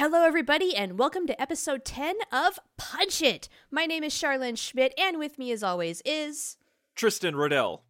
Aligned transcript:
Hello, 0.00 0.24
everybody, 0.24 0.74
and 0.74 0.98
welcome 0.98 1.26
to 1.26 1.38
episode 1.38 1.84
10 1.84 2.16
of 2.32 2.58
Punch 2.78 3.20
It. 3.20 3.50
My 3.70 3.84
name 3.84 4.02
is 4.02 4.14
Charlene 4.14 4.56
Schmidt, 4.56 4.94
and 4.98 5.18
with 5.18 5.38
me, 5.38 5.52
as 5.52 5.62
always, 5.62 6.00
is. 6.06 6.56
Tristan 6.94 7.34
Rodell. 7.34 7.80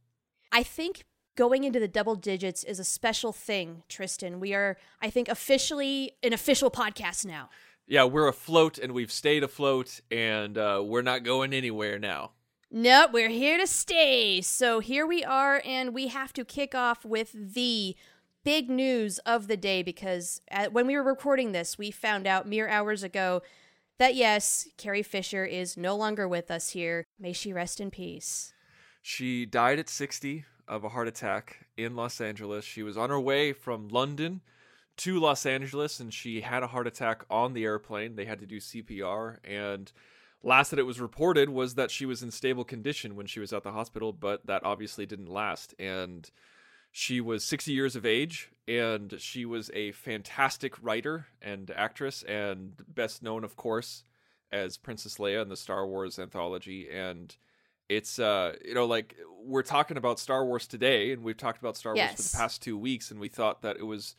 I 0.50 0.64
think 0.64 1.04
going 1.36 1.62
into 1.62 1.78
the 1.78 1.86
double 1.86 2.16
digits 2.16 2.64
is 2.64 2.80
a 2.80 2.84
special 2.84 3.32
thing, 3.32 3.84
Tristan. 3.88 4.40
We 4.40 4.54
are, 4.54 4.76
I 5.00 5.08
think, 5.08 5.28
officially 5.28 6.16
an 6.24 6.32
official 6.32 6.68
podcast 6.68 7.24
now. 7.24 7.48
Yeah, 7.86 8.02
we're 8.02 8.26
afloat 8.26 8.76
and 8.76 8.92
we've 8.92 9.12
stayed 9.12 9.44
afloat 9.44 10.00
and 10.10 10.58
uh, 10.58 10.82
we're 10.84 11.02
not 11.02 11.22
going 11.22 11.52
anywhere 11.52 12.00
now. 12.00 12.32
Nope, 12.72 13.12
we're 13.12 13.28
here 13.28 13.56
to 13.56 13.68
stay. 13.68 14.40
So 14.40 14.80
here 14.80 15.06
we 15.06 15.22
are, 15.22 15.62
and 15.64 15.94
we 15.94 16.08
have 16.08 16.32
to 16.32 16.44
kick 16.44 16.74
off 16.74 17.04
with 17.04 17.30
the 17.54 17.94
big 18.44 18.70
news 18.70 19.18
of 19.20 19.48
the 19.48 19.56
day 19.56 19.82
because 19.82 20.40
at, 20.48 20.72
when 20.72 20.86
we 20.86 20.96
were 20.96 21.02
recording 21.02 21.52
this, 21.52 21.78
we 21.78 21.90
found 21.90 22.26
out 22.26 22.48
mere 22.48 22.68
hours 22.68 23.02
ago 23.02 23.42
that 23.98 24.14
yes, 24.14 24.66
Carrie 24.78 25.02
Fisher 25.02 25.44
is 25.44 25.76
no 25.76 25.94
longer 25.94 26.26
with 26.26 26.50
us 26.50 26.70
here. 26.70 27.04
May 27.18 27.32
she 27.32 27.52
rest 27.52 27.80
in 27.80 27.90
peace. 27.90 28.52
She 29.02 29.46
died 29.46 29.78
at 29.78 29.88
60 29.88 30.44
of 30.66 30.84
a 30.84 30.88
heart 30.90 31.08
attack 31.08 31.66
in 31.76 31.96
Los 31.96 32.20
Angeles. 32.20 32.64
She 32.64 32.82
was 32.82 32.96
on 32.96 33.10
her 33.10 33.20
way 33.20 33.52
from 33.52 33.88
London 33.88 34.40
to 34.98 35.18
Los 35.18 35.44
Angeles 35.44 36.00
and 36.00 36.12
she 36.12 36.40
had 36.40 36.62
a 36.62 36.68
heart 36.68 36.86
attack 36.86 37.24
on 37.30 37.52
the 37.52 37.64
airplane. 37.64 38.16
They 38.16 38.24
had 38.24 38.40
to 38.40 38.46
do 38.46 38.58
CPR 38.58 39.38
and 39.44 39.92
last 40.42 40.70
that 40.70 40.78
it 40.78 40.84
was 40.86 41.00
reported 41.00 41.50
was 41.50 41.74
that 41.74 41.90
she 41.90 42.06
was 42.06 42.22
in 42.22 42.30
stable 42.30 42.64
condition 42.64 43.16
when 43.16 43.26
she 43.26 43.40
was 43.40 43.52
at 43.52 43.62
the 43.62 43.72
hospital, 43.72 44.12
but 44.12 44.46
that 44.46 44.64
obviously 44.64 45.04
didn't 45.04 45.28
last 45.28 45.74
and 45.78 46.30
she 46.90 47.20
was 47.20 47.44
60 47.44 47.72
years 47.72 47.96
of 47.96 48.04
age 48.04 48.50
and 48.66 49.14
she 49.18 49.44
was 49.44 49.70
a 49.74 49.92
fantastic 49.92 50.74
writer 50.82 51.26
and 51.42 51.70
actress 51.74 52.22
and 52.24 52.74
best 52.88 53.22
known 53.22 53.44
of 53.44 53.56
course 53.56 54.04
as 54.52 54.76
Princess 54.76 55.18
Leia 55.18 55.42
in 55.42 55.48
the 55.48 55.56
Star 55.56 55.86
Wars 55.86 56.18
anthology. 56.18 56.88
And 56.90 57.34
it's 57.88 58.18
uh 58.18 58.54
you 58.64 58.74
know 58.74 58.86
like 58.86 59.16
we're 59.42 59.62
talking 59.62 59.96
about 59.96 60.18
Star 60.18 60.44
Wars 60.44 60.66
today 60.66 61.12
and 61.12 61.22
we've 61.24 61.36
talked 61.36 61.58
about 61.58 61.76
Star 61.76 61.94
Wars 61.94 62.10
for 62.12 62.22
the 62.22 62.36
past 62.36 62.62
2 62.62 62.76
weeks 62.78 63.10
and 63.10 63.18
we 63.18 63.28
thought 63.28 63.62
that 63.62 63.76
it 63.76 63.84
was 63.86 64.14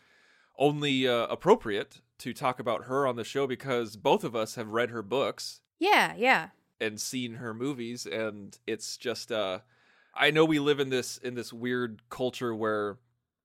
only 0.58 1.08
uh, 1.08 1.28
appropriate 1.28 2.02
to 2.20 2.34
talk 2.34 2.60
about 2.60 2.86
her 2.86 3.08
on 3.08 3.16
the 3.16 3.24
show 3.24 3.48
because 3.48 3.96
both 3.96 4.24
of 4.24 4.36
us 4.36 4.56
have 4.56 4.68
read 4.70 4.92
her 4.92 5.02
books. 5.02 5.62
Yeah, 5.80 6.14
yeah. 6.16 6.50
and 6.80 7.00
seen 7.00 7.36
her 7.36 7.54
movies 7.54 8.06
and 8.06 8.58
it's 8.68 8.98
just 8.98 9.32
uh 9.32 9.60
I 10.14 10.31
know 10.31 10.45
we 10.45 10.59
live 10.59 10.80
in 10.80 10.90
this 10.90 11.17
in 11.17 11.36
this 11.36 11.54
weird 11.54 12.02
culture 12.09 12.54
where 12.54 12.98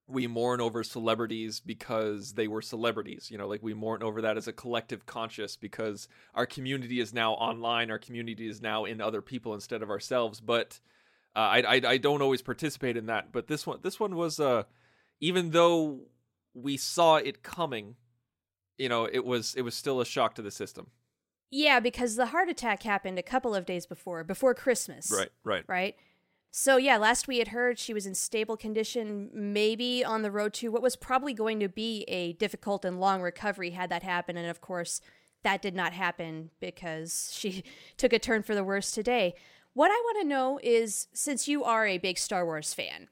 we 0.09 0.27
mourn 0.27 0.61
over 0.61 0.85
celebrities 0.85 1.59
because 1.61 2.35
they 2.35 2.47
were 2.47 2.63
celebrities 2.63 3.29
you 3.31 3.37
know 3.37 3.49
like 3.49 3.63
we 3.63 3.75
mourn 3.75 4.03
over 4.05 4.23
that 4.23 4.37
as 4.37 4.47
a 4.47 4.53
collective 4.53 5.05
conscious 5.05 5.57
because 5.57 6.07
our 6.35 6.47
community 6.47 7.01
is 7.01 7.13
now 7.13 7.33
online 7.33 7.91
our 7.91 7.99
community 7.99 8.49
is 8.49 8.63
now 8.63 8.85
in 8.85 9.01
other 9.01 9.21
people 9.21 9.53
instead 9.53 9.83
of 9.83 9.91
ourselves 9.91 10.41
but 10.41 10.79
uh, 11.35 11.41
I, 11.41 11.59
I 11.61 11.81
I 11.85 11.97
don't 11.99 12.23
always 12.23 12.41
participate 12.41 12.97
in 12.97 13.07
that 13.07 13.33
but 13.33 13.49
this 13.49 13.67
one 13.67 13.81
this 13.83 13.99
one 13.99 14.15
was 14.15 14.39
uh 14.39 14.63
even 15.21 15.51
though 15.51 16.03
we 16.55 16.77
saw 16.77 17.17
it 17.17 17.43
coming 17.43 17.97
you 18.79 18.89
know 18.89 19.09
it 19.11 19.25
was 19.25 19.55
it 19.57 19.63
was 19.63 19.75
still 19.75 20.01
a 20.01 20.07
shock 20.07 20.37
to 20.37 20.43
the 20.43 20.53
system 20.53 20.87
Yeah, 21.51 21.81
because 21.81 22.17
the 22.17 22.27
heart 22.27 22.49
attack 22.49 22.83
happened 22.83 23.19
a 23.19 23.23
couple 23.23 23.55
of 23.55 23.67
days 23.67 23.87
before, 23.87 24.25
before 24.25 24.55
Christmas. 24.55 25.13
right 25.13 25.31
right 25.45 25.65
Right? 25.67 25.97
So, 26.51 26.79
yeah, 26.79 26.97
last 26.97 27.29
we 27.29 27.39
had 27.39 27.49
heard 27.49 27.79
she 27.79 27.93
was 27.93 28.07
in 28.07 28.15
stable 28.15 28.57
condition, 28.57 29.31
maybe 29.33 30.05
on 30.05 30.23
the 30.23 30.31
road 30.31 30.55
to 30.55 30.71
what 30.71 30.83
was 30.83 30.97
probably 30.97 31.35
going 31.35 31.61
to 31.61 31.69
be 31.69 32.05
a 32.09 32.33
difficult 32.35 32.85
and 32.85 32.99
long 32.99 33.21
recovery 33.21 33.71
had 33.71 33.91
that 33.91 34.03
happened. 34.03 34.39
And 34.39 34.49
of 34.49 34.61
course, 34.61 35.01
that 35.43 35.63
did 35.63 35.75
not 35.75 35.93
happen 35.93 36.51
because 36.61 37.31
she 37.35 37.63
took 37.97 38.13
a 38.13 38.19
turn 38.19 38.43
for 38.43 38.55
the 38.55 38.65
worse 38.65 38.91
today. 38.91 39.35
What 39.75 39.91
I 39.91 40.01
want 40.05 40.23
to 40.23 40.29
know 40.29 40.59
is 40.63 41.09
since 41.13 41.47
you 41.47 41.63
are 41.63 41.87
a 41.87 41.99
big 41.99 42.17
Star 42.17 42.47
Wars 42.47 42.73
fan, 42.73 43.09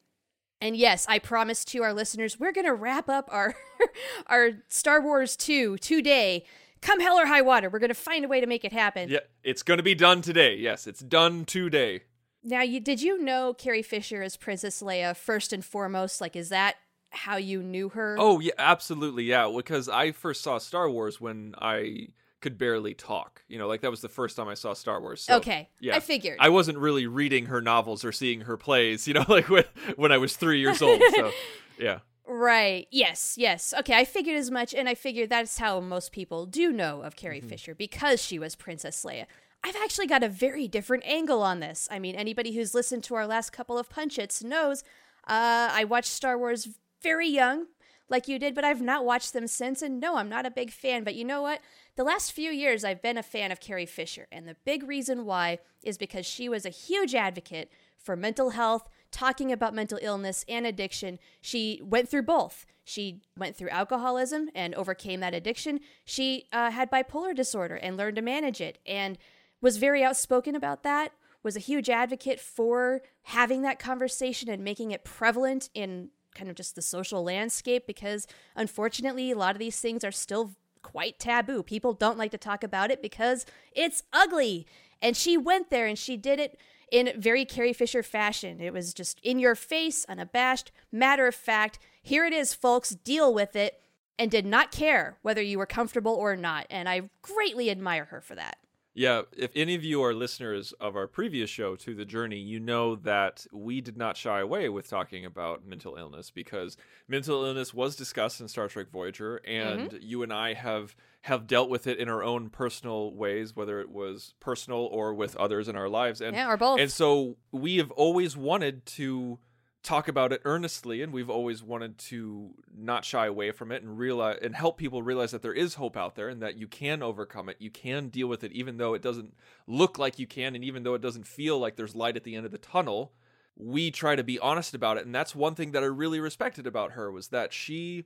and 0.61 0.75
yes, 0.75 1.05
I 1.07 1.19
promise 1.19 1.63
to 1.67 1.83
our 1.83 1.93
listeners, 1.93 2.41
we're 2.41 2.53
going 2.53 2.67
to 2.67 2.73
wrap 2.73 3.11
up 3.11 3.29
our 3.31 3.55
our 4.27 4.53
Star 4.69 5.03
Wars 5.03 5.37
2 5.37 5.77
today. 5.79 6.47
Come 6.81 7.01
hell 7.01 7.19
or 7.19 7.27
high 7.27 7.43
water, 7.43 7.69
we're 7.69 7.79
going 7.79 7.89
to 7.89 7.95
find 7.95 8.25
a 8.25 8.29
way 8.29 8.41
to 8.41 8.47
make 8.47 8.65
it 8.65 8.73
happen. 8.73 9.11
Yeah, 9.11 9.21
it's 9.43 9.63
going 9.63 9.77
to 9.77 9.83
be 9.83 9.95
done 9.95 10.23
today. 10.23 10.57
Yes, 10.57 10.87
it's 10.87 11.01
done 11.01 11.45
today. 11.45 12.03
Now, 12.45 12.61
you 12.61 12.79
did 12.79 13.01
you 13.01 13.21
know 13.23 13.55
Carrie 13.55 13.83
Fisher 13.83 14.23
as 14.23 14.37
Princess 14.37 14.83
Leia 14.83 15.17
first 15.17 15.53
and 15.53 15.65
foremost? 15.65 16.21
Like, 16.21 16.37
is 16.37 16.51
that 16.51 16.77
how 17.11 17.37
you 17.37 17.63
knew 17.63 17.89
her? 17.91 18.17
Oh, 18.19 18.39
yeah, 18.41 18.53
absolutely. 18.59 19.25
Yeah, 19.25 19.51
because 19.55 19.89
I 19.89 20.13
first 20.13 20.43
saw 20.43 20.59
Star 20.59 20.91
Wars 20.91 21.21
when 21.21 21.55
I 21.59 22.09
could 22.41 22.59
barely 22.59 22.93
talk. 22.93 23.43
You 23.49 23.57
know, 23.57 23.67
like 23.67 23.81
that 23.81 23.91
was 23.91 24.03
the 24.03 24.09
first 24.11 24.37
time 24.37 24.49
I 24.49 24.55
saw 24.55 24.75
Star 24.75 25.01
Wars. 25.01 25.23
So, 25.23 25.37
okay. 25.37 25.71
Yeah. 25.81 25.97
I 25.97 26.01
figured. 26.01 26.37
I 26.39 26.51
wasn't 26.51 26.77
really 26.77 27.07
reading 27.07 27.47
her 27.47 27.63
novels 27.63 28.05
or 28.05 28.13
seeing 28.13 28.43
her 28.43 28.59
plays, 28.59 29.09
you 29.09 29.15
know, 29.15 29.25
like 29.29 29.49
when, 29.49 29.65
when 29.97 30.13
I 30.13 30.19
was 30.19 30.37
three 30.37 30.61
years 30.61 30.83
old. 30.83 31.01
So, 31.15 31.31
yeah. 31.79 32.01
right. 32.27 32.87
Yes. 32.91 33.37
Yes. 33.39 33.73
Okay. 33.79 33.95
I 33.95 34.05
figured 34.05 34.37
as 34.37 34.51
much, 34.51 34.75
and 34.75 34.89
I 34.89 34.95
figured 34.95 35.31
that's 35.31 35.57
how 35.57 35.81
most 35.81 36.13
people 36.13 36.45
do 36.45 36.71
know 36.71 37.01
of 37.01 37.17
Carrie 37.17 37.39
Mm-hmm. 37.39 37.49
Fisher 37.49 37.75
because 37.75 38.23
she 38.23 38.39
was 38.39 38.55
Princess 38.55 39.03
Leia. 39.05 39.25
I've 39.65 39.77
actually 39.77 40.07
got 40.07 40.23
a 40.23 40.29
very 40.29 40.69
different 40.69 41.05
angle 41.07 41.43
on 41.43 41.61
this. 41.61 41.89
I 41.91 41.99
mean, 41.99 42.15
anybody 42.15 42.53
who's 42.53 42.75
listened 42.75 43.03
to 43.05 43.15
our 43.15 43.27
last 43.27 43.51
couple 43.51 43.79
of 43.79 43.89
Punch 43.89 44.19
Its 44.19 44.45
knows 44.45 44.83
uh, 45.27 45.71
I 45.73 45.85
watched 45.85 46.11
Star 46.11 46.37
Wars 46.37 46.69
very 47.03 47.29
young, 47.29 47.67
like 48.11 48.29
you 48.29 48.39
did, 48.39 48.55
but 48.55 48.65
I've 48.65 48.83
not 48.83 49.07
watched 49.07 49.33
them 49.33 49.47
since. 49.47 49.81
And 49.81 49.99
no, 49.99 50.17
I'm 50.17 50.29
not 50.29 50.45
a 50.45 50.51
big 50.51 50.71
fan. 50.71 51.03
But 51.03 51.15
you 51.15 51.25
know 51.25 51.41
what? 51.41 51.61
The 51.97 52.05
last 52.05 52.33
few 52.33 52.51
years, 52.51 52.85
I've 52.85 53.01
been 53.01 53.17
a 53.17 53.23
fan 53.23 53.51
of 53.51 53.61
Carrie 53.61 53.87
Fisher. 53.87 54.27
And 54.31 54.47
the 54.47 54.57
big 54.67 54.87
reason 54.87 55.25
why 55.25 55.61
is 55.83 55.97
because 55.97 56.27
she 56.27 56.47
was 56.47 56.67
a 56.67 56.71
huge 56.71 57.15
advocate 57.15 57.71
for 57.97 58.17
mental 58.17 58.51
health, 58.51 58.91
talking 59.11 59.51
about 59.51 59.75
mental 59.75 59.99
illness 60.03 60.45
and 60.47 60.67
addiction. 60.67 61.19
She 61.41 61.81
went 61.83 62.11
through 62.11 62.25
both. 62.25 62.67
She 62.85 63.23
went 63.35 63.57
through 63.57 63.71
alcoholism 63.71 64.51
and 64.55 64.75
overcame 64.75 65.21
that 65.21 65.33
addiction. 65.33 65.81
She 66.05 66.49
uh, 66.53 66.71
had 66.71 66.91
bipolar 66.91 67.35
disorder 67.35 67.77
and 67.77 67.97
learned 67.97 68.17
to 68.17 68.23
manage 68.23 68.61
it 68.61 68.77
and 68.85 69.17
was 69.61 69.77
very 69.77 70.03
outspoken 70.03 70.55
about 70.55 70.83
that. 70.83 71.13
Was 71.43 71.57
a 71.57 71.61
huge 71.61 71.91
advocate 71.91 72.41
for 72.41 73.03
having 73.25 73.63
that 73.63 73.79
conversation 73.79 74.49
and 74.49 74.65
making 74.65 74.93
it 74.93 75.05
prevalent 75.05 75.69
in 75.75 76.09
kind 76.35 76.49
of 76.49 76.57
just 76.57 76.75
the 76.75 76.83
social 76.83 77.23
landscape 77.23 77.87
because 77.87 78.27
unfortunately, 78.57 79.31
a 79.31 79.37
lot 79.37 79.55
of 79.55 79.59
these 79.59 79.79
things 79.79 80.05
are 80.05 80.13
still 80.13 80.53
quite 80.83 81.19
taboo. 81.19 81.63
People 81.63 81.93
don't 81.93 82.19
like 82.19 82.31
to 82.31 82.39
talk 82.39 82.65
about 82.65 82.91
it 82.91 83.03
because 83.03 83.45
it's 83.73 84.03
ugly. 84.13 84.67
And 85.03 85.17
she 85.17 85.37
went 85.37 85.71
there 85.71 85.87
and 85.87 85.99
she 85.99 86.17
did 86.17 86.39
it 86.39 86.59
in 86.91 87.13
very 87.17 87.45
Carrie 87.45 87.73
Fisher 87.73 88.03
fashion. 88.03 88.61
It 88.61 88.73
was 88.73 88.95
just 88.95 89.19
in 89.23 89.39
your 89.39 89.55
face, 89.55 90.05
unabashed, 90.09 90.71
matter 90.93 91.27
of 91.27 91.35
fact. 91.35 91.79
Here 92.03 92.25
it 92.25 92.33
is, 92.33 92.55
folks, 92.55 92.91
deal 92.91 93.35
with 93.35 93.57
it, 93.57 93.81
and 94.19 94.31
did 94.31 94.47
not 94.47 94.71
care 94.71 95.19
whether 95.23 95.43
you 95.43 95.59
were 95.59 95.67
comfortable 95.67 96.15
or 96.15 96.37
not. 96.37 96.67
And 96.71 96.89
I 96.89 97.11
greatly 97.23 97.71
admire 97.71 98.05
her 98.07 98.21
for 98.21 98.35
that. 98.37 98.59
Yeah, 98.95 99.23
if 99.37 99.51
any 99.57 99.75
of 99.75 99.83
you 99.83 100.03
are 100.05 100.15
listeners 100.15 100.73
of 100.81 100.95
our 100.95 101.09
previous 101.09 101.51
show, 101.51 101.75
To 101.75 101.95
the 101.95 102.05
Journey, 102.05 102.39
you 102.39 102.61
know 102.61 102.95
that 102.95 103.45
we 103.53 103.81
did 103.81 103.97
not 103.97 104.17
shy 104.17 104.39
away 104.39 104.69
with 104.69 104.89
talking 104.89 105.25
about 105.25 105.67
mental 105.67 105.97
illness 105.97 106.31
because 106.31 106.77
mental 107.09 107.45
illness 107.45 107.75
was 107.75 107.97
discussed 107.97 108.41
in 108.41 108.47
Star 108.47 108.69
Trek 108.69 108.91
Voyager, 108.93 109.41
mm-hmm. 109.47 109.81
and 109.81 110.03
you 110.03 110.23
and 110.23 110.33
I 110.33 110.55
have 110.55 110.95
have 111.23 111.47
dealt 111.47 111.71
with 111.71 111.87
it 111.87 111.99
in 111.99 112.09
our 112.09 112.23
own 112.23 112.51
personal 112.51 113.13
ways, 113.15 113.57
whether 113.57 113.81
it 113.81 113.91
was 113.91 114.35
personal 114.39 114.81
or 114.81 115.13
with 115.13 115.35
others 115.37 115.69
in 115.69 115.75
our 115.75 115.89
lives. 115.89 116.21
And 116.21 116.37
Yeah, 116.37 116.51
or 116.51 116.57
both. 116.57 116.79
And 116.79 116.91
so 116.93 117.37
we 117.51 117.79
have 117.79 117.91
always 117.91 118.37
wanted 118.37 118.87
to 118.87 119.39
talk 119.85 120.09
about 120.09 120.33
it 120.33 120.41
earnestly 120.47 121.03
and 121.03 121.13
we've 121.13 121.29
always 121.29 121.63
wanted 121.63 121.99
to 121.99 122.51
not 122.75 123.05
shy 123.05 123.27
away 123.27 123.53
from 123.53 123.71
it 123.71 123.83
and 123.83 123.99
realize 123.99 124.39
and 124.43 124.57
help 124.57 124.79
people 124.79 125.03
realize 125.03 125.31
that 125.31 125.43
there 125.43 125.53
is 125.53 125.75
hope 125.75 125.95
out 125.95 126.15
there 126.17 126.29
and 126.31 126.43
that 126.43 126.57
you 126.57 126.67
can 126.67 127.03
overcome 127.03 127.51
it 127.51 127.57
you 127.61 127.71
can 127.71 128.09
deal 128.09 128.27
with 128.27 128.43
it 128.43 128.51
even 128.53 128.79
though 128.79 128.95
it 128.95 129.03
doesn't 129.03 129.35
look 129.67 129.99
like 129.99 130.19
you 130.19 130.27
can 130.27 130.55
and 130.55 130.65
even 130.65 130.83
though 130.83 130.95
it 130.95 131.03
doesn't 131.03 131.27
feel 131.27 131.59
like 131.59 131.77
there's 131.77 131.95
light 131.95 132.17
at 132.17 132.25
the 132.25 132.35
end 132.35 132.47
of 132.47 132.53
the 132.53 132.59
tunnel 132.59 133.13
we 133.57 133.91
try 133.91 134.17
to 134.17 134.25
be 134.25 134.39
honest 134.39 134.75
about 134.75 134.97
it 134.97 135.05
and 135.05 135.15
that's 135.15 135.35
one 135.35 135.55
thing 135.55 135.73
that 135.73 135.83
i 135.83 135.87
really 135.87 136.19
respected 136.19 136.67
about 136.67 136.93
her 136.93 137.13
was 137.13 137.29
that 137.29 137.53
she 137.53 138.05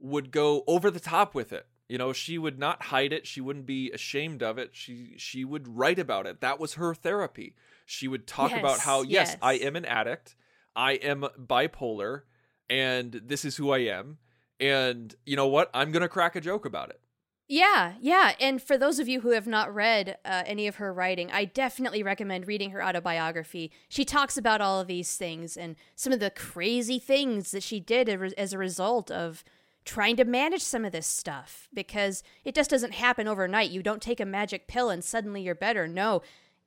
would 0.00 0.30
go 0.32 0.64
over 0.66 0.90
the 0.90 0.98
top 0.98 1.34
with 1.34 1.52
it 1.52 1.66
You 1.88 1.98
know, 1.98 2.14
she 2.14 2.38
would 2.38 2.58
not 2.58 2.84
hide 2.84 3.12
it. 3.12 3.26
She 3.26 3.42
wouldn't 3.42 3.66
be 3.66 3.90
ashamed 3.90 4.42
of 4.42 4.56
it. 4.56 4.70
She 4.72 5.12
she 5.18 5.44
would 5.44 5.68
write 5.68 5.98
about 5.98 6.26
it. 6.26 6.40
That 6.40 6.58
was 6.58 6.74
her 6.74 6.94
therapy. 6.94 7.54
She 7.84 8.08
would 8.08 8.26
talk 8.26 8.50
about 8.60 8.78
how 8.80 9.02
yes, 9.02 9.28
yes. 9.28 9.36
I 9.42 9.54
am 9.54 9.76
an 9.76 9.84
addict. 9.84 10.34
I 10.74 10.92
am 10.92 11.26
bipolar 11.38 12.22
and 12.68 13.20
this 13.24 13.44
is 13.44 13.56
who 13.56 13.70
I 13.70 13.78
am. 13.78 14.18
And 14.58 15.14
you 15.26 15.36
know 15.36 15.48
what? 15.48 15.70
I'm 15.74 15.92
going 15.92 16.02
to 16.02 16.08
crack 16.08 16.36
a 16.36 16.40
joke 16.40 16.64
about 16.64 16.90
it. 16.90 17.00
Yeah, 17.48 17.94
yeah. 18.00 18.32
And 18.40 18.62
for 18.62 18.78
those 18.78 18.98
of 18.98 19.08
you 19.08 19.20
who 19.20 19.30
have 19.30 19.46
not 19.46 19.74
read 19.74 20.16
uh, 20.24 20.42
any 20.46 20.66
of 20.66 20.76
her 20.76 20.92
writing, 20.92 21.30
I 21.30 21.44
definitely 21.44 22.02
recommend 22.02 22.46
reading 22.46 22.70
her 22.70 22.82
autobiography. 22.82 23.72
She 23.88 24.06
talks 24.06 24.38
about 24.38 24.62
all 24.62 24.80
of 24.80 24.86
these 24.86 25.16
things 25.16 25.56
and 25.56 25.76
some 25.94 26.12
of 26.12 26.20
the 26.20 26.30
crazy 26.30 26.98
things 26.98 27.50
that 27.50 27.62
she 27.62 27.78
did 27.78 28.08
as 28.38 28.52
a 28.52 28.58
result 28.58 29.10
of 29.10 29.44
trying 29.84 30.16
to 30.16 30.24
manage 30.24 30.62
some 30.62 30.84
of 30.84 30.92
this 30.92 31.06
stuff 31.06 31.68
because 31.74 32.22
it 32.44 32.54
just 32.54 32.70
doesn't 32.70 32.94
happen 32.94 33.28
overnight. 33.28 33.70
You 33.70 33.82
don't 33.82 34.00
take 34.00 34.20
a 34.20 34.24
magic 34.24 34.68
pill 34.68 34.88
and 34.88 35.04
suddenly 35.04 35.42
you're 35.42 35.54
better. 35.54 35.86
No. 35.88 36.22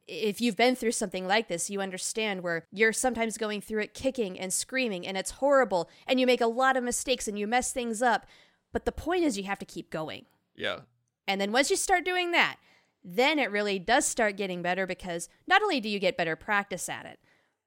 If 0.07 0.39
you've 0.39 0.55
been 0.55 0.75
through 0.75 0.91
something 0.91 1.27
like 1.27 1.47
this, 1.47 1.69
you 1.69 1.81
understand 1.81 2.43
where 2.43 2.65
you're 2.71 2.93
sometimes 2.93 3.37
going 3.37 3.61
through 3.61 3.81
it 3.81 3.93
kicking 3.93 4.39
and 4.39 4.53
screaming 4.53 5.07
and 5.07 5.17
it's 5.17 5.31
horrible 5.31 5.89
and 6.05 6.19
you 6.19 6.27
make 6.27 6.41
a 6.41 6.47
lot 6.47 6.77
of 6.77 6.83
mistakes 6.83 7.27
and 7.27 7.39
you 7.39 7.47
mess 7.47 7.71
things 7.71 8.01
up. 8.01 8.27
But 8.71 8.85
the 8.85 8.91
point 8.91 9.23
is, 9.23 9.37
you 9.37 9.45
have 9.45 9.59
to 9.59 9.65
keep 9.65 9.89
going. 9.89 10.25
Yeah. 10.55 10.81
And 11.27 11.39
then 11.41 11.51
once 11.51 11.69
you 11.69 11.75
start 11.75 12.05
doing 12.05 12.31
that, 12.31 12.57
then 13.03 13.39
it 13.39 13.51
really 13.51 13.79
does 13.79 14.05
start 14.05 14.35
getting 14.35 14.61
better 14.61 14.87
because 14.87 15.29
not 15.47 15.61
only 15.61 15.79
do 15.79 15.87
you 15.87 15.99
get 15.99 16.17
better 16.17 16.35
practice 16.35 16.89
at 16.89 17.05
it, 17.05 17.19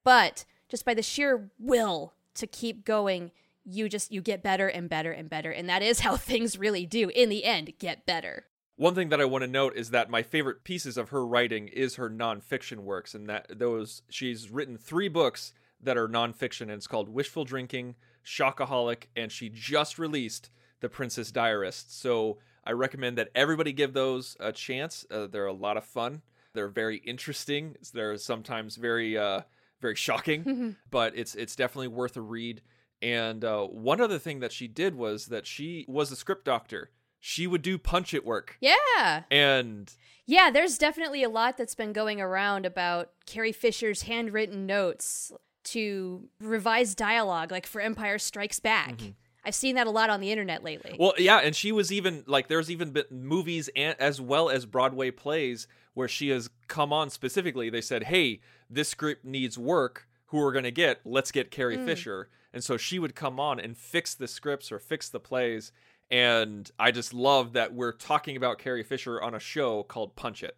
but 0.04 0.44
just 0.68 0.84
by 0.84 0.94
the 0.94 1.02
sheer 1.02 1.50
will 1.58 2.14
to 2.34 2.46
keep 2.46 2.84
going, 2.84 3.30
you 3.64 3.88
just 3.88 4.10
you 4.10 4.20
get 4.20 4.42
better 4.42 4.68
and 4.68 4.88
better 4.88 5.12
and 5.12 5.30
better. 5.30 5.50
And 5.50 5.68
that 5.68 5.82
is 5.82 6.00
how 6.00 6.16
things 6.16 6.58
really 6.58 6.86
do 6.86 7.08
in 7.08 7.28
the 7.28 7.44
end 7.44 7.72
get 7.78 8.04
better. 8.04 8.46
One 8.78 8.94
thing 8.94 9.08
that 9.08 9.20
I 9.20 9.24
want 9.24 9.42
to 9.42 9.48
note 9.50 9.74
is 9.74 9.90
that 9.90 10.08
my 10.08 10.22
favorite 10.22 10.62
pieces 10.62 10.96
of 10.96 11.08
her 11.08 11.26
writing 11.26 11.66
is 11.66 11.96
her 11.96 12.08
nonfiction 12.08 12.84
works, 12.84 13.12
and 13.12 13.28
that 13.28 13.58
those 13.58 14.02
she's 14.08 14.50
written 14.50 14.78
three 14.78 15.08
books 15.08 15.52
that 15.82 15.96
are 15.96 16.06
nonfiction, 16.06 16.62
and 16.62 16.70
it's 16.70 16.86
called 16.86 17.08
Wishful 17.08 17.44
Drinking, 17.44 17.96
Shockaholic, 18.24 19.08
and 19.16 19.32
she 19.32 19.48
just 19.48 19.98
released 19.98 20.50
The 20.78 20.88
Princess 20.88 21.32
Diarist. 21.32 22.00
So 22.00 22.38
I 22.64 22.70
recommend 22.70 23.18
that 23.18 23.30
everybody 23.34 23.72
give 23.72 23.94
those 23.94 24.36
a 24.38 24.52
chance. 24.52 25.04
Uh, 25.10 25.26
they're 25.26 25.46
a 25.46 25.52
lot 25.52 25.76
of 25.76 25.84
fun. 25.84 26.22
They're 26.52 26.68
very 26.68 26.98
interesting. 26.98 27.74
They're 27.92 28.16
sometimes 28.16 28.76
very 28.76 29.18
uh, 29.18 29.40
very 29.80 29.96
shocking, 29.96 30.76
but 30.92 31.18
it's 31.18 31.34
it's 31.34 31.56
definitely 31.56 31.88
worth 31.88 32.16
a 32.16 32.20
read. 32.20 32.62
And 33.02 33.44
uh, 33.44 33.64
one 33.64 34.00
other 34.00 34.20
thing 34.20 34.38
that 34.38 34.52
she 34.52 34.68
did 34.68 34.94
was 34.94 35.26
that 35.26 35.48
she 35.48 35.84
was 35.88 36.12
a 36.12 36.16
script 36.16 36.44
doctor. 36.44 36.90
She 37.20 37.46
would 37.46 37.62
do 37.62 37.78
punch 37.78 38.14
it 38.14 38.24
work. 38.24 38.56
Yeah. 38.60 39.22
And 39.30 39.92
Yeah, 40.26 40.50
there's 40.50 40.78
definitely 40.78 41.22
a 41.22 41.28
lot 41.28 41.56
that's 41.56 41.74
been 41.74 41.92
going 41.92 42.20
around 42.20 42.66
about 42.66 43.10
Carrie 43.26 43.52
Fisher's 43.52 44.02
handwritten 44.02 44.66
notes 44.66 45.32
to 45.64 46.28
revise 46.40 46.94
dialogue, 46.94 47.50
like 47.50 47.66
for 47.66 47.80
Empire 47.80 48.18
Strikes 48.18 48.60
Back. 48.60 48.96
Mm-hmm. 48.96 49.10
I've 49.44 49.54
seen 49.54 49.76
that 49.76 49.86
a 49.86 49.90
lot 49.90 50.10
on 50.10 50.20
the 50.20 50.30
internet 50.30 50.62
lately. 50.62 50.96
well, 50.98 51.14
yeah, 51.16 51.38
and 51.38 51.54
she 51.54 51.72
was 51.72 51.90
even 51.92 52.24
like 52.26 52.48
there's 52.48 52.70
even 52.70 52.90
been 52.90 53.04
movies 53.10 53.70
and, 53.74 53.96
as 53.98 54.20
well 54.20 54.50
as 54.50 54.66
Broadway 54.66 55.10
plays 55.10 55.66
where 55.94 56.08
she 56.08 56.28
has 56.28 56.50
come 56.66 56.92
on 56.92 57.08
specifically. 57.08 57.70
They 57.70 57.80
said, 57.80 58.04
"Hey, 58.04 58.40
this 58.68 58.88
script 58.88 59.24
needs 59.24 59.56
work. 59.56 60.06
Who 60.26 60.42
are 60.42 60.52
going 60.52 60.64
to 60.64 60.70
get? 60.70 61.00
Let's 61.04 61.32
get 61.32 61.50
Carrie 61.50 61.78
mm. 61.78 61.86
Fisher." 61.86 62.28
And 62.52 62.64
so 62.64 62.76
she 62.76 62.98
would 62.98 63.14
come 63.14 63.38
on 63.38 63.60
and 63.60 63.76
fix 63.76 64.14
the 64.14 64.28
scripts 64.28 64.72
or 64.72 64.78
fix 64.78 65.08
the 65.08 65.20
plays. 65.20 65.72
And 66.10 66.70
I 66.78 66.90
just 66.90 67.12
love 67.12 67.52
that 67.52 67.74
we're 67.74 67.92
talking 67.92 68.36
about 68.36 68.58
Carrie 68.58 68.82
Fisher 68.82 69.20
on 69.20 69.34
a 69.34 69.38
show 69.38 69.82
called 69.82 70.16
Punch 70.16 70.42
It. 70.42 70.56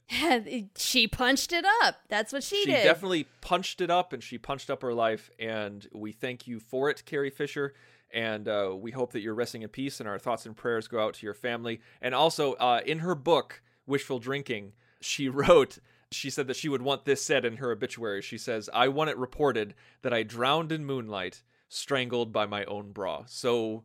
she 0.76 1.08
punched 1.08 1.52
it 1.52 1.64
up. 1.82 1.96
That's 2.08 2.32
what 2.32 2.44
she, 2.44 2.60
she 2.60 2.66
did. 2.66 2.78
She 2.78 2.84
definitely 2.84 3.26
punched 3.40 3.80
it 3.80 3.90
up 3.90 4.12
and 4.12 4.22
she 4.22 4.38
punched 4.38 4.70
up 4.70 4.82
her 4.82 4.94
life 4.94 5.30
and 5.38 5.86
we 5.92 6.12
thank 6.12 6.46
you 6.46 6.60
for 6.60 6.90
it 6.90 7.04
carrie 7.04 7.30
fisher 7.30 7.74
and 8.12 8.48
uh, 8.48 8.72
we 8.76 8.90
hope 8.90 9.12
that 9.12 9.20
you're 9.20 9.34
resting 9.34 9.62
in 9.62 9.68
peace 9.68 10.00
and 10.00 10.08
our 10.08 10.18
thoughts 10.18 10.46
and 10.46 10.56
prayers 10.56 10.88
go 10.88 11.00
out 11.00 11.14
to 11.14 11.26
your 11.26 11.34
family 11.34 11.80
and 12.00 12.14
also 12.14 12.54
uh, 12.54 12.80
in 12.86 13.00
her 13.00 13.14
book 13.14 13.62
wishful 13.86 14.18
drinking 14.18 14.72
she 15.00 15.28
wrote 15.28 15.78
she 16.12 16.30
said 16.30 16.46
that 16.46 16.56
she 16.56 16.68
would 16.68 16.82
want 16.82 17.04
this 17.04 17.22
said 17.22 17.44
in 17.44 17.56
her 17.56 17.70
obituary 17.70 18.22
she 18.22 18.38
says 18.38 18.70
i 18.72 18.88
want 18.88 19.10
it 19.10 19.16
reported 19.16 19.74
that 20.02 20.12
i 20.12 20.22
drowned 20.22 20.72
in 20.72 20.84
moonlight 20.84 21.42
strangled 21.68 22.32
by 22.32 22.46
my 22.46 22.64
own 22.64 22.92
bra 22.92 23.24
so 23.26 23.84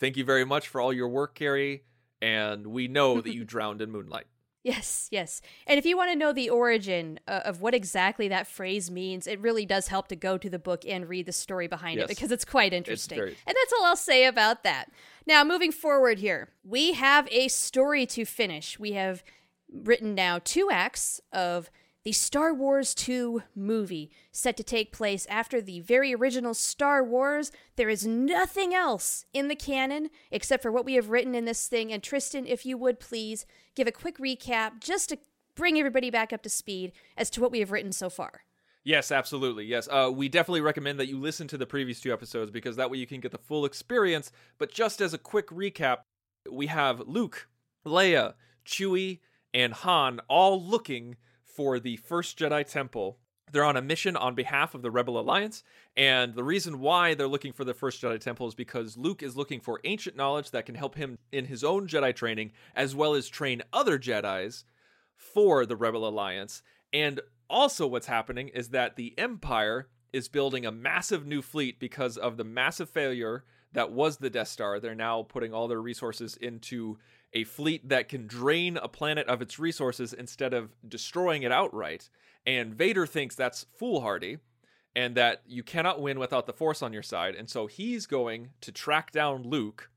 thank 0.00 0.16
you 0.16 0.24
very 0.24 0.44
much 0.44 0.68
for 0.68 0.80
all 0.80 0.92
your 0.92 1.08
work 1.08 1.34
carrie 1.34 1.84
and 2.22 2.66
we 2.66 2.88
know 2.88 3.20
that 3.20 3.34
you 3.34 3.44
drowned 3.54 3.80
in 3.82 3.90
moonlight 3.90 4.26
Yes, 4.64 5.06
yes. 5.12 5.42
And 5.68 5.78
if 5.78 5.86
you 5.86 5.96
want 5.96 6.10
to 6.10 6.18
know 6.18 6.32
the 6.32 6.50
origin 6.50 7.20
uh, 7.28 7.42
of 7.44 7.60
what 7.60 7.72
exactly 7.72 8.26
that 8.26 8.48
phrase 8.48 8.90
means, 8.90 9.28
it 9.28 9.38
really 9.38 9.64
does 9.64 9.86
help 9.86 10.08
to 10.08 10.16
go 10.16 10.36
to 10.38 10.50
the 10.50 10.58
book 10.58 10.82
and 10.84 11.08
read 11.08 11.26
the 11.26 11.30
story 11.32 11.68
behind 11.68 11.98
Yes. 12.00 12.06
it 12.06 12.08
because 12.08 12.32
it's 12.32 12.44
quite 12.44 12.72
interesting. 12.72 13.16
very- 13.16 13.36
And 13.46 13.54
that's 13.56 13.72
all 13.72 13.84
I'll 13.84 13.94
say 13.94 14.24
about 14.24 14.64
that. 14.64 14.90
Now, 15.24 15.44
moving 15.44 15.70
forward 15.70 16.18
here, 16.18 16.48
we 16.64 16.94
have 16.94 17.28
a 17.30 17.46
story 17.46 18.06
to 18.06 18.24
finish. 18.24 18.76
We 18.76 18.90
have 18.94 19.22
written 19.72 20.16
now 20.16 20.40
two 20.42 20.68
acts 20.68 21.20
of 21.32 21.70
the 22.06 22.12
Star 22.12 22.54
Wars 22.54 22.94
2 22.94 23.42
movie 23.56 24.12
set 24.30 24.56
to 24.58 24.62
take 24.62 24.92
place 24.92 25.26
after 25.28 25.60
the 25.60 25.80
very 25.80 26.14
original 26.14 26.54
Star 26.54 27.02
Wars. 27.02 27.50
There 27.74 27.88
is 27.88 28.06
nothing 28.06 28.72
else 28.72 29.24
in 29.32 29.48
the 29.48 29.56
canon 29.56 30.10
except 30.30 30.62
for 30.62 30.70
what 30.70 30.84
we 30.84 30.94
have 30.94 31.10
written 31.10 31.34
in 31.34 31.46
this 31.46 31.66
thing. 31.66 31.92
And 31.92 32.00
Tristan, 32.00 32.46
if 32.46 32.64
you 32.64 32.78
would 32.78 33.00
please 33.00 33.44
give 33.74 33.88
a 33.88 33.90
quick 33.90 34.18
recap 34.18 34.78
just 34.78 35.08
to 35.08 35.18
bring 35.56 35.80
everybody 35.80 36.08
back 36.08 36.32
up 36.32 36.44
to 36.44 36.48
speed 36.48 36.92
as 37.16 37.28
to 37.30 37.40
what 37.40 37.50
we 37.50 37.58
have 37.58 37.72
written 37.72 37.90
so 37.90 38.08
far. 38.08 38.42
Yes, 38.84 39.10
absolutely. 39.10 39.64
Yes. 39.64 39.88
Uh, 39.90 40.08
we 40.14 40.28
definitely 40.28 40.60
recommend 40.60 41.00
that 41.00 41.08
you 41.08 41.18
listen 41.18 41.48
to 41.48 41.58
the 41.58 41.66
previous 41.66 42.00
two 42.00 42.12
episodes 42.12 42.52
because 42.52 42.76
that 42.76 42.88
way 42.88 42.98
you 42.98 43.06
can 43.08 43.18
get 43.18 43.32
the 43.32 43.38
full 43.38 43.64
experience. 43.64 44.30
But 44.58 44.70
just 44.70 45.00
as 45.00 45.12
a 45.12 45.18
quick 45.18 45.48
recap, 45.48 46.02
we 46.48 46.68
have 46.68 47.00
Luke, 47.08 47.48
Leia, 47.84 48.34
Chewie, 48.64 49.18
and 49.52 49.72
Han 49.72 50.20
all 50.28 50.62
looking 50.62 51.16
for 51.56 51.80
the 51.80 51.96
first 51.96 52.38
Jedi 52.38 52.70
Temple. 52.70 53.18
They're 53.50 53.64
on 53.64 53.76
a 53.76 53.82
mission 53.82 54.16
on 54.16 54.34
behalf 54.34 54.74
of 54.74 54.82
the 54.82 54.90
Rebel 54.90 55.18
Alliance, 55.18 55.62
and 55.96 56.34
the 56.34 56.44
reason 56.44 56.80
why 56.80 57.14
they're 57.14 57.28
looking 57.28 57.52
for 57.52 57.64
the 57.64 57.74
first 57.74 58.02
Jedi 58.02 58.20
Temple 58.20 58.48
is 58.48 58.54
because 58.54 58.96
Luke 58.96 59.22
is 59.22 59.36
looking 59.36 59.60
for 59.60 59.80
ancient 59.84 60.16
knowledge 60.16 60.50
that 60.50 60.66
can 60.66 60.74
help 60.74 60.96
him 60.96 61.16
in 61.32 61.46
his 61.46 61.64
own 61.64 61.86
Jedi 61.86 62.14
training, 62.14 62.52
as 62.74 62.94
well 62.94 63.14
as 63.14 63.28
train 63.28 63.62
other 63.72 63.98
Jedi's 63.98 64.64
for 65.14 65.64
the 65.64 65.76
Rebel 65.76 66.06
Alliance. 66.06 66.62
And 66.92 67.20
also, 67.48 67.86
what's 67.86 68.08
happening 68.08 68.48
is 68.48 68.70
that 68.70 68.96
the 68.96 69.14
Empire 69.16 69.88
is 70.12 70.28
building 70.28 70.66
a 70.66 70.72
massive 70.72 71.24
new 71.24 71.40
fleet 71.40 71.78
because 71.78 72.16
of 72.16 72.36
the 72.36 72.44
massive 72.44 72.90
failure 72.90 73.44
that 73.72 73.92
was 73.92 74.16
the 74.16 74.30
Death 74.30 74.48
Star. 74.48 74.80
They're 74.80 74.94
now 74.94 75.22
putting 75.22 75.54
all 75.54 75.68
their 75.68 75.80
resources 75.80 76.36
into 76.36 76.98
a 77.36 77.44
fleet 77.44 77.90
that 77.90 78.08
can 78.08 78.26
drain 78.26 78.78
a 78.78 78.88
planet 78.88 79.28
of 79.28 79.42
its 79.42 79.58
resources 79.58 80.14
instead 80.14 80.54
of 80.54 80.74
destroying 80.88 81.42
it 81.42 81.52
outright. 81.52 82.08
And 82.46 82.74
Vader 82.74 83.06
thinks 83.06 83.34
that's 83.34 83.66
foolhardy 83.78 84.38
and 84.94 85.14
that 85.16 85.42
you 85.46 85.62
cannot 85.62 86.00
win 86.00 86.18
without 86.18 86.46
the 86.46 86.54
Force 86.54 86.80
on 86.80 86.94
your 86.94 87.02
side. 87.02 87.34
And 87.34 87.50
so 87.50 87.66
he's 87.66 88.06
going 88.06 88.52
to 88.62 88.72
track 88.72 89.12
down 89.12 89.42
Luke. 89.42 89.90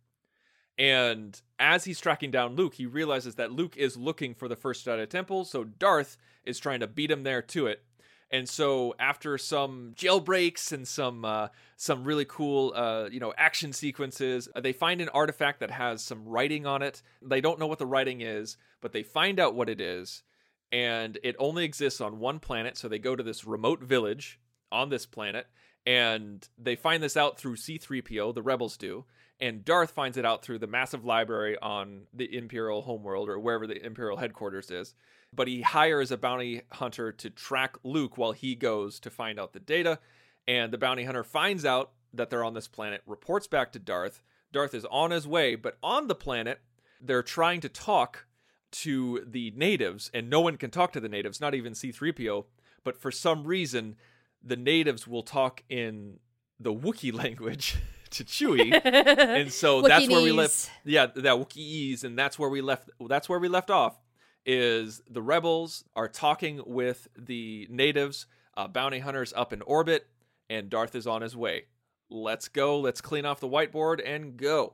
And 0.77 1.41
as 1.57 1.85
he's 1.85 2.01
tracking 2.01 2.29
down 2.29 2.57
Luke, 2.57 2.73
he 2.73 2.85
realizes 2.85 3.35
that 3.35 3.53
Luke 3.53 3.77
is 3.77 3.95
looking 3.95 4.33
for 4.33 4.49
the 4.49 4.57
first 4.57 4.85
Jedi 4.85 5.09
Temple, 5.09 5.45
so 5.45 5.63
Darth 5.63 6.17
is 6.43 6.59
trying 6.59 6.81
to 6.81 6.87
beat 6.87 7.09
him 7.09 7.23
there 7.23 7.41
to 7.41 7.67
it. 7.67 7.83
And 8.31 8.47
so 8.47 8.93
after 8.99 9.37
some 9.37 9.93
jailbreaks 9.95 10.71
and 10.71 10.87
some 10.87 11.25
uh, 11.25 11.47
some 11.77 12.03
really 12.03 12.25
cool 12.25 12.73
uh, 12.75 13.09
you 13.11 13.19
know 13.19 13.33
action 13.37 13.73
sequences, 13.73 14.47
uh, 14.55 14.61
they 14.61 14.73
find 14.73 15.01
an 15.01 15.09
artifact 15.09 15.61
that 15.61 15.71
has 15.71 16.03
some 16.03 16.27
writing 16.27 16.65
on 16.65 16.81
it. 16.81 17.01
They 17.21 17.41
don't 17.41 17.59
know 17.59 17.67
what 17.67 17.79
the 17.79 17.87
writing 17.87 18.21
is, 18.21 18.57
but 18.81 18.91
they 18.91 19.03
find 19.03 19.39
out 19.39 19.55
what 19.55 19.69
it 19.69 19.81
is, 19.81 20.23
and 20.71 21.17
it 21.23 21.35
only 21.39 21.65
exists 21.65 22.01
on 22.01 22.19
one 22.19 22.39
planet. 22.39 22.77
So 22.77 22.87
they 22.87 22.99
go 22.99 23.15
to 23.15 23.23
this 23.23 23.45
remote 23.45 23.81
village 23.81 24.39
on 24.71 24.89
this 24.89 25.07
planet, 25.07 25.47
and 25.87 26.47
they 26.57 26.75
find 26.75 27.01
this 27.01 27.17
out 27.17 27.39
through 27.39 27.55
C3PO. 27.55 28.35
The 28.35 28.43
rebels 28.43 28.77
do, 28.77 29.05
and 29.39 29.65
Darth 29.65 29.91
finds 29.91 30.17
it 30.17 30.25
out 30.25 30.43
through 30.43 30.59
the 30.59 30.67
massive 30.67 31.03
library 31.03 31.57
on 31.63 32.01
the 32.13 32.37
Imperial 32.37 32.83
homeworld 32.83 33.27
or 33.27 33.39
wherever 33.39 33.65
the 33.65 33.83
Imperial 33.83 34.17
headquarters 34.17 34.69
is. 34.69 34.93
But 35.33 35.47
he 35.47 35.61
hires 35.61 36.11
a 36.11 36.17
bounty 36.17 36.63
hunter 36.71 37.11
to 37.11 37.29
track 37.29 37.77
Luke 37.83 38.17
while 38.17 38.31
he 38.31 38.55
goes 38.55 38.99
to 39.01 39.09
find 39.09 39.39
out 39.39 39.53
the 39.53 39.59
data. 39.59 39.99
And 40.47 40.73
the 40.73 40.77
bounty 40.77 41.03
hunter 41.03 41.23
finds 41.23 41.65
out 41.65 41.91
that 42.13 42.29
they're 42.29 42.43
on 42.43 42.53
this 42.53 42.67
planet, 42.67 43.01
reports 43.05 43.47
back 43.47 43.71
to 43.73 43.79
Darth. 43.79 44.23
Darth 44.51 44.73
is 44.73 44.85
on 44.85 45.11
his 45.11 45.27
way, 45.27 45.55
but 45.55 45.77
on 45.83 46.07
the 46.07 46.15
planet, 46.15 46.59
they're 46.99 47.23
trying 47.23 47.61
to 47.61 47.69
talk 47.69 48.25
to 48.71 49.23
the 49.25 49.51
natives, 49.55 50.11
and 50.13 50.29
no 50.29 50.41
one 50.41 50.57
can 50.57 50.69
talk 50.69 50.91
to 50.93 50.99
the 50.99 51.09
natives, 51.09 51.41
not 51.41 51.55
even 51.55 51.73
C3PO. 51.73 52.45
But 52.83 52.97
for 52.97 53.11
some 53.11 53.45
reason, 53.45 53.95
the 54.43 54.55
natives 54.55 55.07
will 55.07 55.23
talk 55.23 55.63
in 55.69 56.19
the 56.59 56.73
Wookiee 56.73 57.13
language 57.23 57.77
to 58.11 58.23
Chewie, 58.23 58.73
and 58.85 59.51
so 59.51 59.81
that's 59.81 60.07
where 60.07 60.21
we 60.21 60.31
left. 60.31 60.69
Yeah, 60.83 61.07
that 61.07 61.35
Wookiees, 61.35 62.03
and 62.03 62.17
that's 62.17 62.39
where 62.39 62.49
we 62.49 62.61
left. 62.61 62.89
That's 63.07 63.29
where 63.29 63.39
we 63.39 63.47
left 63.47 63.69
off. 63.69 63.97
Is 64.45 65.01
the 65.09 65.21
rebels 65.21 65.83
are 65.95 66.07
talking 66.07 66.61
with 66.65 67.07
the 67.17 67.67
natives, 67.69 68.25
uh, 68.57 68.67
bounty 68.67 68.99
hunters 68.99 69.33
up 69.35 69.53
in 69.53 69.61
orbit, 69.61 70.07
and 70.49 70.69
Darth 70.69 70.95
is 70.95 71.05
on 71.05 71.21
his 71.21 71.35
way. 71.35 71.65
Let's 72.09 72.47
go. 72.47 72.79
Let's 72.79 73.01
clean 73.01 73.25
off 73.25 73.39
the 73.39 73.47
whiteboard 73.47 74.01
and 74.03 74.35
go. 74.35 74.73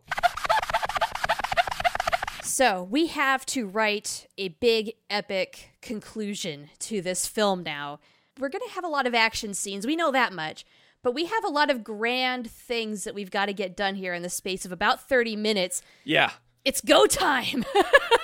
So 2.43 2.83
we 2.83 3.07
have 3.07 3.45
to 3.47 3.67
write 3.67 4.27
a 4.37 4.47
big, 4.47 4.93
epic 5.09 5.71
conclusion 5.81 6.69
to 6.79 7.01
this 7.01 7.27
film 7.27 7.63
now. 7.63 7.99
We're 8.39 8.49
going 8.49 8.65
to 8.65 8.73
have 8.75 8.85
a 8.85 8.89
lot 8.89 9.05
of 9.05 9.13
action 9.13 9.53
scenes. 9.53 9.85
We 9.85 9.95
know 9.97 10.11
that 10.11 10.31
much. 10.31 10.65
But 11.05 11.13
we 11.13 11.25
have 11.25 11.43
a 11.43 11.49
lot 11.49 11.69
of 11.69 11.83
grand 11.83 12.49
things 12.49 13.03
that 13.03 13.13
we've 13.13 13.29
got 13.29 13.45
to 13.45 13.53
get 13.53 13.77
done 13.77 13.93
here 13.93 14.15
in 14.15 14.23
the 14.23 14.29
space 14.29 14.65
of 14.65 14.71
about 14.71 15.07
30 15.07 15.35
minutes. 15.35 15.83
Yeah, 16.03 16.31
It's 16.65 16.81
go 16.81 17.05
time. 17.05 17.63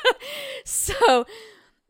so, 0.66 1.26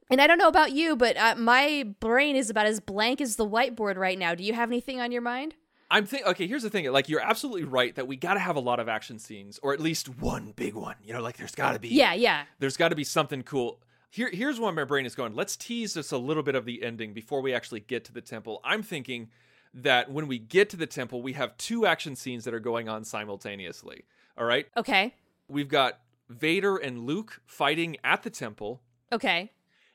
and 0.09 0.21
I 0.21 0.27
don't 0.27 0.37
know 0.37 0.47
about 0.47 0.71
you, 0.73 0.95
but 0.95 1.17
uh, 1.17 1.35
my 1.37 1.85
brain 1.99 2.35
is 2.35 2.49
about 2.49 2.65
as 2.65 2.79
blank 2.79 3.21
as 3.21 3.37
the 3.37 3.47
whiteboard 3.47 3.95
right 3.97 4.17
now. 4.19 4.35
Do 4.35 4.43
you 4.43 4.53
have 4.53 4.69
anything 4.69 4.99
on 4.99 5.11
your 5.11 5.21
mind? 5.21 5.55
I'm 5.89 6.05
think. 6.05 6.25
Okay, 6.25 6.47
here's 6.47 6.63
the 6.63 6.69
thing. 6.69 6.89
Like, 6.91 7.09
you're 7.09 7.21
absolutely 7.21 7.63
right 7.65 7.93
that 7.95 8.07
we 8.07 8.15
got 8.15 8.35
to 8.35 8.39
have 8.39 8.55
a 8.55 8.61
lot 8.61 8.79
of 8.79 8.87
action 8.87 9.19
scenes, 9.19 9.59
or 9.61 9.73
at 9.73 9.79
least 9.79 10.07
one 10.19 10.53
big 10.55 10.73
one. 10.73 10.95
You 11.03 11.13
know, 11.13 11.21
like 11.21 11.37
there's 11.37 11.55
got 11.55 11.73
to 11.73 11.79
be. 11.79 11.89
Yeah, 11.89 12.13
yeah. 12.13 12.43
there's 12.59 12.77
got 12.77 12.89
to 12.89 12.95
be 12.95 13.03
something 13.03 13.43
cool. 13.43 13.81
Here, 14.09 14.29
here's 14.31 14.59
where 14.59 14.71
my 14.73 14.83
brain 14.83 15.05
is 15.05 15.15
going. 15.15 15.35
Let's 15.35 15.55
tease 15.55 15.93
just 15.93 16.11
a 16.11 16.17
little 16.17 16.43
bit 16.43 16.55
of 16.55 16.65
the 16.65 16.83
ending 16.83 17.13
before 17.13 17.41
we 17.41 17.53
actually 17.53 17.79
get 17.81 18.03
to 18.05 18.13
the 18.13 18.19
temple. 18.21 18.59
I'm 18.63 18.83
thinking 18.83 19.29
that 19.73 20.11
when 20.11 20.27
we 20.27 20.37
get 20.37 20.69
to 20.71 20.77
the 20.77 20.85
temple, 20.85 21.21
we 21.21 21.31
have 21.33 21.55
two 21.57 21.85
action 21.85 22.17
scenes 22.17 22.43
that 22.43 22.53
are 22.53 22.59
going 22.59 22.89
on 22.89 23.05
simultaneously. 23.05 24.03
All 24.37 24.43
right, 24.45 24.65
Okay. 24.75 25.13
we've 25.47 25.69
got 25.69 25.99
Vader 26.31 26.77
and 26.77 27.05
Luke 27.05 27.41
fighting 27.45 27.97
at 28.03 28.23
the 28.23 28.29
temple, 28.29 28.81
Okay. 29.11 29.51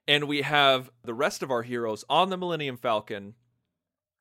and 0.06 0.24
we 0.24 0.42
have 0.42 0.90
the 1.04 1.14
rest 1.14 1.42
of 1.42 1.50
our 1.50 1.62
heroes 1.62 2.04
on 2.08 2.30
the 2.30 2.36
Millennium 2.36 2.76
Falcon 2.76 3.34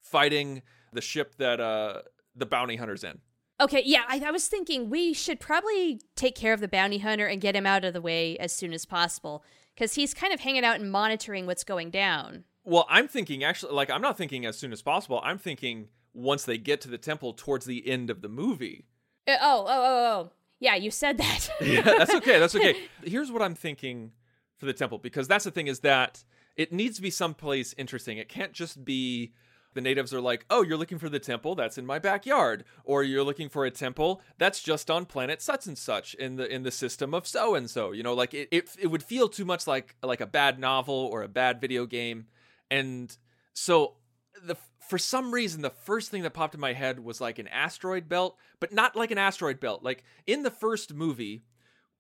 fighting 0.02 0.62
the 0.94 1.02
ship 1.02 1.36
that 1.38 1.60
uh 1.60 2.02
the 2.36 2.46
bounty 2.46 2.76
hunters 2.76 3.04
in. 3.04 3.20
Okay, 3.62 3.82
yeah, 3.86 4.04
I, 4.10 4.22
I 4.26 4.32
was 4.32 4.48
thinking 4.50 4.90
we 4.90 5.14
should 5.14 5.40
probably 5.40 6.02
take 6.18 6.36
care 6.36 6.52
of 6.54 6.60
the 6.60 6.68
bounty 6.68 6.98
hunter 6.98 7.26
and 7.26 7.40
get 7.40 7.56
him 7.56 7.66
out 7.66 7.86
of 7.86 7.94
the 7.94 8.02
way 8.02 8.38
as 8.38 8.52
soon 8.54 8.74
as 8.74 8.86
possible 8.86 9.44
because 9.74 9.94
he's 9.96 10.14
kind 10.14 10.34
of 10.34 10.42
hanging 10.42 10.66
out 10.66 10.80
and 10.80 10.92
monitoring 10.92 11.46
what's 11.46 11.64
going 11.64 11.90
down. 11.90 12.44
Well, 12.66 12.86
I'm 12.90 13.08
thinking 13.08 13.44
actually, 13.46 13.74
like, 13.74 13.90
I'm 13.90 14.02
not 14.02 14.18
thinking 14.18 14.46
as 14.46 14.58
soon 14.58 14.74
as 14.74 14.82
possible. 14.82 15.22
I'm 15.24 15.38
thinking 15.38 15.88
once 16.14 16.44
they 16.44 16.58
get 16.58 16.82
to 16.82 16.90
the 16.90 16.98
temple 16.98 17.32
towards 17.34 17.66
the 17.66 17.88
end 17.88 18.10
of 18.10 18.22
the 18.22 18.28
movie. 18.30 18.86
Uh, 19.28 19.38
oh, 19.42 19.66
oh, 19.68 19.70
oh, 19.70 20.06
oh. 20.28 20.32
Yeah, 20.60 20.76
you 20.76 20.92
said 20.92 21.18
that. 21.18 21.50
Yeah, 21.62 21.82
that's 21.82 22.14
okay. 22.16 22.40
That's 22.40 22.56
okay. 22.56 22.76
Here's 23.04 23.32
what 23.32 23.42
I'm 23.42 23.56
thinking 23.56 24.12
for 24.58 24.66
the 24.66 24.74
temple 24.74 24.98
because 24.98 25.28
that's 25.28 25.44
the 25.44 25.52
thing 25.52 25.68
is 25.68 25.82
that 25.82 26.24
it 26.56 26.72
needs 26.72 26.96
to 26.96 27.02
be 27.02 27.10
someplace 27.10 27.74
interesting. 27.78 28.18
It 28.18 28.30
can't 28.30 28.54
just 28.54 28.86
be 28.86 29.34
the 29.74 29.82
natives 29.82 30.14
are 30.14 30.22
like, 30.22 30.46
"Oh, 30.50 30.64
you're 30.64 30.78
looking 30.78 31.00
for 31.00 31.10
the 31.10 31.20
temple? 31.20 31.54
That's 31.56 31.78
in 31.78 31.86
my 31.86 32.00
backyard." 32.00 32.64
Or 32.86 33.04
you're 33.04 33.24
looking 33.24 33.50
for 33.50 33.66
a 33.66 33.72
temple 33.72 34.22
that's 34.38 34.64
just 34.64 34.90
on 34.90 35.06
planet 35.06 35.42
such 35.42 35.68
and 35.68 35.78
such 35.78 36.14
in 36.16 36.38
the 36.38 36.48
in 36.48 36.64
the 36.64 36.72
system 36.72 37.14
of 37.14 37.28
so 37.28 37.56
and 37.56 37.70
so. 37.70 37.92
You 37.92 38.04
know, 38.04 38.14
like 38.14 38.34
it, 38.34 38.48
it 38.52 38.70
it 38.80 38.88
would 38.88 39.04
feel 39.04 39.28
too 39.28 39.46
much 39.46 39.68
like 39.68 39.96
like 40.02 40.22
a 40.22 40.26
bad 40.26 40.60
novel 40.60 40.96
or 41.12 41.24
a 41.24 41.28
bad 41.28 41.60
video 41.60 41.86
game. 41.86 42.28
And 42.72 43.16
so 43.54 43.96
the 44.44 44.56
for 44.88 44.98
some 44.98 45.34
reason 45.34 45.62
the 45.62 45.70
first 45.70 46.12
thing 46.12 46.24
that 46.24 46.34
popped 46.34 46.54
in 46.54 46.60
my 46.60 46.74
head 46.74 47.00
was 47.00 47.22
like 47.22 47.40
an 47.40 47.48
asteroid 47.48 48.08
belt, 48.08 48.38
but 48.60 48.74
not 48.74 48.96
like 48.96 49.12
an 49.12 49.18
asteroid 49.18 49.60
belt. 49.60 49.84
Like 49.84 50.04
in 50.28 50.44
the 50.44 50.52
first 50.52 50.94
movie, 50.94 51.44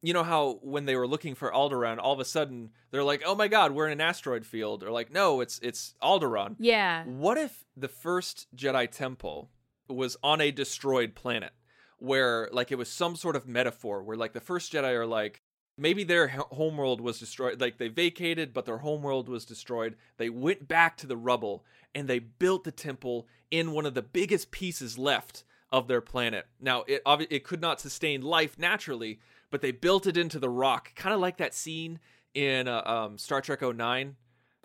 you 0.02 0.14
know 0.14 0.24
how 0.24 0.60
when 0.62 0.86
they 0.86 0.96
were 0.96 1.08
looking 1.08 1.36
for 1.36 1.52
Alderaan, 1.52 1.98
all 2.00 2.14
of 2.14 2.20
a 2.20 2.26
sudden 2.26 2.70
they're 2.92 3.04
like, 3.04 3.24
"Oh 3.26 3.36
my 3.36 3.48
God, 3.48 3.72
we're 3.72 3.88
in 3.88 3.94
an 3.94 4.02
asteroid 4.02 4.46
field," 4.46 4.84
or 4.84 4.92
like, 4.92 5.12
"No, 5.12 5.42
it's 5.42 5.60
it's 5.60 5.96
Alderaan." 6.02 6.56
yeah. 6.60 7.04
What 7.06 7.38
if 7.38 7.66
the 7.76 7.88
first 7.88 8.48
Jedi 8.56 8.90
Temple 8.90 9.50
was 9.88 10.18
on 10.24 10.42
a 10.42 10.52
destroyed 10.52 11.16
planet, 11.16 11.54
where 11.98 12.50
like 12.52 12.72
it 12.72 12.78
was 12.78 12.92
some 12.92 13.16
sort 13.16 13.36
of 13.36 13.48
metaphor, 13.48 14.04
where 14.04 14.18
like 14.18 14.34
the 14.34 14.42
first 14.42 14.72
Jedi 14.74 14.94
are 14.94 15.06
like, 15.08 15.42
maybe 15.78 16.04
their 16.04 16.28
homeworld 16.28 17.02
was 17.02 17.20
destroyed, 17.20 17.60
like 17.60 17.78
they 17.78 17.88
vacated, 17.88 18.54
but 18.54 18.66
their 18.66 18.80
homeworld 18.80 19.30
was 19.30 19.46
destroyed. 19.46 19.96
They 20.18 20.30
went 20.30 20.68
back 20.68 20.98
to 20.98 21.08
the 21.08 21.18
rubble 21.18 21.66
and 21.94 22.08
they 22.08 22.20
built 22.20 22.64
the 22.64 22.72
temple 22.72 23.28
in 23.52 23.72
one 23.72 23.86
of 23.86 23.94
the 23.94 24.02
biggest 24.02 24.52
pieces 24.52 24.98
left 24.98 25.44
of 25.72 25.88
their 25.88 26.02
planet. 26.02 26.48
Now 26.60 26.84
it 26.88 27.02
it 27.06 27.44
could 27.44 27.62
not 27.62 27.80
sustain 27.82 28.22
life 28.22 28.58
naturally, 28.58 29.20
but 29.50 29.62
they 29.62 29.72
built 29.72 30.08
it 30.08 30.18
into 30.18 30.40
the 30.40 30.50
rock, 30.50 30.94
kind 30.96 31.14
of 31.14 31.20
like 31.20 31.38
that 31.38 31.54
scene 31.54 32.00
in 32.34 32.68
uh, 32.68 32.82
um, 32.86 33.18
Star 33.18 33.42
Trek 33.42 33.62
09 33.62 34.16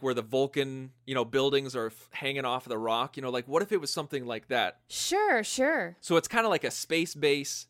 where 0.00 0.14
the 0.14 0.23
Vulcan, 0.23 0.93
you 1.07 1.14
know, 1.14 1.25
buildings 1.25 1.76
are 1.76 1.87
f- 1.87 2.09
hanging 2.12 2.45
off 2.45 2.64
of 2.67 2.71
the 2.71 2.79
rock. 2.79 3.17
You 3.17 3.23
know, 3.23 3.31
like 3.31 3.47
what 3.47 3.62
if 3.62 3.73
it 3.73 3.81
was 3.81 3.93
something 3.93 4.26
like 4.26 4.49
that? 4.49 4.79
Sure, 4.88 5.45
sure. 5.45 5.97
So 6.00 6.17
it's 6.17 6.29
kind 6.29 6.47
of 6.47 6.50
like 6.50 6.64
a 6.64 6.71
space 6.71 7.14
base 7.14 7.67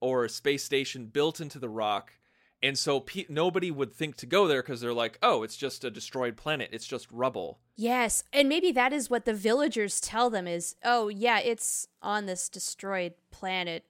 or 0.00 0.24
a 0.24 0.28
space 0.28 0.64
station 0.64 1.06
built 1.06 1.40
into 1.40 1.58
the 1.58 1.68
rock. 1.68 2.12
And 2.62 2.76
so 2.76 3.00
pe- 3.00 3.26
nobody 3.28 3.70
would 3.70 3.92
think 3.92 4.16
to 4.16 4.26
go 4.26 4.48
there 4.48 4.62
because 4.62 4.80
they're 4.80 4.92
like, 4.92 5.18
oh, 5.22 5.42
it's 5.44 5.56
just 5.56 5.84
a 5.84 5.90
destroyed 5.90 6.36
planet. 6.36 6.70
It's 6.72 6.86
just 6.86 7.06
rubble. 7.12 7.60
Yes, 7.76 8.24
and 8.32 8.48
maybe 8.48 8.72
that 8.72 8.92
is 8.92 9.08
what 9.08 9.24
the 9.24 9.32
villagers 9.34 10.00
tell 10.00 10.28
them 10.30 10.48
is, 10.48 10.74
"Oh, 10.84 11.06
yeah, 11.06 11.38
it's 11.38 11.86
on 12.02 12.26
this 12.26 12.48
destroyed 12.48 13.14
planet 13.30 13.84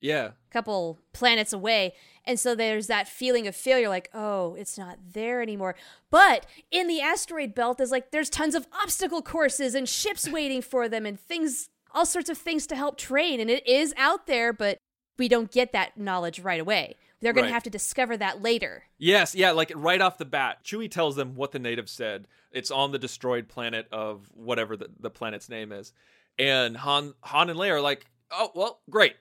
Yeah. 0.00 0.32
couple 0.50 1.00
planets 1.12 1.52
away. 1.52 1.94
And 2.24 2.38
so 2.38 2.54
there's 2.54 2.86
that 2.86 3.08
feeling 3.08 3.48
of 3.48 3.56
failure 3.56 3.88
like, 3.88 4.08
oh, 4.14 4.54
it's 4.54 4.78
not 4.78 4.98
there 5.12 5.42
anymore. 5.42 5.74
But 6.10 6.46
in 6.70 6.86
the 6.86 7.00
asteroid 7.00 7.54
belt, 7.54 7.78
there's 7.78 7.90
like, 7.90 8.12
there's 8.12 8.30
tons 8.30 8.54
of 8.54 8.68
obstacle 8.72 9.22
courses 9.22 9.74
and 9.74 9.88
ships 9.88 10.28
waiting 10.28 10.62
for 10.62 10.88
them 10.88 11.04
and 11.06 11.18
things, 11.18 11.68
all 11.92 12.06
sorts 12.06 12.30
of 12.30 12.38
things 12.38 12.68
to 12.68 12.76
help 12.76 12.96
train. 12.96 13.40
And 13.40 13.50
it 13.50 13.66
is 13.66 13.92
out 13.96 14.26
there, 14.28 14.52
but 14.52 14.78
we 15.18 15.28
don't 15.28 15.50
get 15.50 15.72
that 15.72 15.96
knowledge 15.96 16.38
right 16.38 16.60
away. 16.60 16.96
They're 17.22 17.32
going 17.32 17.44
Right. 17.44 17.48
to 17.50 17.54
have 17.54 17.62
to 17.62 17.70
discover 17.70 18.16
that 18.18 18.42
later. 18.42 18.84
Yes, 18.98 19.34
yeah, 19.34 19.52
like 19.52 19.72
right 19.74 20.00
off 20.00 20.18
the 20.18 20.24
bat, 20.26 20.58
Chewie 20.64 20.90
tells 20.90 21.16
them 21.16 21.34
what 21.36 21.52
the 21.52 21.58
natives 21.58 21.92
said. 21.92 22.26
It's 22.50 22.70
on 22.70 22.92
the 22.92 22.98
destroyed 22.98 23.48
planet 23.48 23.86
of 23.90 24.28
whatever 24.34 24.76
the, 24.76 24.88
the 25.00 25.08
planet's 25.08 25.48
name 25.48 25.72
is. 25.72 25.92
And 26.38 26.76
Han 26.78 27.14
Han 27.22 27.48
and 27.48 27.58
Leia 27.58 27.70
are 27.72 27.80
like, 27.80 28.06
"Oh, 28.30 28.50
well, 28.54 28.80
great. 28.90 29.14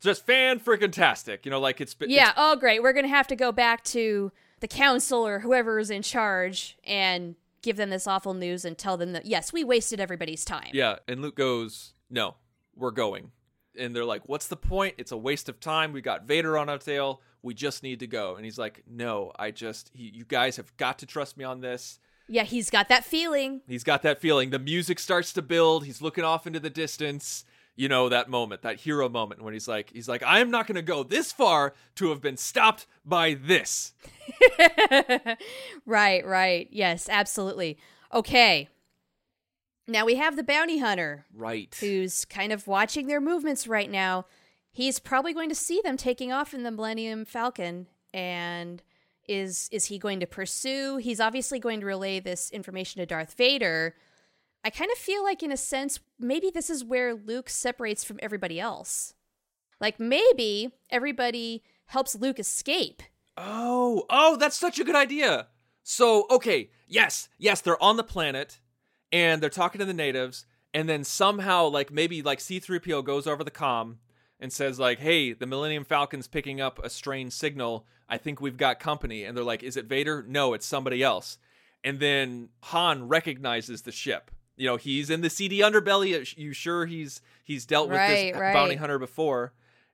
Just 0.00 0.26
fan 0.26 0.60
freaking 0.60 0.92
tastic." 0.92 1.44
You 1.44 1.50
know, 1.50 1.58
like 1.60 1.80
it's 1.80 1.94
been 1.94 2.10
Yeah, 2.10 2.32
oh, 2.36 2.56
great. 2.56 2.82
We're 2.82 2.92
going 2.92 3.04
to 3.06 3.08
have 3.10 3.26
to 3.28 3.36
go 3.36 3.50
back 3.52 3.82
to 3.84 4.30
the 4.60 4.68
council 4.68 5.26
or 5.26 5.40
whoever 5.40 5.78
is 5.78 5.90
in 5.90 6.02
charge 6.02 6.76
and 6.84 7.36
give 7.62 7.76
them 7.76 7.90
this 7.90 8.06
awful 8.06 8.34
news 8.34 8.64
and 8.64 8.76
tell 8.78 8.96
them 8.96 9.12
that, 9.12 9.26
yes, 9.26 9.52
we 9.52 9.64
wasted 9.64 9.98
everybody's 10.00 10.44
time. 10.44 10.68
Yeah, 10.72 10.96
and 11.08 11.22
Luke 11.22 11.36
goes, 11.36 11.94
"No, 12.10 12.34
we're 12.74 12.90
going." 12.90 13.32
And 13.78 13.94
they're 13.94 14.04
like, 14.04 14.28
"What's 14.28 14.48
the 14.48 14.56
point? 14.56 14.94
It's 14.98 15.12
a 15.12 15.16
waste 15.16 15.48
of 15.48 15.60
time. 15.60 15.92
We 15.92 16.00
got 16.00 16.24
Vader 16.24 16.56
on 16.58 16.68
our 16.68 16.78
tail. 16.78 17.20
We 17.42 17.54
just 17.54 17.82
need 17.82 18.00
to 18.00 18.06
go." 18.06 18.36
And 18.36 18.44
he's 18.44 18.58
like, 18.58 18.82
"No, 18.88 19.32
I 19.38 19.50
just 19.50 19.90
he, 19.94 20.10
you 20.14 20.24
guys 20.24 20.56
have 20.56 20.76
got 20.76 20.98
to 21.00 21.06
trust 21.06 21.36
me 21.36 21.44
on 21.44 21.60
this." 21.60 21.98
Yeah, 22.28 22.42
he's 22.42 22.70
got 22.70 22.88
that 22.88 23.04
feeling. 23.04 23.60
He's 23.68 23.84
got 23.84 24.02
that 24.02 24.20
feeling. 24.20 24.50
The 24.50 24.58
music 24.58 24.98
starts 24.98 25.32
to 25.34 25.42
build. 25.42 25.84
He's 25.84 26.02
looking 26.02 26.24
off 26.24 26.46
into 26.46 26.58
the 26.58 26.70
distance. 26.70 27.44
You 27.76 27.88
know 27.88 28.08
that 28.08 28.30
moment, 28.30 28.62
that 28.62 28.80
hero 28.80 29.08
moment 29.08 29.42
when 29.42 29.52
he's 29.52 29.68
like, 29.68 29.90
he's 29.92 30.08
like, 30.08 30.22
I 30.22 30.40
am 30.40 30.50
not 30.50 30.66
going 30.66 30.76
to 30.76 30.82
go 30.82 31.02
this 31.02 31.30
far 31.30 31.74
to 31.96 32.08
have 32.08 32.22
been 32.22 32.38
stopped 32.38 32.86
by 33.04 33.34
this. 33.34 33.92
right, 35.86 36.24
right. 36.24 36.68
Yes, 36.70 37.06
absolutely. 37.10 37.78
Okay. 38.14 38.70
Now 39.88 40.04
we 40.04 40.16
have 40.16 40.36
the 40.36 40.42
bounty 40.42 40.78
hunter 40.78 41.24
Right. 41.34 41.74
who's 41.80 42.24
kind 42.24 42.52
of 42.52 42.66
watching 42.66 43.06
their 43.06 43.20
movements 43.20 43.68
right 43.68 43.90
now. 43.90 44.26
He's 44.72 44.98
probably 44.98 45.32
going 45.32 45.48
to 45.48 45.54
see 45.54 45.80
them 45.82 45.96
taking 45.96 46.32
off 46.32 46.52
in 46.52 46.62
the 46.62 46.70
Millennium 46.70 47.24
Falcon 47.24 47.86
and 48.12 48.82
is 49.28 49.68
is 49.72 49.86
he 49.86 49.98
going 49.98 50.20
to 50.20 50.26
pursue? 50.26 50.98
He's 50.98 51.20
obviously 51.20 51.58
going 51.58 51.80
to 51.80 51.86
relay 51.86 52.20
this 52.20 52.50
information 52.50 53.00
to 53.00 53.06
Darth 53.06 53.34
Vader. 53.34 53.94
I 54.64 54.70
kind 54.70 54.90
of 54.90 54.98
feel 54.98 55.22
like 55.22 55.42
in 55.42 55.52
a 55.52 55.56
sense 55.56 56.00
maybe 56.18 56.50
this 56.50 56.70
is 56.70 56.84
where 56.84 57.14
Luke 57.14 57.48
separates 57.48 58.04
from 58.04 58.18
everybody 58.22 58.60
else. 58.60 59.14
Like 59.80 59.98
maybe 60.00 60.70
everybody 60.90 61.62
helps 61.86 62.14
Luke 62.14 62.38
escape. 62.38 63.02
Oh, 63.36 64.04
oh, 64.10 64.36
that's 64.36 64.56
such 64.56 64.78
a 64.78 64.84
good 64.84 64.96
idea. 64.96 65.48
So, 65.82 66.26
okay, 66.30 66.70
yes, 66.88 67.28
yes, 67.38 67.60
they're 67.60 67.80
on 67.82 67.96
the 67.96 68.02
planet 68.02 68.58
and 69.16 69.42
they're 69.42 69.50
talking 69.50 69.78
to 69.78 69.84
the 69.84 69.94
natives, 69.94 70.44
and 70.74 70.88
then 70.88 71.04
somehow, 71.04 71.66
like 71.68 71.90
maybe 71.90 72.22
like 72.22 72.38
C3PO 72.38 73.04
goes 73.04 73.26
over 73.26 73.42
the 73.42 73.50
comm 73.50 73.96
and 74.38 74.52
says, 74.52 74.78
like, 74.78 74.98
hey, 74.98 75.32
the 75.32 75.46
Millennium 75.46 75.84
Falcon's 75.84 76.28
picking 76.28 76.60
up 76.60 76.78
a 76.84 76.90
strange 76.90 77.32
signal. 77.32 77.86
I 78.08 78.18
think 78.18 78.40
we've 78.40 78.56
got 78.58 78.78
company. 78.78 79.24
And 79.24 79.34
they're 79.36 79.44
like, 79.44 79.62
is 79.62 79.76
it 79.76 79.86
Vader? 79.86 80.24
No, 80.28 80.52
it's 80.54 80.66
somebody 80.66 81.02
else. 81.02 81.38
And 81.82 81.98
then 82.00 82.50
Han 82.64 83.08
recognizes 83.08 83.82
the 83.82 83.92
ship. 83.92 84.30
You 84.56 84.66
know, 84.66 84.76
he's 84.76 85.08
in 85.10 85.22
the 85.22 85.30
seedy 85.30 85.60
underbelly. 85.60 86.34
You 86.36 86.52
sure 86.52 86.84
he's 86.86 87.20
he's 87.44 87.64
dealt 87.66 87.88
with 87.88 87.98
Right, 87.98 88.32
this 88.32 88.40
right. 88.40 88.52
bounty 88.54 88.74
hunter 88.76 88.98
before. 88.98 89.52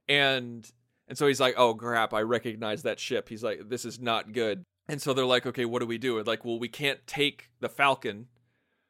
and 0.09 0.69
and 1.09 1.19
so 1.19 1.27
he's 1.27 1.41
like, 1.41 1.55
"Oh 1.59 1.75
crap, 1.75 2.15
I 2.15 2.23
recognize 2.23 2.83
that 2.85 2.99
ship." 3.01 3.29
He's 3.29 3.43
like, 3.45 3.69
"This 3.69 3.85
is 3.85 4.01
not 4.01 4.33
good." 4.33 4.63
And 4.89 5.03
so 5.03 5.13
they're 5.13 5.27
like, 5.27 5.47
"Okay, 5.47 5.65
what 5.65 5.81
do 5.81 5.87
we 5.87 5.99
do?" 5.99 6.17
And 6.19 6.27
like, 6.27 6.45
"Well, 6.45 6.59
we 6.59 6.69
can't 6.69 7.05
take 7.07 7.51
the 7.61 7.69
Falcon 7.69 8.29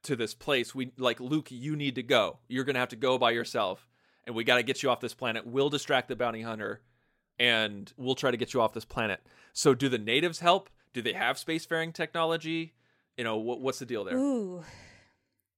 to 0.04 0.16
this 0.16 0.34
place. 0.34 0.74
We 0.74 0.92
like 0.98 1.20
Luke, 1.20 1.48
you 1.50 1.76
need 1.76 1.94
to 1.96 2.02
go. 2.02 2.38
You're 2.48 2.64
to 2.64 2.78
have 2.78 2.88
to 2.90 2.96
go 2.96 3.18
by 3.18 3.30
yourself, 3.30 3.88
and 4.24 4.34
we 4.34 4.44
got 4.44 4.56
to 4.56 4.62
get 4.62 4.82
you 4.82 4.90
off 4.90 5.00
this 5.00 5.14
planet. 5.14 5.46
We'll 5.46 5.70
distract 5.70 6.08
the 6.08 6.16
bounty 6.16 6.42
hunter, 6.42 6.80
and 7.38 7.92
we'll 7.96 8.14
try 8.14 8.30
to 8.30 8.36
get 8.36 8.54
you 8.54 8.60
off 8.60 8.74
this 8.74 8.84
planet." 8.84 9.20
So, 9.52 9.74
do 9.74 9.88
the 9.88 9.98
natives 9.98 10.40
help? 10.40 10.70
Do 10.92 11.02
they 11.02 11.12
have 11.12 11.36
spacefaring 11.36 11.92
technology? 11.92 12.74
You 13.16 13.24
know, 13.24 13.36
what, 13.36 13.60
what's 13.60 13.78
the 13.78 13.86
deal 13.86 14.04
there? 14.04 14.16
Ooh. 14.16 14.64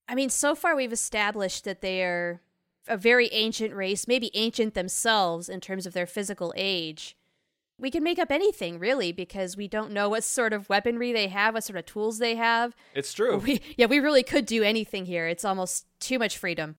I 0.07 0.15
mean, 0.15 0.29
so 0.29 0.55
far 0.55 0.75
we've 0.75 0.93
established 0.93 1.63
that 1.63 1.81
they 1.81 2.03
are 2.03 2.41
a 2.87 2.97
very 2.97 3.29
ancient 3.31 3.73
race, 3.73 4.07
maybe 4.07 4.29
ancient 4.33 4.73
themselves 4.73 5.49
in 5.49 5.59
terms 5.59 5.85
of 5.85 5.93
their 5.93 6.05
physical 6.05 6.53
age. 6.55 7.17
We 7.77 7.91
can 7.91 8.03
make 8.03 8.19
up 8.19 8.31
anything, 8.31 8.79
really, 8.79 9.11
because 9.11 9.57
we 9.57 9.67
don't 9.67 9.91
know 9.91 10.07
what 10.09 10.23
sort 10.23 10.53
of 10.53 10.69
weaponry 10.69 11.11
they 11.11 11.27
have, 11.27 11.53
what 11.55 11.63
sort 11.65 11.77
of 11.77 11.85
tools 11.85 12.19
they 12.19 12.35
have. 12.35 12.73
It's 12.93 13.11
true. 13.13 13.37
We, 13.37 13.61
yeah, 13.77 13.87
we 13.87 13.99
really 13.99 14.23
could 14.23 14.45
do 14.45 14.63
anything 14.63 15.05
here. 15.05 15.27
It's 15.27 15.43
almost 15.43 15.85
too 15.99 16.17
much 16.17 16.37
freedom. 16.37 16.77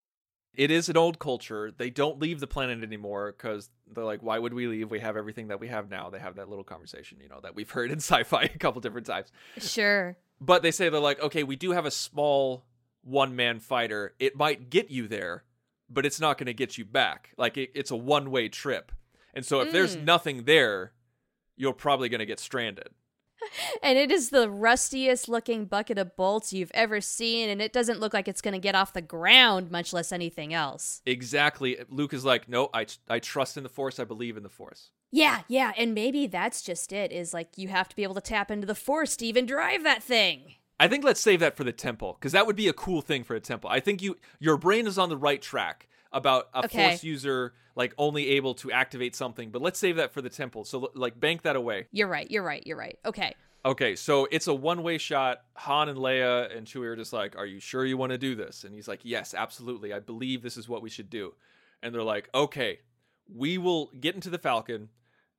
it 0.55 0.71
is 0.71 0.89
an 0.89 0.97
old 0.97 1.19
culture. 1.19 1.71
They 1.71 1.91
don't 1.91 2.19
leave 2.19 2.41
the 2.41 2.47
planet 2.47 2.83
anymore 2.83 3.35
because 3.37 3.69
they're 3.95 4.05
like, 4.05 4.23
why 4.23 4.39
would 4.39 4.55
we 4.55 4.67
leave? 4.69 4.91
We 4.91 5.01
have 5.01 5.19
everything 5.19 5.49
that 5.49 5.61
we 5.61 5.69
have 5.69 5.91
now. 5.91 6.09
They 6.09 6.19
have 6.19 6.37
that 6.37 6.49
little 6.49 6.65
conversation, 6.65 7.19
you 7.21 7.29
know, 7.29 7.41
that 7.43 7.55
we've 7.55 7.71
heard 7.71 7.91
in 7.91 7.99
sci-fi 8.01 8.45
a 8.45 8.59
couple 8.59 8.81
different 8.81 9.07
times. 9.07 9.31
Sure. 9.59 10.17
But 10.41 10.63
they 10.63 10.71
say 10.71 10.89
they're 10.89 10.99
like, 10.99 11.21
okay, 11.21 11.43
we 11.43 11.57
do 11.57 11.73
have 11.73 11.85
a 11.85 11.91
small 11.91 12.65
one-man 13.03 13.61
fighter. 13.61 14.15
It 14.19 14.35
might 14.35 14.71
get 14.71 14.91
you 14.91 15.07
there, 15.09 15.45
but 15.91 16.07
it's 16.07 16.21
not 16.21 16.39
going 16.39 16.47
to 16.47 16.55
get 16.55 16.79
you 16.79 16.87
back. 16.87 17.33
Like 17.37 17.59
it, 17.59 17.71
it's 17.75 17.91
a 17.91 17.97
one-way 17.97 18.49
trip. 18.49 18.93
And 19.37 19.45
so 19.47 19.61
if 19.61 19.71
there's 19.73 19.97
Mm. 19.97 20.05
nothing 20.05 20.43
there, 20.45 20.93
you're 21.57 21.73
probably 21.75 22.09
going 22.09 22.19
to 22.19 22.27
get 22.27 22.41
stranded. 22.41 22.89
And 23.83 23.97
it 23.99 24.11
is 24.11 24.31
the 24.31 24.51
rustiest 24.51 25.29
looking 25.29 25.67
bucket 25.67 25.99
of 25.99 26.17
bolts 26.17 26.53
you've 26.53 26.71
ever 26.75 27.01
seen, 27.01 27.49
and 27.51 27.61
it 27.63 27.73
doesn't 27.73 28.01
look 28.01 28.13
like 28.15 28.27
it's 28.29 28.41
going 28.41 28.55
to 28.55 28.59
get 28.59 28.75
off 28.75 28.93
the 28.95 29.03
ground, 29.03 29.71
much 29.71 29.93
less 29.93 30.11
anything 30.11 30.53
else. 30.55 31.01
Exactly. 31.07 31.77
Luke 31.91 32.13
is 32.15 32.25
like, 32.25 32.49
no, 32.49 32.71
I 32.75 32.87
I 33.09 33.19
trust 33.21 33.57
in 33.57 33.63
the 33.63 33.69
Force. 33.69 34.01
I 34.01 34.05
believe 34.05 34.37
in 34.37 34.43
the 34.43 34.49
Force. 34.49 34.91
Yeah, 35.13 35.43
yeah, 35.49 35.73
and 35.77 35.95
maybe 35.95 36.27
that's 36.27 36.63
just 36.63 36.93
it. 36.93 37.13
Is 37.13 37.33
like 37.35 37.51
you 37.57 37.69
have 37.69 37.89
to 37.91 37.95
be 37.97 38.03
able 38.03 38.15
to 38.17 38.21
tap 38.21 38.51
into 38.51 38.67
the 38.67 38.75
force 38.75 39.17
to 39.19 39.27
even 39.27 39.47
drive 39.47 39.85
that 39.85 40.03
thing. 40.03 40.55
I 40.81 40.89
think 40.89 41.05
let's 41.05 41.21
save 41.21 41.41
that 41.41 41.57
for 41.57 41.65
the 41.65 41.73
temple 41.73 42.15
because 42.19 42.33
that 42.33 42.47
would 42.47 42.57
be 42.57 42.69
a 42.69 42.73
cool 42.73 43.01
thing 43.03 43.23
for 43.23 43.37
a 43.37 43.41
temple. 43.41 43.71
I 43.71 43.81
think 43.81 44.03
you 44.03 44.17
your 44.41 44.57
brain 44.57 44.87
is 44.87 44.99
on 44.99 45.09
the 45.11 45.17
right 45.17 45.41
track 45.43 45.87
about 46.13 46.49
a 46.55 46.65
Okay. 46.65 46.89
force 46.89 47.05
user 47.05 47.55
like 47.75 47.93
only 47.99 48.31
able 48.31 48.55
to 48.55 48.73
activate 48.73 49.15
something, 49.15 49.51
but 49.51 49.61
let's 49.61 49.79
save 49.79 49.97
that 49.97 50.13
for 50.13 50.23
the 50.23 50.31
temple. 50.31 50.65
So 50.65 50.91
like 50.95 51.21
bank 51.21 51.43
that 51.43 51.57
away. 51.57 51.89
You're 51.93 52.09
right. 52.09 52.31
You're 52.31 52.43
right. 52.43 52.67
You're 52.67 52.79
right. 52.79 52.99
Okay. 53.05 53.35
Okay, 53.67 53.97
so 53.97 54.29
it's 54.31 54.47
a 54.47 54.55
one-way 54.55 54.97
shot. 54.97 55.41
Han 55.57 55.89
and 55.89 55.99
Leia 55.99 56.57
and 56.57 56.69
Chewie 56.69 56.87
are 56.87 56.95
just 56.97 57.13
like, 57.13 57.37
"Are 57.37 57.45
you 57.45 57.59
sure 57.59 57.85
you 57.85 57.97
want 57.97 58.13
to 58.13 58.19
do 58.19 58.37
this?" 58.37 58.63
And 58.63 58.73
he's 58.73 58.87
like, 58.87 59.01
"Yes, 59.03 59.35
absolutely. 59.35 59.93
I 59.93 59.99
believe 59.99 60.43
this 60.43 60.57
is 60.57 60.69
what 60.69 60.83
we 60.83 60.89
should 60.89 61.11
do." 61.11 61.35
And 61.83 61.93
they're 61.93 62.05
like, 62.05 62.31
"Okay, 62.33 62.79
we 63.29 63.59
will 63.59 63.87
get 64.01 64.15
into 64.15 64.31
the 64.31 64.39
Falcon 64.39 64.91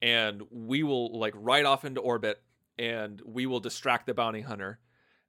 and 0.02 0.44
we 0.52 0.84
will 0.84 1.18
like 1.18 1.34
ride 1.38 1.64
off 1.66 1.86
into 1.86 2.02
orbit 2.02 2.42
and 2.78 3.22
we 3.26 3.46
will 3.46 3.62
distract 3.62 4.06
the 4.08 4.14
bounty 4.14 4.42
hunter." 4.42 4.80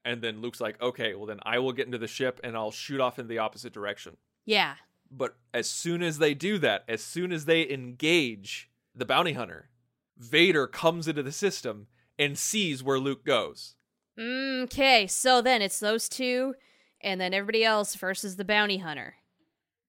And 0.04 0.21
then 0.21 0.40
Luke's 0.40 0.61
like, 0.61 0.83
"Okay, 0.83 1.14
well 1.14 1.26
then 1.26 1.38
I 1.45 1.61
will 1.61 1.73
get 1.73 1.87
into 1.87 1.99
the 1.99 2.09
ship 2.09 2.40
and 2.42 2.57
I'll 2.57 2.73
shoot 2.73 3.00
off 3.00 3.21
in 3.21 3.28
the 3.28 3.38
opposite 3.38 3.73
direction." 3.73 4.16
Yeah. 4.45 4.75
But 5.11 5.37
as 5.55 5.69
soon 5.69 6.03
as 6.03 6.19
they 6.19 6.35
do 6.35 6.59
that, 6.59 6.85
as 6.88 7.03
soon 7.03 7.33
as 7.33 7.45
they 7.45 7.69
engage 7.69 8.71
the 8.95 9.05
bounty 9.05 9.33
hunter, 9.33 9.71
Vader 10.17 10.67
comes 10.67 11.09
into 11.09 11.23
the 11.23 11.33
system 11.33 11.87
and 12.19 12.37
sees 12.37 12.83
where 12.83 12.99
Luke 12.99 13.25
goes. 13.25 13.77
Mm, 14.19 14.65
okay. 14.65 15.07
So 15.07 15.41
then 15.41 15.62
it's 15.62 15.81
those 15.81 16.09
two, 16.09 16.55
and 17.00 17.21
then 17.21 17.33
everybody 17.33 17.65
else 17.65 17.95
versus 17.95 18.37
the 18.37 18.45
bounty 18.45 18.79
hunter. 18.79 19.14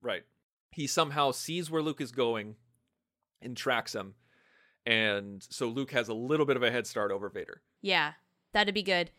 Right. 0.02 0.24
He 0.72 0.88
somehow 0.88 1.32
sees 1.32 1.70
where 1.70 1.82
Luke 1.82 2.00
is 2.00 2.12
going 2.12 2.56
and 3.42 3.58
tracks 3.58 3.94
him. 3.96 4.16
And 4.86 5.46
so 5.50 5.68
Luke 5.68 5.92
has 5.92 6.08
a 6.08 6.14
little 6.14 6.46
bit 6.46 6.56
of 6.56 6.64
a 6.64 6.72
head 6.72 6.88
start 6.88 7.12
over 7.12 7.30
Vader. 7.30 7.62
Yeah, 7.82 8.14
that'd 8.54 8.74
be 8.74 8.84
good. 8.84 9.12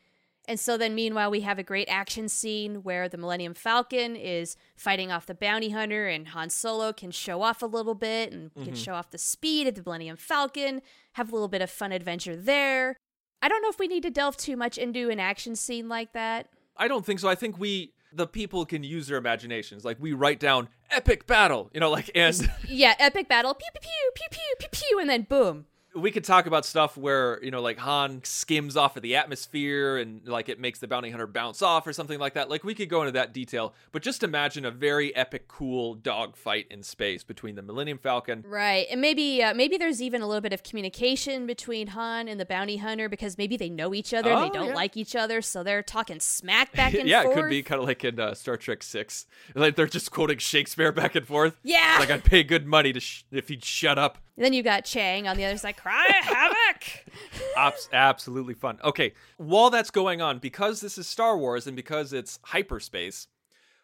And 0.50 0.58
so 0.58 0.76
then, 0.76 0.96
meanwhile, 0.96 1.30
we 1.30 1.42
have 1.42 1.60
a 1.60 1.62
great 1.62 1.86
action 1.88 2.28
scene 2.28 2.82
where 2.82 3.08
the 3.08 3.16
Millennium 3.16 3.54
Falcon 3.54 4.16
is 4.16 4.56
fighting 4.74 5.12
off 5.12 5.26
the 5.26 5.32
bounty 5.32 5.70
hunter, 5.70 6.08
and 6.08 6.26
Han 6.26 6.50
Solo 6.50 6.92
can 6.92 7.12
show 7.12 7.42
off 7.42 7.62
a 7.62 7.66
little 7.66 7.94
bit 7.94 8.32
and 8.32 8.52
can 8.54 8.64
mm-hmm. 8.64 8.74
show 8.74 8.94
off 8.94 9.12
the 9.12 9.16
speed 9.16 9.68
of 9.68 9.76
the 9.76 9.82
Millennium 9.84 10.16
Falcon, 10.16 10.82
have 11.12 11.30
a 11.30 11.32
little 11.32 11.46
bit 11.46 11.62
of 11.62 11.70
fun 11.70 11.92
adventure 11.92 12.34
there. 12.34 12.96
I 13.40 13.48
don't 13.48 13.62
know 13.62 13.68
if 13.68 13.78
we 13.78 13.86
need 13.86 14.02
to 14.02 14.10
delve 14.10 14.36
too 14.36 14.56
much 14.56 14.76
into 14.76 15.08
an 15.08 15.20
action 15.20 15.54
scene 15.54 15.88
like 15.88 16.14
that. 16.14 16.48
I 16.76 16.88
don't 16.88 17.06
think 17.06 17.20
so. 17.20 17.28
I 17.28 17.36
think 17.36 17.56
we, 17.56 17.92
the 18.12 18.26
people, 18.26 18.66
can 18.66 18.82
use 18.82 19.06
their 19.06 19.18
imaginations. 19.18 19.84
Like 19.84 19.98
we 20.00 20.14
write 20.14 20.40
down 20.40 20.66
epic 20.90 21.28
battle, 21.28 21.70
you 21.72 21.78
know, 21.78 21.90
like, 21.92 22.10
and 22.16 22.50
Yeah, 22.68 22.96
epic 22.98 23.28
battle, 23.28 23.54
pew 23.54 23.68
pew 23.72 23.80
pew 23.82 24.10
pew 24.16 24.28
pew 24.32 24.54
pew 24.58 24.68
pew, 24.72 24.98
and 24.98 25.08
then 25.08 25.28
boom. 25.30 25.66
We 25.94 26.10
could 26.12 26.22
talk 26.24 26.46
about 26.46 26.64
stuff 26.64 26.96
where, 26.96 27.42
you 27.42 27.50
know, 27.50 27.60
like 27.60 27.78
Han 27.78 28.20
skims 28.22 28.76
off 28.76 28.96
of 28.96 29.02
the 29.02 29.16
atmosphere 29.16 29.96
and 29.96 30.26
like 30.28 30.48
it 30.48 30.60
makes 30.60 30.78
the 30.78 30.86
bounty 30.86 31.10
hunter 31.10 31.26
bounce 31.26 31.62
off 31.62 31.86
or 31.86 31.92
something 31.92 32.18
like 32.20 32.34
that. 32.34 32.48
Like 32.48 32.62
we 32.62 32.74
could 32.74 32.88
go 32.88 33.00
into 33.02 33.12
that 33.12 33.32
detail, 33.32 33.74
but 33.90 34.02
just 34.02 34.22
imagine 34.22 34.64
a 34.64 34.70
very 34.70 35.14
epic, 35.16 35.48
cool 35.48 35.94
dogfight 35.94 36.66
in 36.70 36.82
space 36.84 37.24
between 37.24 37.56
the 37.56 37.62
Millennium 37.62 37.98
Falcon 37.98 38.44
Right, 38.46 38.86
and 38.90 39.00
maybe 39.00 39.42
uh, 39.42 39.52
maybe 39.54 39.76
there's 39.78 40.00
even 40.00 40.22
a 40.22 40.26
little 40.28 40.40
bit 40.40 40.52
of 40.52 40.62
communication 40.62 41.46
between 41.46 41.88
Han 41.88 42.28
and 42.28 42.38
the 42.38 42.46
bounty 42.46 42.76
hunter 42.76 43.08
because 43.08 43.36
maybe 43.36 43.56
they 43.56 43.68
know 43.68 43.92
each 43.94 44.14
other 44.14 44.30
and 44.30 44.38
Oh, 44.38 44.42
they 44.44 44.50
don't 44.50 44.68
yeah. 44.68 44.74
like 44.74 44.96
each 44.96 45.16
other, 45.16 45.42
so 45.42 45.62
they're 45.64 45.82
talking 45.82 46.20
smack 46.20 46.72
back 46.72 46.92
and 46.92 47.00
forth. 47.00 47.08
yeah, 47.08 47.22
forth. 47.24 47.36
it 47.36 47.40
could 47.40 47.50
be 47.50 47.62
kind 47.62 47.80
of 47.80 47.86
like 47.88 48.04
in 48.04 48.20
uh, 48.20 48.34
Star 48.34 48.56
Trek 48.56 48.82
Six, 48.82 49.26
like 49.56 49.74
they're 49.76 49.86
just 49.86 50.10
quoting 50.12 50.38
Shakespeare 50.38 50.92
back 50.92 51.14
and 51.16 51.26
forth. 51.26 51.56
Yeah. 51.64 51.96
like 51.98 52.10
I'd 52.10 52.22
pay 52.24 52.44
good 52.44 52.66
money 52.66 52.92
to 52.92 53.00
sh- 53.00 53.24
if 53.32 53.48
he'd 53.48 53.64
shut 53.64 53.98
up. 53.98 54.18
And 54.36 54.44
then 54.46 54.52
you 54.54 54.62
got 54.62 54.84
Chang 54.86 55.28
on 55.28 55.36
the 55.36 55.44
other 55.44 55.58
side, 55.58 55.76
cry 55.80 56.06
havoc. 56.22 57.04
Abs- 57.56 57.88
absolutely 57.92 58.54
fun. 58.54 58.78
Okay, 58.84 59.12
while 59.36 59.70
that's 59.70 59.90
going 59.90 60.20
on, 60.20 60.38
because 60.38 60.80
this 60.80 60.98
is 60.98 61.06
Star 61.06 61.36
Wars 61.36 61.66
and 61.66 61.76
because 61.76 62.12
it's 62.12 62.38
hyperspace, 62.44 63.28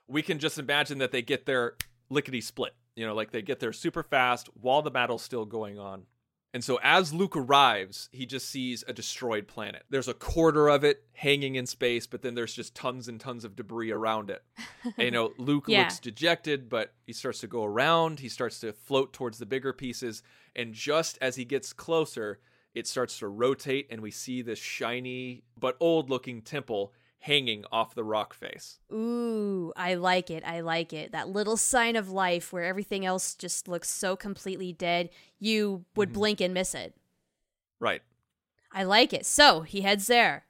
we 0.07 0.23
can 0.23 0.39
just 0.39 0.59
imagine 0.59 0.99
that 0.99 1.11
they 1.11 1.23
get 1.23 1.47
their 1.47 1.75
lickety 2.11 2.41
split. 2.41 2.75
You 2.95 3.07
know, 3.07 3.15
like 3.15 3.31
they 3.31 3.43
get 3.43 3.61
there 3.61 3.73
super 3.73 4.03
fast 4.03 4.49
while 4.61 4.83
the 4.83 4.91
battle's 4.91 5.23
still 5.23 5.45
going 5.45 5.79
on. 5.79 6.03
And 6.55 6.65
so 6.65 6.79
as 6.83 7.13
Luke 7.13 7.37
arrives, 7.37 8.09
he 8.13 8.25
just 8.25 8.49
sees 8.49 8.83
a 8.89 8.93
destroyed 8.95 9.47
planet. 9.47 9.83
There's 9.91 10.09
a 10.09 10.15
quarter 10.15 10.69
of 10.69 10.85
it 10.85 11.05
hanging 11.13 11.55
in 11.57 11.67
space, 11.67 12.07
but 12.07 12.23
then 12.23 12.35
there's 12.35 12.55
just 12.55 12.75
tons 12.75 13.09
and 13.09 13.21
tons 13.21 13.45
of 13.45 13.57
debris 13.57 13.91
around 13.91 14.31
it. 14.31 14.43
And, 14.85 14.95
you 14.99 15.11
know, 15.11 15.35
Luke 15.37 15.67
Yeah. 15.69 15.81
looks 15.81 15.99
dejected, 16.01 16.69
but 16.71 16.95
he 17.05 17.13
starts 17.13 17.41
to 17.41 17.47
go 17.47 17.65
around. 17.65 18.21
He 18.21 18.31
starts 18.31 18.59
to 18.61 18.73
float 18.73 19.13
towards 19.13 19.39
the 19.39 19.45
bigger 19.47 19.73
pieces. 19.75 20.23
And 20.55 20.73
just 20.73 21.19
as 21.21 21.37
he 21.37 21.45
gets 21.45 21.75
closer, 21.75 22.39
it 22.75 22.87
starts 22.87 23.19
to 23.19 23.29
rotate, 23.29 23.87
and 23.91 24.01
we 24.01 24.11
see 24.11 24.41
this 24.43 24.59
shiny 24.59 25.43
but 25.59 25.77
old 25.81 26.09
looking 26.11 26.41
temple 26.43 26.93
hanging 27.21 27.65
off 27.73 27.95
the 27.95 28.05
rock 28.05 28.35
face. 28.35 28.79
Ooh, 28.93 29.73
I 29.77 29.95
like 29.95 30.31
it. 30.31 30.45
I 30.45 30.61
like 30.61 30.93
it. 30.93 31.13
That 31.13 31.29
little 31.29 31.57
sign 31.57 31.97
of 31.97 32.11
life 32.11 32.53
where 32.53 32.65
everything 32.65 33.05
else 33.05 33.35
just 33.35 33.69
looks 33.69 33.89
so 33.89 34.17
completely 34.17 34.73
dead, 34.73 35.11
you 35.39 35.85
would 35.95 36.11
mm-hmm. 36.11 36.19
blink 36.19 36.41
and 36.41 36.55
miss 36.55 36.75
it. 36.75 36.95
Right. 37.81 38.03
I 38.73 38.85
like 38.85 39.13
it. 39.13 39.27
So 39.27 39.63
he 39.63 39.83
heads 39.83 40.07
there. 40.07 40.45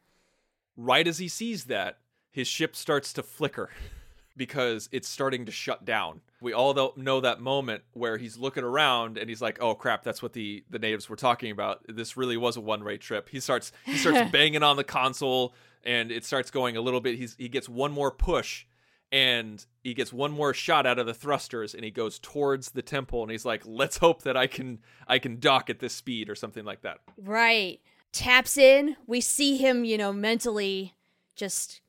Right 0.77 1.07
as 1.07 1.19
he 1.19 1.29
sees 1.29 1.65
that, 1.65 1.99
his 2.31 2.47
ship 2.47 2.77
starts 2.77 3.13
to 3.15 3.23
flicker 3.23 3.71
because 4.37 4.89
it's 4.93 5.09
starting 5.09 5.47
to 5.47 5.53
shut 5.53 5.85
down. 5.85 6.21
We 6.41 6.53
all 6.53 6.93
know 6.97 7.21
that 7.21 7.41
moment 7.41 7.83
where 7.93 8.19
he's 8.19 8.37
looking 8.37 8.63
around 8.63 9.17
and 9.17 9.29
he's 9.31 9.41
like, 9.41 9.63
"Oh 9.63 9.75
crap, 9.75 10.05
that's 10.05 10.23
what 10.23 10.35
the 10.35 10.63
the 10.69 10.79
natives 10.79 11.09
were 11.09 11.17
talking 11.17 11.51
about. 11.51 11.81
This 11.89 12.17
really 12.17 12.37
was 12.37 12.59
a 12.59 12.61
one-way 12.61 12.99
trip." 12.99 13.31
He 13.31 13.41
starts 13.41 13.73
he 13.85 13.97
starts 13.97 14.31
banging 14.33 14.63
on 14.63 14.77
the 14.77 14.85
console 14.85 15.55
and 15.87 16.11
it 16.11 16.25
starts 16.25 16.51
going 16.51 16.77
a 16.77 16.81
little 16.81 17.01
bit. 17.01 17.17
He's 17.17 17.35
he 17.39 17.49
gets 17.49 17.69
one 17.69 17.93
more 17.93 18.11
push 18.11 18.67
and 19.13 19.65
he 19.83 19.95
gets 19.95 20.13
one 20.13 20.33
more 20.33 20.53
shot 20.53 20.85
out 20.85 20.99
of 20.99 21.07
the 21.07 21.15
thrusters 21.15 21.75
and 21.75 21.85
he 21.85 21.91
goes 21.91 22.19
towards 22.19 22.73
the 22.73 22.83
temple 22.83 23.23
and 23.23 23.31
he's 23.31 23.45
like, 23.45 23.63
"Let's 23.65 23.99
hope 23.99 24.23
that 24.23 24.37
I 24.37 24.47
can 24.47 24.81
I 25.07 25.19
can 25.19 25.39
dock 25.39 25.71
at 25.71 25.79
this 25.79 25.95
speed 25.95 26.29
or 26.29 26.35
something 26.35 26.65
like 26.65 26.83
that." 26.83 26.99
Right. 27.17 27.81
Taps 28.13 28.57
in. 28.57 28.97
We 29.07 29.21
see 29.21 29.57
him, 29.57 29.85
you 29.85 29.97
know, 29.97 30.13
mentally 30.13 30.95
just 31.35 31.81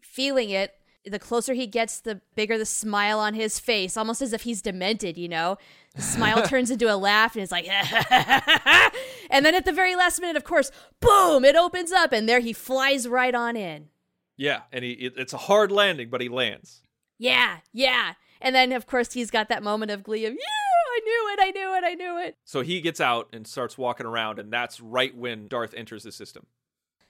feeling 0.00 0.50
it. 0.50 0.74
The 1.04 1.20
closer 1.20 1.54
he 1.54 1.68
gets, 1.68 2.00
the 2.00 2.20
bigger 2.34 2.58
the 2.58 2.66
smile 2.66 3.20
on 3.20 3.34
his 3.34 3.60
face, 3.60 3.96
almost 3.96 4.20
as 4.20 4.32
if 4.32 4.42
he's 4.42 4.60
demented, 4.60 5.16
you 5.16 5.28
know? 5.28 5.56
The 5.94 6.02
smile 6.02 6.42
turns 6.46 6.72
into 6.72 6.92
a 6.92 6.96
laugh 6.96 7.36
and 7.36 7.42
it's 7.44 7.52
like, 7.52 7.66
and 9.30 9.44
then 9.44 9.54
at 9.54 9.64
the 9.64 9.72
very 9.72 9.96
last 9.96 10.20
minute, 10.20 10.36
of 10.36 10.44
course, 10.44 10.70
boom, 11.00 11.44
it 11.44 11.56
opens 11.56 11.92
up 11.92 12.12
and 12.12 12.28
there 12.28 12.40
he 12.40 12.52
flies 12.52 13.08
right 13.08 13.34
on 13.34 13.56
in. 13.56 13.88
Yeah, 14.36 14.62
and 14.72 14.84
he 14.84 14.92
it, 14.92 15.14
it's 15.16 15.32
a 15.32 15.38
hard 15.38 15.72
landing, 15.72 16.10
but 16.10 16.20
he 16.20 16.28
lands. 16.28 16.82
Yeah, 17.18 17.58
yeah. 17.72 18.14
And 18.40 18.54
then, 18.54 18.72
of 18.72 18.86
course, 18.86 19.12
he's 19.12 19.30
got 19.30 19.48
that 19.48 19.62
moment 19.62 19.90
of 19.90 20.02
glee 20.02 20.26
of, 20.26 20.34
yeah, 20.34 20.38
I 20.38 21.00
knew 21.04 21.32
it. 21.32 21.40
I 21.40 21.50
knew 21.50 21.74
it. 21.74 21.84
I 21.84 21.94
knew 21.94 22.18
it. 22.18 22.36
So 22.44 22.60
he 22.60 22.80
gets 22.80 23.00
out 23.00 23.28
and 23.32 23.46
starts 23.46 23.78
walking 23.78 24.06
around, 24.06 24.38
and 24.38 24.52
that's 24.52 24.80
right 24.80 25.16
when 25.16 25.48
Darth 25.48 25.74
enters 25.74 26.02
the 26.02 26.12
system. 26.12 26.46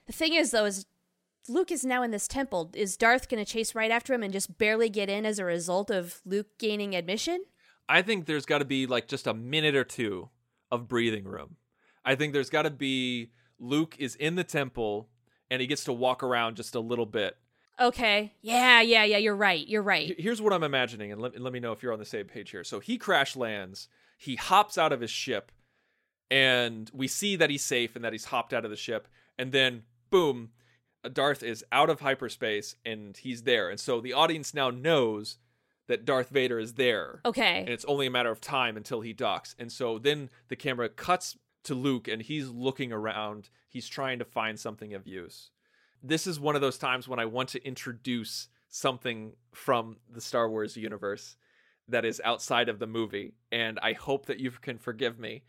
The 0.05 0.13
thing 0.13 0.33
is, 0.33 0.51
though, 0.51 0.65
is 0.65 0.85
Luke 1.49 1.71
is 1.71 1.83
now 1.83 2.03
in 2.03 2.11
this 2.11 2.27
temple. 2.27 2.71
Is 2.73 2.97
Darth 2.97 3.27
going 3.29 3.43
to 3.43 3.51
chase 3.51 3.75
right 3.75 3.91
after 3.91 4.13
him 4.13 4.23
and 4.23 4.33
just 4.33 4.57
barely 4.57 4.89
get 4.89 5.09
in 5.09 5.25
as 5.25 5.39
a 5.39 5.45
result 5.45 5.91
of 5.91 6.21
Luke 6.25 6.57
gaining 6.57 6.95
admission? 6.95 7.43
I 7.89 8.01
think 8.01 8.25
there's 8.25 8.45
got 8.45 8.59
to 8.59 8.65
be 8.65 8.85
like 8.85 9.07
just 9.07 9.27
a 9.27 9.33
minute 9.33 9.75
or 9.75 9.83
two 9.83 10.29
of 10.71 10.87
breathing 10.87 11.25
room. 11.25 11.57
I 12.07 12.15
think 12.15 12.33
there's 12.33 12.49
got 12.49 12.63
to 12.63 12.71
be 12.71 13.31
Luke 13.59 13.95
is 13.99 14.15
in 14.15 14.35
the 14.35 14.43
temple 14.43 15.09
and 15.51 15.61
he 15.61 15.67
gets 15.67 15.83
to 15.83 15.93
walk 15.93 16.23
around 16.23 16.55
just 16.55 16.73
a 16.73 16.79
little 16.79 17.05
bit. 17.05 17.37
Okay. 17.79 18.33
Yeah, 18.41 18.81
yeah, 18.81 19.03
yeah. 19.03 19.17
You're 19.17 19.35
right. 19.35 19.67
You're 19.67 19.83
right. 19.83 20.15
Here's 20.17 20.41
what 20.41 20.51
I'm 20.51 20.63
imagining, 20.63 21.11
and 21.11 21.21
let, 21.21 21.39
let 21.39 21.53
me 21.53 21.59
know 21.59 21.73
if 21.73 21.83
you're 21.83 21.93
on 21.93 21.99
the 21.99 22.05
same 22.05 22.25
page 22.25 22.49
here. 22.49 22.63
So 22.63 22.79
he 22.79 22.97
crash 22.97 23.35
lands, 23.35 23.87
he 24.17 24.35
hops 24.35 24.79
out 24.79 24.91
of 24.91 24.99
his 24.99 25.11
ship, 25.11 25.51
and 26.31 26.89
we 26.91 27.07
see 27.07 27.35
that 27.35 27.51
he's 27.51 27.63
safe 27.63 27.95
and 27.95 28.03
that 28.03 28.13
he's 28.13 28.25
hopped 28.25 28.51
out 28.51 28.65
of 28.65 28.71
the 28.71 28.77
ship, 28.77 29.07
and 29.37 29.51
then 29.51 29.83
boom, 30.09 30.49
Darth 31.13 31.43
is 31.43 31.63
out 31.71 31.89
of 31.89 32.01
hyperspace 32.01 32.75
and 32.85 33.15
he's 33.15 33.43
there. 33.43 33.69
And 33.69 33.79
so 33.79 34.01
the 34.01 34.13
audience 34.13 34.53
now 34.53 34.69
knows 34.69 35.37
that 35.87 36.05
Darth 36.05 36.29
Vader 36.29 36.59
is 36.59 36.73
there. 36.73 37.21
Okay. 37.25 37.59
And 37.59 37.69
it's 37.69 37.85
only 37.85 38.07
a 38.07 38.11
matter 38.11 38.31
of 38.31 38.41
time 38.41 38.75
until 38.75 39.01
he 39.01 39.13
docks. 39.13 39.55
And 39.57 39.71
so 39.71 39.97
then 39.99 40.29
the 40.49 40.55
camera 40.55 40.89
cuts 40.89 41.37
to 41.67 41.75
Luke 41.75 42.07
and 42.07 42.21
he's 42.21 42.49
looking 42.49 42.91
around. 42.91 43.49
He's 43.69 43.87
trying 43.87 44.19
to 44.19 44.25
find 44.25 44.59
something 44.59 44.93
of 44.93 45.07
use. 45.07 45.51
This 46.03 46.27
is 46.27 46.39
one 46.39 46.55
of 46.55 46.61
those 46.61 46.77
times 46.77 47.07
when 47.07 47.19
I 47.19 47.25
want 47.25 47.49
to 47.49 47.65
introduce 47.65 48.47
something 48.69 49.33
from 49.53 49.97
the 50.11 50.21
Star 50.21 50.49
Wars 50.49 50.75
universe 50.75 51.37
that 51.87 52.05
is 52.05 52.21
outside 52.23 52.69
of 52.69 52.79
the 52.79 52.87
movie. 52.87 53.33
And 53.51 53.79
I 53.81 53.93
hope 53.93 54.25
that 54.25 54.39
you 54.39 54.51
can 54.51 54.77
forgive 54.77 55.19
me. 55.19 55.43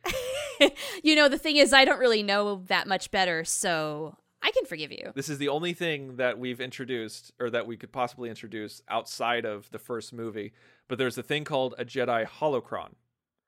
you 1.02 1.16
know, 1.16 1.28
the 1.28 1.38
thing 1.38 1.56
is, 1.56 1.72
I 1.72 1.84
don't 1.84 1.98
really 1.98 2.22
know 2.22 2.62
that 2.66 2.86
much 2.86 3.10
better. 3.10 3.44
So 3.44 4.16
I 4.42 4.50
can 4.50 4.64
forgive 4.64 4.92
you. 4.92 5.12
This 5.14 5.28
is 5.28 5.38
the 5.38 5.48
only 5.48 5.72
thing 5.72 6.16
that 6.16 6.38
we've 6.38 6.60
introduced 6.60 7.32
or 7.40 7.50
that 7.50 7.66
we 7.66 7.76
could 7.76 7.92
possibly 7.92 8.30
introduce 8.30 8.82
outside 8.88 9.44
of 9.44 9.70
the 9.70 9.78
first 9.78 10.12
movie. 10.12 10.52
But 10.86 10.98
there's 10.98 11.18
a 11.18 11.22
thing 11.22 11.44
called 11.44 11.74
a 11.78 11.84
Jedi 11.84 12.26
holocron. 12.26 12.92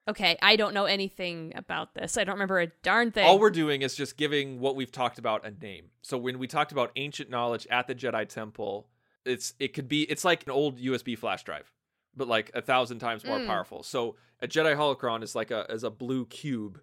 Okay, 0.09 0.37
I 0.43 0.57
don't 0.57 0.75
know 0.75 0.87
anything 0.87 1.53
about 1.55 1.95
this. 1.95 2.17
I 2.17 2.25
don't 2.25 2.35
remember 2.35 2.59
a 2.61 2.69
darn 2.83 3.13
thing. 3.13 3.27
All 3.27 3.39
we're 3.39 3.51
doing 3.51 3.83
is 3.83 3.95
just 3.95 4.17
giving 4.17 4.59
what 4.59 4.75
we've 4.75 4.91
talked 4.91 5.19
about 5.19 5.47
a 5.47 5.51
name. 5.51 5.91
So 6.03 6.19
when 6.19 6.39
we 6.39 6.47
talked 6.47 6.73
about 6.73 6.91
ancient 6.97 7.31
knowledge 7.31 7.67
at 7.71 7.87
the 7.87 7.95
Jedi 7.95 8.27
Temple, 8.29 8.89
it's 9.25 9.53
it 9.61 9.75
could 9.75 9.89
be 9.89 10.03
it's 10.05 10.25
like 10.25 10.45
an 10.45 10.51
old 10.53 10.79
USB 10.79 11.17
flash 11.17 11.45
drive, 11.45 11.71
but 12.17 12.27
like 12.29 12.51
a 12.55 12.63
thousand 12.63 12.99
times 12.99 13.25
more 13.25 13.39
Mm. 13.39 13.47
powerful. 13.47 13.83
So 13.83 14.17
a 14.41 14.49
Jedi 14.49 14.75
holocron 14.75 15.23
is 15.23 15.35
like 15.35 15.51
a 15.51 15.67
is 15.71 15.85
a 15.85 15.91
blue 15.91 16.25
cube. 16.27 16.81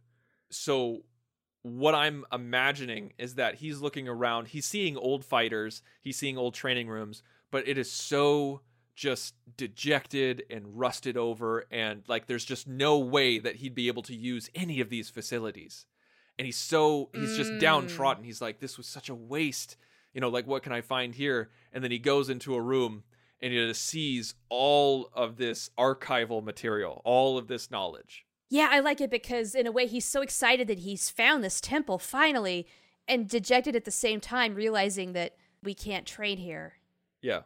So 0.51 1.01
what 1.63 1.95
I'm 1.95 2.23
imagining 2.31 3.11
is 3.17 3.35
that 3.35 3.55
he's 3.55 3.79
looking 3.81 4.07
around, 4.07 4.49
he's 4.49 4.65
seeing 4.65 4.95
old 4.95 5.25
fighters, 5.25 5.81
he's 6.01 6.15
seeing 6.17 6.37
old 6.37 6.53
training 6.53 6.87
rooms, 6.87 7.23
but 7.51 7.67
it 7.67 7.77
is 7.77 7.91
so 7.91 8.61
just 8.97 9.35
dejected 9.55 10.43
and 10.49 10.65
rusted 10.77 11.15
over 11.15 11.65
and 11.71 12.01
like 12.07 12.25
there's 12.25 12.43
just 12.43 12.67
no 12.67 12.97
way 12.97 13.37
that 13.37 13.57
he'd 13.57 13.75
be 13.75 13.87
able 13.87 14.01
to 14.01 14.15
use 14.15 14.49
any 14.55 14.81
of 14.81 14.89
these 14.89 15.07
facilities. 15.07 15.85
And 16.39 16.47
he's 16.47 16.57
so 16.57 17.09
he's 17.13 17.37
just 17.37 17.51
Mm. 17.51 17.59
downtrodden. 17.59 18.23
He's 18.23 18.41
like 18.41 18.59
this 18.59 18.75
was 18.75 18.87
such 18.87 19.07
a 19.07 19.13
waste. 19.15 19.77
You 20.13 20.21
know, 20.21 20.29
like 20.29 20.47
what 20.47 20.63
can 20.63 20.71
I 20.71 20.81
find 20.81 21.13
here? 21.13 21.51
And 21.71 21.83
then 21.83 21.91
he 21.91 21.99
goes 21.99 22.27
into 22.27 22.55
a 22.55 22.61
room 22.61 23.03
and 23.39 23.53
he 23.53 23.59
just 23.67 23.85
sees 23.85 24.33
all 24.49 25.11
of 25.13 25.37
this 25.37 25.69
archival 25.77 26.43
material, 26.43 27.01
all 27.05 27.37
of 27.37 27.47
this 27.47 27.69
knowledge. 27.69 28.25
Yeah, 28.49 28.69
I 28.71 28.79
like 28.79 28.99
it 28.99 29.11
because 29.11 29.53
in 29.53 29.67
a 29.67 29.71
way 29.71 29.85
he's 29.85 30.05
so 30.05 30.21
excited 30.23 30.67
that 30.69 30.79
he's 30.79 31.11
found 31.11 31.43
this 31.43 31.61
temple 31.61 31.99
finally 31.99 32.65
and 33.07 33.29
dejected 33.29 33.75
at 33.75 33.85
the 33.85 33.91
same 33.91 34.19
time 34.19 34.55
realizing 34.55 35.13
that 35.13 35.35
we 35.61 35.75
can't 35.75 36.07
train 36.07 36.39
here. 36.39 36.77
Yeah. 37.21 37.41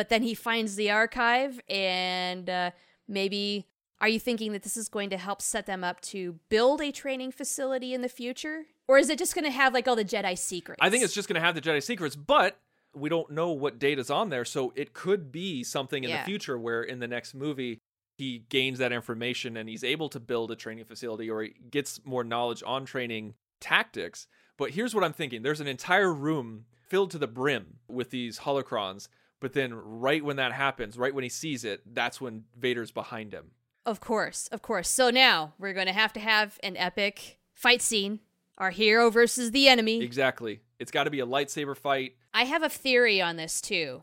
But 0.00 0.08
then 0.08 0.22
he 0.22 0.32
finds 0.32 0.76
the 0.76 0.90
archive 0.90 1.60
and 1.68 2.48
uh, 2.48 2.70
maybe 3.06 3.66
are 4.00 4.08
you 4.08 4.18
thinking 4.18 4.52
that 4.52 4.62
this 4.62 4.78
is 4.78 4.88
going 4.88 5.10
to 5.10 5.18
help 5.18 5.42
set 5.42 5.66
them 5.66 5.84
up 5.84 6.00
to 6.00 6.38
build 6.48 6.80
a 6.80 6.90
training 6.90 7.32
facility 7.32 7.92
in 7.92 8.00
the 8.00 8.08
future? 8.08 8.64
Or 8.88 8.96
is 8.96 9.10
it 9.10 9.18
just 9.18 9.34
going 9.34 9.44
to 9.44 9.50
have 9.50 9.74
like 9.74 9.86
all 9.86 9.96
the 9.96 10.04
Jedi 10.06 10.38
secrets? 10.38 10.78
I 10.80 10.88
think 10.88 11.04
it's 11.04 11.12
just 11.12 11.28
going 11.28 11.38
to 11.38 11.44
have 11.44 11.54
the 11.54 11.60
Jedi 11.60 11.82
secrets, 11.82 12.16
but 12.16 12.58
we 12.94 13.10
don't 13.10 13.30
know 13.30 13.50
what 13.50 13.78
data's 13.78 14.08
on 14.08 14.30
there, 14.30 14.46
so 14.46 14.72
it 14.74 14.94
could 14.94 15.30
be 15.30 15.62
something 15.62 16.02
in 16.02 16.08
Yeah. 16.08 16.22
the 16.22 16.24
future 16.24 16.58
where 16.58 16.82
in 16.82 17.00
the 17.00 17.06
next 17.06 17.34
movie 17.34 17.78
he 18.16 18.46
gains 18.48 18.78
that 18.78 18.92
information 18.92 19.58
and 19.58 19.68
he's 19.68 19.84
able 19.84 20.08
to 20.08 20.18
build 20.18 20.50
a 20.50 20.56
training 20.56 20.86
facility 20.86 21.28
or 21.28 21.42
he 21.42 21.52
gets 21.70 22.00
more 22.06 22.24
knowledge 22.24 22.62
on 22.64 22.86
training 22.86 23.34
tactics. 23.60 24.26
But 24.56 24.70
here's 24.70 24.94
what 24.94 25.04
I'm 25.04 25.12
thinking: 25.12 25.42
there's 25.42 25.60
an 25.60 25.66
entire 25.66 26.10
room 26.10 26.64
filled 26.88 27.10
to 27.10 27.18
the 27.18 27.28
brim 27.28 27.80
with 27.86 28.08
these 28.08 28.38
holocrons, 28.38 29.08
but 29.40 29.52
then 29.54 29.74
right 29.74 30.24
when 30.24 30.36
that 30.36 30.52
happens, 30.52 30.96
right 30.98 31.14
when 31.14 31.24
he 31.24 31.30
sees 31.30 31.64
it, 31.64 31.82
that's 31.94 32.20
when 32.20 32.44
Vader's 32.58 32.90
behind 32.90 33.32
him. 33.32 33.52
Of 33.86 34.00
course, 34.00 34.46
of 34.52 34.62
course. 34.62 34.88
So 34.88 35.10
now 35.10 35.54
we're 35.58 35.72
going 35.72 35.86
to 35.86 35.92
have 35.92 36.12
to 36.14 36.20
have 36.20 36.58
an 36.62 36.76
epic 36.76 37.38
fight 37.54 37.82
scene. 37.82 38.20
Our 38.58 38.70
hero 38.70 39.08
versus 39.08 39.52
the 39.52 39.68
enemy. 39.68 40.02
Exactly. 40.02 40.60
It's 40.78 40.90
got 40.90 41.04
to 41.04 41.10
be 41.10 41.20
a 41.20 41.26
lightsaber 41.26 41.74
fight. 41.74 42.16
I 42.34 42.44
have 42.44 42.62
a 42.62 42.68
theory 42.68 43.18
on 43.22 43.36
this 43.36 43.58
too. 43.62 44.02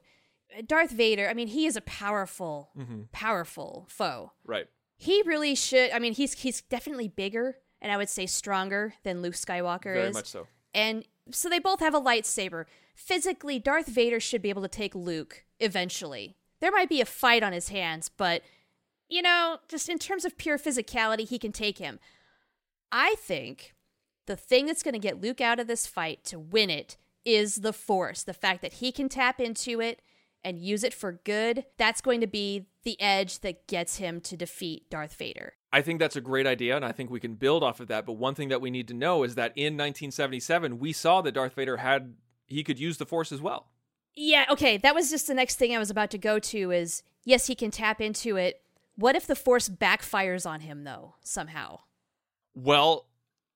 Darth 0.65 0.89
Vader, 0.89 1.30
I 1.30 1.36
mean, 1.36 1.47
he 1.50 1.67
is 1.67 1.76
a 1.76 1.82
powerful, 1.82 2.71
Mm-hmm. 2.76 3.02
powerful 3.12 3.86
foe. 3.88 4.32
Right. 4.43 4.65
He 4.95 5.21
really 5.28 5.54
should. 5.54 5.91
I 5.91 6.00
mean, 6.00 6.13
he's 6.13 6.34
he's 6.34 6.62
definitely 6.62 7.08
bigger, 7.08 7.58
and 7.84 7.91
I 7.91 7.97
would 7.97 8.10
say 8.10 8.26
stronger 8.26 8.95
than 9.04 9.21
Luke 9.21 9.36
Skywalker 9.36 9.93
Very 9.93 10.08
is. 10.08 10.15
much 10.15 10.26
so. 10.26 10.47
And 10.73 11.06
so 11.30 11.50
they 11.50 11.60
both 11.60 11.80
have 11.82 11.93
a 11.93 12.02
lightsaber. 12.02 12.65
Physically, 12.98 13.60
Darth 13.60 13.86
Vader 13.86 14.20
should 14.20 14.42
be 14.42 14.50
able 14.50 14.64
to 14.64 14.68
take 14.68 14.96
Luke 14.96 15.46
eventually. 15.60 16.36
There 16.60 16.72
might 16.72 16.90
be 16.90 17.00
a 17.00 17.06
fight 17.06 17.44
on 17.44 17.54
his 17.54 17.70
hands, 17.70 18.10
but 18.10 18.42
you 19.08 19.22
know, 19.22 19.60
just 19.70 19.88
in 19.88 20.00
terms 20.00 20.26
of 20.26 20.38
pure 20.38 20.58
physicality, 20.58 21.26
he 21.26 21.38
can 21.38 21.52
take 21.52 21.78
him. 21.78 22.00
I 22.92 23.16
think 23.20 23.76
the 24.26 24.36
thing 24.36 24.66
that's 24.66 24.82
going 24.82 24.94
to 24.94 25.00
get 25.00 25.22
Luke 25.22 25.40
out 25.40 25.60
of 25.60 25.68
this 25.68 25.86
fight 25.86 26.26
to 26.26 26.40
win 26.40 26.72
it 26.72 26.98
is 27.24 27.58
the 27.58 27.72
Force. 27.72 28.24
The 28.24 28.34
fact 28.34 28.64
that 28.64 28.74
he 28.74 28.92
can 28.92 29.10
tap 29.10 29.40
into 29.40 29.80
it 29.80 30.02
and 30.44 30.58
use 30.58 30.84
it 30.84 30.94
for 30.94 31.22
good, 31.24 31.66
that's 31.78 32.02
going 32.02 32.20
to 32.22 32.28
be 32.28 32.66
the 32.84 33.00
edge 33.00 33.40
that 33.42 33.68
gets 33.68 33.98
him 33.98 34.20
to 34.22 34.36
defeat 34.36 34.90
Darth 34.90 35.14
Vader. 35.14 35.54
I 35.72 35.82
think 35.82 36.00
that's 36.00 36.16
a 36.16 36.22
great 36.22 36.48
idea, 36.48 36.76
and 36.76 36.84
I 36.84 36.94
think 36.94 37.12
we 37.12 37.20
can 37.20 37.36
build 37.36 37.64
off 37.64 37.80
of 37.80 37.90
that. 37.90 38.08
But 38.08 38.14
one 38.14 38.34
thing 38.34 38.50
that 38.50 38.62
we 38.62 38.72
need 38.72 38.88
to 38.88 38.94
know 38.96 39.24
is 39.24 39.36
that 39.36 39.54
in 39.56 39.74
1977, 39.76 40.80
we 40.80 40.92
saw 40.94 41.22
that 41.22 41.34
Darth 41.34 41.54
Vader 41.54 41.78
had 41.78 42.16
he 42.48 42.64
could 42.64 42.80
use 42.80 42.98
the 42.98 43.06
Force 43.06 43.32
as 43.32 43.42
well. 43.42 43.68
Yeah, 44.16 44.46
okay, 44.50 44.78
that 44.78 44.96
was 44.96 45.12
just 45.12 45.28
the 45.28 45.36
next 45.36 45.58
thing 45.58 45.76
I 45.76 45.80
was 45.80 45.92
about 45.92 46.10
to 46.12 46.18
go 46.18 46.40
to 46.40 46.72
is 46.72 47.04
yes, 47.24 47.46
he 47.48 47.54
can 47.56 47.70
tap 47.70 48.02
into 48.02 48.36
it. 48.36 48.62
What 48.96 49.16
if 49.16 49.28
the 49.28 49.36
force 49.36 49.70
backfires 49.70 50.50
on 50.50 50.62
him 50.62 50.84
though, 50.84 51.14
somehow? 51.22 51.82
Well, 52.56 53.06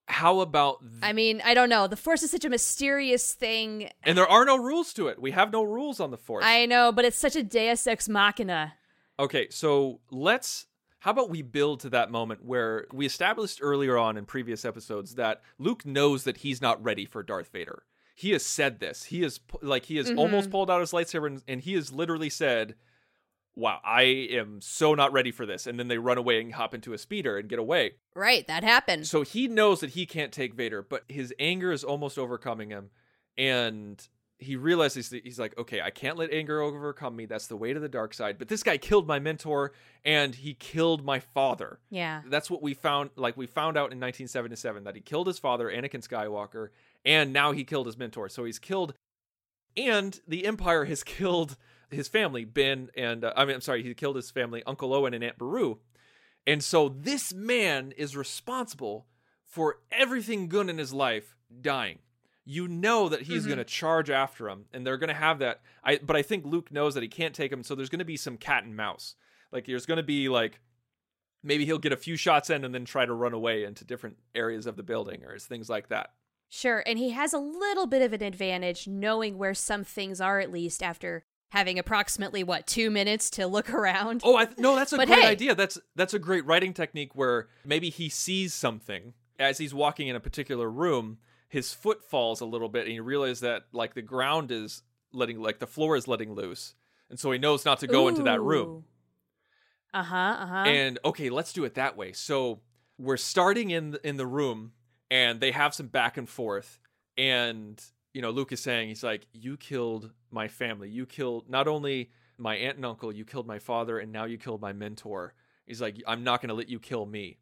how 0.08 0.42
about? 0.42 0.82
Th- 0.82 0.92
I 1.02 1.14
mean, 1.14 1.42
I 1.44 1.56
don't 1.56 1.70
know. 1.70 1.88
The 1.88 1.96
force 1.96 2.22
is 2.22 2.30
such 2.30 2.46
a 2.46 2.50
mysterious 2.50 3.34
thing. 3.34 3.90
and 4.04 4.16
there 4.16 4.28
are 4.28 4.46
no 4.46 4.58
rules 4.58 4.94
to 4.94 5.08
it. 5.08 5.20
We 5.20 5.32
have 5.32 5.52
no 5.52 5.64
rules 5.64 6.00
on 6.00 6.12
the 6.12 6.18
Force. 6.18 6.44
I 6.46 6.68
know, 6.68 6.92
but 6.92 7.06
it's 7.06 7.18
such 7.18 7.36
a 7.36 7.42
deus 7.44 7.88
ex 7.88 8.08
machina. 8.08 8.74
Okay, 9.18 9.48
so 9.50 10.00
let's. 10.12 10.68
How 11.00 11.10
about 11.10 11.32
we 11.32 11.42
build 11.42 11.80
to 11.80 11.90
that 11.90 12.12
moment 12.12 12.46
where 12.46 12.86
we 12.94 13.08
established 13.08 13.58
earlier 13.64 13.98
on 13.98 14.18
in 14.18 14.26
previous 14.26 14.64
episodes 14.64 15.16
that 15.16 15.42
Luke 15.58 15.84
knows 15.88 16.26
that 16.26 16.38
he's 16.38 16.62
not 16.62 16.84
ready 16.84 17.06
for 17.06 17.24
Darth 17.24 17.50
Vader. 17.52 17.82
He 18.16 18.32
has 18.32 18.46
said 18.46 18.80
this. 18.80 19.06
He 19.06 19.24
is 19.24 19.40
like 19.62 19.86
he 19.86 19.98
has 19.98 20.10
almost 20.12 20.46
mm-hmm. 20.46 20.52
pulled 20.52 20.72
out 20.72 20.82
his 20.82 20.92
lightsaber 20.92 21.28
and, 21.28 21.42
and 21.48 21.62
he 21.62 21.74
has 21.74 21.92
literally 21.92 22.30
said, 22.30 22.76
"Wow, 23.56 23.80
I 23.84 24.04
am 24.04 24.60
so 24.62 24.94
not 24.94 25.14
ready 25.14 25.32
for 25.32 25.46
this." 25.46 25.66
And 25.66 25.80
then 25.80 25.88
they 25.88 25.98
run 25.98 26.18
away 26.18 26.42
and 26.42 26.54
hop 26.54 26.74
into 26.74 26.94
a 26.94 26.98
speeder 26.98 27.38
and 27.38 27.50
get 27.50 27.60
away. 27.60 27.94
Right, 28.16 28.46
that 28.48 28.64
happened. 28.64 29.08
So 29.08 29.24
he 29.24 29.48
knows 29.48 29.80
that 29.80 29.92
he 29.92 30.06
can't 30.06 30.32
take 30.32 30.54
Vader, 30.54 30.82
but 30.82 31.04
his 31.08 31.34
anger 31.40 31.72
is 31.72 31.84
almost 31.84 32.20
overcoming 32.20 32.70
him, 32.70 32.90
and 33.38 34.06
he 34.42 34.56
realizes 34.56 35.10
that 35.10 35.24
he's 35.24 35.40
like, 35.40 35.56
okay, 35.58 35.82
I 35.82 35.92
can't 35.92 36.18
let 36.18 36.32
anger 36.34 36.62
overcome 36.62 37.16
me. 37.16 37.28
That's 37.28 37.46
the 37.46 37.56
way 37.56 37.74
to 37.74 37.80
the 37.80 37.88
dark 37.88 38.12
side. 38.12 38.40
But 38.40 38.48
this 38.48 38.64
guy 38.64 38.78
killed 38.78 39.08
my 39.08 39.20
mentor, 39.20 39.72
and 40.04 40.34
he 40.34 40.56
killed 40.56 41.06
my 41.06 41.20
father. 41.20 41.80
yeah. 41.92 42.24
That's 42.26 42.50
what 42.50 42.62
we 42.62 42.74
found. 42.74 43.12
Like 43.16 43.38
we 43.38 43.46
found 43.46 43.78
out 43.78 43.94
in 43.94 44.00
1977 44.00 44.84
that 44.86 44.96
he 44.96 45.02
killed 45.02 45.28
his 45.28 45.38
father, 45.38 45.68
Anakin 45.68 46.06
Skywalker, 46.06 46.70
and 47.06 47.34
now 47.34 47.52
he 47.52 47.64
killed 47.64 47.86
his 47.88 47.98
mentor. 47.98 48.30
So 48.30 48.44
he's 48.46 48.60
killed, 48.60 48.94
and 49.78 50.20
the 50.28 50.46
Empire 50.46 50.86
has 50.86 51.04
killed 51.04 51.58
his 51.90 52.08
family, 52.08 52.46
Ben, 52.46 52.90
and 52.96 53.24
uh, 53.26 53.34
I 53.36 53.46
mean, 53.46 53.56
I'm 53.56 53.62
sorry, 53.62 53.84
he 53.84 53.94
killed 53.94 54.16
his 54.16 54.32
family, 54.32 54.64
Uncle 54.66 54.94
Owen 54.94 55.14
and 55.14 55.24
Aunt 55.24 55.38
Beru. 55.38 55.80
And 56.48 56.64
so 56.64 56.90
this 56.90 57.34
man 57.34 57.92
is 57.98 58.16
responsible 58.18 59.06
for 59.44 59.80
everything 59.92 60.48
good 60.48 60.70
in 60.70 60.78
his 60.78 60.94
life 60.94 61.36
dying. 61.62 62.00
You 62.46 62.68
know 62.68 63.10
that 63.10 63.24
he's 63.24 63.44
Mhm. 63.44 63.48
going 63.48 63.58
to 63.60 63.64
charge 63.66 64.10
after 64.10 64.50
him, 64.50 64.66
and 64.74 64.88
they're 64.88 64.98
going 64.98 65.10
to 65.10 65.14
have 65.14 65.40
that. 65.40 65.62
I 65.84 65.98
but 65.98 66.16
I 66.16 66.22
think 66.24 66.46
Luke 66.46 66.72
knows 66.72 66.96
that 66.96 67.04
he 67.04 67.10
can't 67.10 67.36
take 67.36 67.52
him, 67.52 67.64
so 67.64 67.76
there's 67.76 67.90
going 67.90 68.00
to 68.00 68.06
be 68.06 68.18
some 68.18 68.38
cat 68.38 68.64
and 68.64 68.76
mouse. 68.76 69.16
Like 69.52 69.66
there's 69.68 69.86
going 69.86 69.98
to 69.98 70.04
be 70.04 70.30
like 70.30 70.60
maybe 71.44 71.66
he'll 71.66 71.78
get 71.78 71.92
a 71.92 71.98
few 71.98 72.16
shots 72.16 72.50
in 72.50 72.64
and 72.64 72.74
then 72.74 72.86
try 72.86 73.06
to 73.06 73.14
run 73.14 73.34
away 73.34 73.64
into 73.64 73.84
different 73.84 74.18
areas 74.34 74.66
of 74.66 74.76
the 74.78 74.84
building 74.84 75.24
or 75.26 75.38
things 75.40 75.70
like 75.70 75.90
that. 75.90 76.14
Sure, 76.54 76.84
and 76.86 77.00
he 77.00 77.12
has 77.12 77.32
a 77.32 77.38
little 77.38 77.88
bit 77.88 78.02
of 78.02 78.12
an 78.12 78.22
advantage 78.22 78.86
knowing 78.86 79.38
where 79.38 79.54
some 79.54 79.86
things 79.86 80.20
are 80.20 80.42
at 80.42 80.52
least 80.52 80.84
after 80.84 81.24
having 81.52 81.80
approximately 81.80 82.44
what 82.44 82.68
two 82.68 82.92
minutes 82.92 83.30
to 83.30 83.48
look 83.48 83.74
around. 83.74 84.20
Oh, 84.26 84.36
I 84.36 84.44
th- 84.46 84.58
no, 84.58 84.76
that's 84.76 84.92
a 84.92 84.98
great 85.06 85.08
hey. 85.08 85.28
idea. 85.28 85.56
That's 85.56 85.80
that's 85.96 86.14
a 86.14 86.20
great 86.20 86.46
writing 86.46 86.74
technique 86.74 87.16
where 87.16 87.48
maybe 87.64 87.90
he 87.90 88.10
sees 88.10 88.54
something 88.54 89.14
as 89.40 89.60
he's 89.60 89.74
walking 89.74 90.10
in 90.10 90.16
a 90.18 90.20
particular 90.20 90.70
room. 90.70 91.20
His 91.48 91.74
foot 91.74 92.04
falls 92.04 92.42
a 92.42 92.46
little 92.46 92.68
bit, 92.68 92.82
and 92.82 92.92
he 92.92 93.00
realizes 93.00 93.40
that 93.40 93.64
like 93.72 93.94
the 93.94 94.02
ground 94.02 94.52
is 94.52 94.84
letting, 95.14 95.42
like 95.42 95.60
the 95.60 95.68
floor 95.68 95.96
is 95.96 96.06
letting 96.06 96.34
loose, 96.34 96.76
and 97.10 97.18
so 97.18 97.32
he 97.32 97.40
knows 97.40 97.64
not 97.64 97.80
to 97.80 97.88
go 97.88 98.10
into 98.10 98.24
that 98.24 98.42
room. 98.42 98.84
Uh 99.94 100.04
huh. 100.04 100.38
Uh 100.38 100.46
huh. 100.48 100.56
And 100.68 101.00
okay, 101.06 101.30
let's 101.30 101.54
do 101.54 101.64
it 101.64 101.76
that 101.76 101.96
way. 101.96 102.12
So 102.12 102.60
we're 102.98 103.16
starting 103.16 103.70
in 103.70 103.92
the, 103.92 104.06
in 104.06 104.18
the 104.18 104.28
room, 104.28 104.74
and 105.12 105.42
they 105.42 105.52
have 105.52 105.76
some 105.76 105.88
back 105.88 106.18
and 106.18 106.28
forth, 106.28 106.80
and 107.18 107.80
you 108.14 108.22
know 108.22 108.32
Luke 108.32 108.52
is 108.54 108.62
saying 108.62 108.88
he's 108.88 109.04
like, 109.04 109.28
"You 109.34 109.58
killed 109.58 110.12
my 110.32 110.48
family. 110.48 110.90
You 110.90 111.06
killed 111.06 111.50
not 111.50 111.68
only 111.68 112.10
my 112.38 112.56
aunt 112.56 112.78
and 112.78 112.86
uncle. 112.86 113.12
You 113.12 113.26
killed 113.26 113.46
my 113.46 113.60
father, 113.60 114.00
and 114.00 114.12
now 114.12 114.24
you 114.24 114.38
killed 114.40 114.62
my 114.62 114.74
mentor." 114.74 115.36
He's 115.68 115.82
like, 115.82 116.02
"I'm 116.08 116.24
not 116.24 116.42
going 116.42 116.50
to 116.50 116.56
let 116.56 116.70
you 116.70 116.80
kill 116.80 117.06
me," 117.06 117.38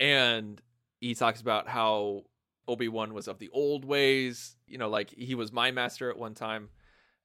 and 0.00 0.60
he 1.00 1.14
talks 1.14 1.40
about 1.40 1.68
how 1.68 2.24
Obi 2.68 2.88
Wan 2.88 3.14
was 3.14 3.28
of 3.28 3.38
the 3.38 3.50
old 3.50 3.84
ways. 3.84 4.56
You 4.66 4.76
know, 4.76 4.90
like 4.90 5.10
he 5.10 5.36
was 5.36 5.52
my 5.52 5.70
master 5.70 6.10
at 6.10 6.18
one 6.18 6.34
time, 6.34 6.70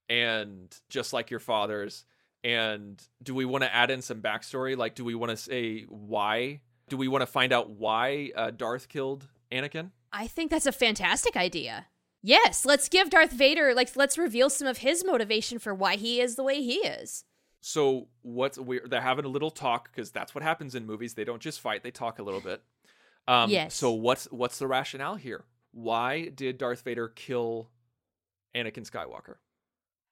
and 0.08 0.74
just 0.88 1.12
like 1.12 1.30
your 1.30 1.40
father's. 1.40 2.04
And 2.44 3.00
do 3.22 3.34
we 3.34 3.44
want 3.44 3.62
to 3.62 3.72
add 3.72 3.90
in 3.90 4.02
some 4.02 4.20
backstory? 4.20 4.76
Like, 4.76 4.96
do 4.96 5.04
we 5.04 5.14
want 5.14 5.30
to 5.30 5.36
say 5.36 5.82
why? 5.88 6.60
Do 6.88 6.96
we 6.96 7.06
want 7.06 7.22
to 7.22 7.26
find 7.26 7.52
out 7.52 7.70
why 7.70 8.32
uh, 8.34 8.50
Darth 8.50 8.88
killed 8.88 9.28
Anakin? 9.52 9.90
I 10.12 10.26
think 10.26 10.50
that's 10.50 10.66
a 10.66 10.72
fantastic 10.72 11.36
idea. 11.36 11.86
Yes, 12.22 12.64
let's 12.64 12.88
give 12.88 13.10
Darth 13.10 13.32
Vader 13.32 13.74
like 13.74 13.94
let's 13.96 14.16
reveal 14.16 14.48
some 14.48 14.68
of 14.68 14.78
his 14.78 15.04
motivation 15.04 15.58
for 15.58 15.74
why 15.74 15.96
he 15.96 16.20
is 16.20 16.36
the 16.36 16.44
way 16.44 16.62
he 16.62 16.76
is. 16.76 17.24
So 17.60 18.08
what's 18.22 18.58
we're 18.58 18.86
they're 18.86 19.00
having 19.00 19.24
a 19.24 19.28
little 19.28 19.50
talk 19.50 19.90
because 19.92 20.10
that's 20.10 20.34
what 20.34 20.42
happens 20.42 20.74
in 20.74 20.86
movies. 20.86 21.14
They 21.14 21.24
don't 21.24 21.42
just 21.42 21.60
fight; 21.60 21.82
they 21.82 21.90
talk 21.90 22.18
a 22.18 22.22
little 22.22 22.40
bit. 22.40 22.62
Um, 23.28 23.50
Yes. 23.50 23.74
So 23.74 23.92
what's 23.92 24.26
what's 24.30 24.58
the 24.58 24.66
rationale 24.66 25.16
here? 25.16 25.44
Why 25.72 26.28
did 26.28 26.58
Darth 26.58 26.82
Vader 26.82 27.08
kill 27.08 27.70
Anakin 28.54 28.88
Skywalker? 28.88 29.36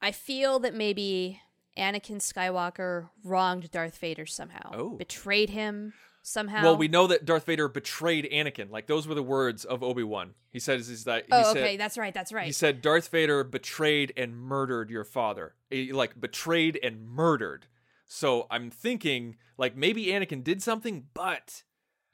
I 0.01 0.13
feel 0.13 0.59
that 0.61 0.75
maybe 0.75 1.41
Anakin 1.77 2.19
Skywalker 2.19 3.11
wronged 3.23 3.71
Darth 3.71 3.99
Vader 3.99 4.27
somehow. 4.27 4.71
Oh. 4.73 4.91
Betrayed 4.91 5.51
him 5.51 5.93
somehow. 6.23 6.63
Well, 6.63 6.77
we 6.77 6.89
know 6.89 7.07
that 7.07 7.25
Darth 7.25 7.47
Vader 7.47 7.69
betrayed 7.69 8.29
Anakin. 8.33 8.71
Like 8.71 8.87
those 8.87 9.07
were 9.07 9.15
the 9.15 9.23
words 9.23 9.65
of 9.65 9.83
Obi 9.83 10.03
Wan. 10.03 10.35
He 10.51 10.59
says, 10.59 10.89
"Is 10.89 11.05
that?" 11.05 11.25
He 11.27 11.33
Oh, 11.33 11.53
said, 11.55 11.63
okay, 11.63 11.77
that's 11.77 11.97
right, 11.99 12.13
that's 12.15 12.33
right. 12.33 12.47
He 12.47 12.53
said 12.53 12.83
Darth 12.83 13.09
Vader 13.09 13.45
betrayed 13.45 14.13
and 14.17 14.37
murdered 14.37 14.91
your 14.91 15.05
father. 15.05 15.55
He, 15.71 15.93
like 15.93 16.21
betrayed 16.21 16.79
and 16.83 17.09
murdered. 17.09 17.67
So 18.07 18.47
I'm 18.51 18.71
thinking 18.71 19.37
like 19.57 19.77
maybe 19.77 20.07
Anakin 20.07 20.43
did 20.43 20.63
something, 20.63 21.07
but 21.15 21.63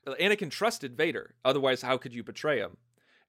uh, 0.07 0.15
Anakin 0.21 0.51
trusted 0.51 0.97
Vader. 0.97 1.35
Otherwise, 1.45 1.83
how 1.83 1.97
could 1.97 2.15
you 2.15 2.23
betray 2.23 2.59
him? 2.59 2.77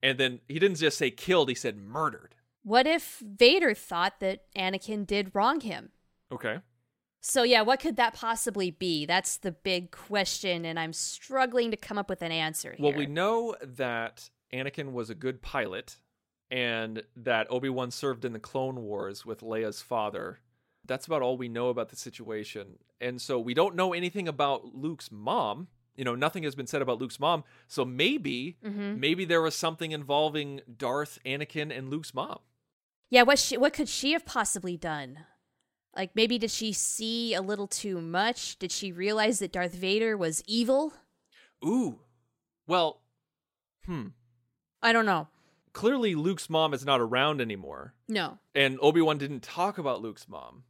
And 0.03 0.17
then 0.19 0.41
he 0.47 0.59
didn't 0.59 0.77
just 0.77 0.97
say 0.97 1.09
killed, 1.09 1.49
he 1.49 1.55
said 1.55 1.77
murdered. 1.77 2.35
What 2.63 2.85
if 2.85 3.23
Vader 3.25 3.73
thought 3.73 4.19
that 4.19 4.41
Anakin 4.55 5.07
did 5.07 5.31
wrong 5.33 5.61
him? 5.61 5.91
Okay. 6.31 6.59
So 7.29 7.43
yeah, 7.43 7.61
what 7.61 7.81
could 7.81 7.97
that 7.97 8.13
possibly 8.13 8.71
be? 8.71 9.05
That's 9.05 9.35
the 9.35 9.51
big 9.51 9.91
question, 9.91 10.63
and 10.63 10.79
I'm 10.79 10.93
struggling 10.93 11.71
to 11.71 11.77
come 11.77 11.97
up 11.97 12.09
with 12.09 12.21
an 12.21 12.31
answer 12.31 12.71
here. 12.71 12.85
Well, 12.85 12.97
we 12.97 13.05
know 13.05 13.53
that 13.61 14.29
Anakin 14.53 14.93
was 14.93 15.09
a 15.09 15.15
good 15.15 15.41
pilot 15.41 15.97
and 16.49 17.03
that 17.17 17.51
Obi-Wan 17.51 17.91
served 17.91 18.23
in 18.23 18.31
the 18.31 18.39
Clone 18.39 18.81
Wars 18.81 19.25
with 19.25 19.41
Leia's 19.41 19.81
father. 19.81 20.39
That's 20.85 21.05
about 21.05 21.21
all 21.21 21.35
we 21.37 21.49
know 21.49 21.67
about 21.67 21.89
the 21.89 21.97
situation. 21.97 22.79
And 23.01 23.21
so 23.21 23.37
we 23.37 23.53
don't 23.53 23.75
know 23.75 23.91
anything 23.91 24.29
about 24.29 24.73
Luke's 24.73 25.11
mom. 25.11 25.67
You 25.97 26.05
know, 26.05 26.15
nothing 26.15 26.43
has 26.43 26.55
been 26.55 26.67
said 26.67 26.81
about 26.81 26.99
Luke's 27.01 27.19
mom. 27.19 27.43
So 27.67 27.83
maybe 27.83 28.55
Mhm. 28.63 28.99
maybe 28.99 29.25
there 29.25 29.41
was 29.41 29.53
something 29.53 29.91
involving 29.91 30.61
Darth, 30.77 31.19
Anakin 31.25 31.77
and 31.77 31.89
Luke's 31.89 32.13
mom. 32.13 32.39
Yeah, 33.09 33.23
what 33.23 33.37
she, 33.37 33.57
what 33.57 33.73
could 33.73 33.89
she 33.89 34.13
have 34.13 34.25
possibly 34.25 34.77
done? 34.77 35.25
Like 35.97 36.11
maybe 36.15 36.37
did 36.37 36.51
she 36.51 36.71
see 36.73 37.33
a 37.33 37.41
little 37.41 37.67
too 37.67 37.99
much? 37.99 38.57
Did 38.59 38.71
she 38.71 38.91
realize 38.91 39.39
that 39.39 39.51
Darth 39.51 39.73
Vader 39.73 40.15
was 40.15 40.43
evil? 40.47 40.93
Ooh. 41.65 41.99
Well, 42.67 43.01
hmm. 43.85 44.07
I 44.81 44.93
don't 44.93 45.05
know. 45.07 45.27
Clearly 45.73 46.13
Luke's 46.15 46.49
mom 46.49 46.73
is 46.73 46.85
not 46.85 47.01
around 47.01 47.41
anymore. 47.41 47.93
No. 48.07 48.37
and 48.55 48.77
Obi-Wan 48.81 49.17
didn't 49.17 49.41
talk 49.43 49.77
about 49.77 50.01
Luke's 50.01 50.27
mom. 50.29 50.63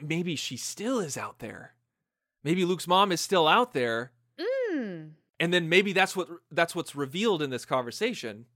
Maybe 0.00 0.34
she 0.36 0.56
still 0.56 1.00
is 1.00 1.16
out 1.18 1.40
there. 1.40 1.74
Maybe 2.44 2.64
Luke's 2.64 2.86
mom 2.86 3.10
is 3.12 3.20
still 3.20 3.46
out 3.48 3.74
there, 3.74 4.12
Mm. 4.38 5.10
and 5.40 5.52
then 5.52 5.68
maybe 5.68 5.92
that's 5.92 6.14
what 6.16 6.28
that's 6.52 6.74
what's 6.76 6.94
revealed 6.94 7.42
in 7.42 7.50
this 7.50 7.64
conversation. 7.64 8.46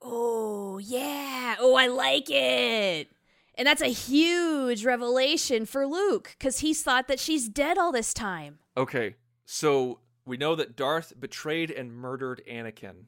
Oh, 0.00 0.78
yeah. 0.78 1.56
Oh, 1.60 1.74
I 1.74 1.86
like 1.88 2.30
it. 2.30 3.08
And 3.58 3.66
that's 3.66 3.82
a 3.82 3.86
huge 3.88 4.84
revelation 4.84 5.66
for 5.66 5.84
Luke 5.84 6.36
cuz 6.38 6.60
he's 6.60 6.82
thought 6.82 7.08
that 7.08 7.18
she's 7.18 7.48
dead 7.48 7.76
all 7.76 7.90
this 7.90 8.14
time. 8.14 8.60
Okay, 8.76 9.16
so 9.44 10.00
we 10.24 10.36
know 10.36 10.54
that 10.54 10.76
Darth 10.76 11.18
betrayed 11.18 11.70
and 11.70 11.92
murdered 11.92 12.40
Anakin, 12.48 13.06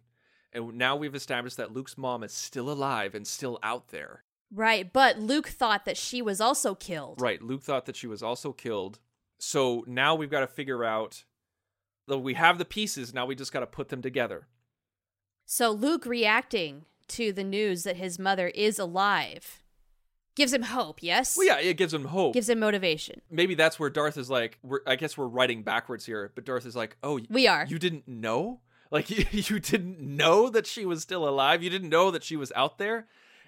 and 0.52 0.74
now 0.74 0.96
we've 0.96 1.14
established 1.14 1.56
that 1.56 1.72
Luke's 1.72 1.96
mom 1.96 2.24
is 2.24 2.32
still 2.32 2.68
alive 2.68 3.14
and 3.14 3.26
still 3.26 3.60
out 3.62 3.88
there. 3.88 4.24
Right, 4.52 4.92
but 4.92 5.20
Luke 5.20 5.46
thought 5.46 5.84
that 5.84 5.96
she 5.96 6.20
was 6.20 6.40
also 6.40 6.74
killed. 6.74 7.20
Right, 7.20 7.40
Luke 7.40 7.62
thought 7.62 7.86
that 7.86 7.94
she 7.94 8.08
was 8.08 8.20
also 8.20 8.52
killed. 8.52 8.98
So 9.38 9.84
now 9.86 10.16
we've 10.16 10.30
got 10.30 10.40
to 10.40 10.48
figure 10.48 10.84
out. 10.84 11.24
Though 12.08 12.18
we 12.18 12.34
have 12.34 12.58
the 12.58 12.64
pieces, 12.64 13.14
now 13.14 13.24
we 13.24 13.36
just 13.36 13.52
got 13.52 13.60
to 13.60 13.66
put 13.68 13.88
them 13.88 14.02
together. 14.02 14.48
So 15.46 15.70
Luke 15.70 16.04
reacting 16.04 16.86
to 17.08 17.32
the 17.32 17.44
news 17.44 17.84
that 17.84 17.96
his 17.96 18.18
mother 18.18 18.48
is 18.48 18.80
alive 18.80 19.62
gives 20.40 20.52
him 20.52 20.62
hope, 20.62 21.02
yes? 21.02 21.36
Well, 21.36 21.46
yeah, 21.46 21.58
it 21.60 21.76
gives 21.76 21.94
him 21.94 22.06
hope. 22.06 22.34
Gives 22.34 22.48
him 22.48 22.58
motivation. 22.58 23.20
maybe 23.30 23.54
that's 23.54 23.78
where 23.78 23.90
Darth 23.90 24.16
is 24.16 24.28
like, 24.28 24.58
we're, 24.62 24.80
I 24.86 24.96
guess 24.96 25.16
we're 25.16 25.26
writing 25.26 25.62
backwards 25.62 26.04
here, 26.04 26.32
but 26.34 26.44
Darth 26.44 26.66
is 26.66 26.74
like, 26.74 26.96
oh, 27.02 27.20
We 27.28 27.46
are. 27.46 27.66
You 27.66 27.78
didn't 27.78 28.08
know? 28.08 28.60
Like, 28.90 29.10
you, 29.10 29.24
you 29.30 29.60
didn't 29.60 30.00
know 30.00 30.48
that 30.50 30.66
she 30.66 30.84
was 30.84 31.02
still 31.02 31.28
alive? 31.28 31.62
You 31.62 31.70
didn't 31.70 31.90
know 31.90 32.10
that 32.10 32.24
she 32.24 32.36
was 32.36 32.50
out 32.56 32.78
there? 32.78 33.06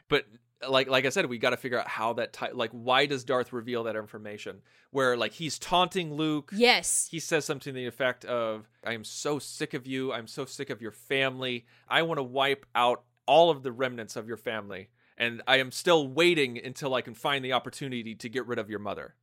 But 0.08 0.26
like 0.68 0.88
like 0.88 1.04
I 1.06 1.08
said, 1.08 1.26
we 1.26 1.38
got 1.38 1.50
to 1.50 1.56
figure 1.56 1.80
out 1.80 1.88
how 1.88 2.12
that 2.12 2.32
ti 2.34 2.46
like 2.52 2.70
why 2.70 3.06
does 3.06 3.24
Darth 3.24 3.52
reveal 3.52 3.84
that 3.84 3.96
information? 3.96 4.60
Where 4.92 5.16
like 5.16 5.32
he's 5.32 5.58
taunting 5.58 6.14
Luke. 6.14 6.52
Yes. 6.54 7.08
He 7.10 7.18
says 7.18 7.44
something 7.44 7.72
to 7.72 7.80
the 7.80 7.86
effect 7.86 8.24
of, 8.24 8.68
I 8.84 8.92
am 8.92 9.02
so 9.04 9.38
sick 9.40 9.74
of 9.74 9.86
you. 9.86 10.12
I'm 10.12 10.28
so 10.28 10.44
sick 10.44 10.70
of 10.70 10.80
your 10.80 10.92
family. 10.92 11.66
I 11.88 12.02
want 12.02 12.18
to 12.18 12.22
wipe 12.22 12.66
out 12.74 13.02
all 13.26 13.50
of 13.50 13.62
the 13.62 13.72
remnants 13.72 14.14
of 14.16 14.28
your 14.28 14.36
family. 14.36 14.90
And 15.16 15.42
I 15.46 15.58
am 15.58 15.70
still 15.70 16.08
waiting 16.08 16.58
until 16.62 16.94
I 16.94 17.02
can 17.02 17.14
find 17.14 17.44
the 17.44 17.52
opportunity 17.52 18.14
to 18.14 18.28
get 18.28 18.46
rid 18.46 18.58
of 18.58 18.70
your 18.70 18.78
mother. 18.78 19.14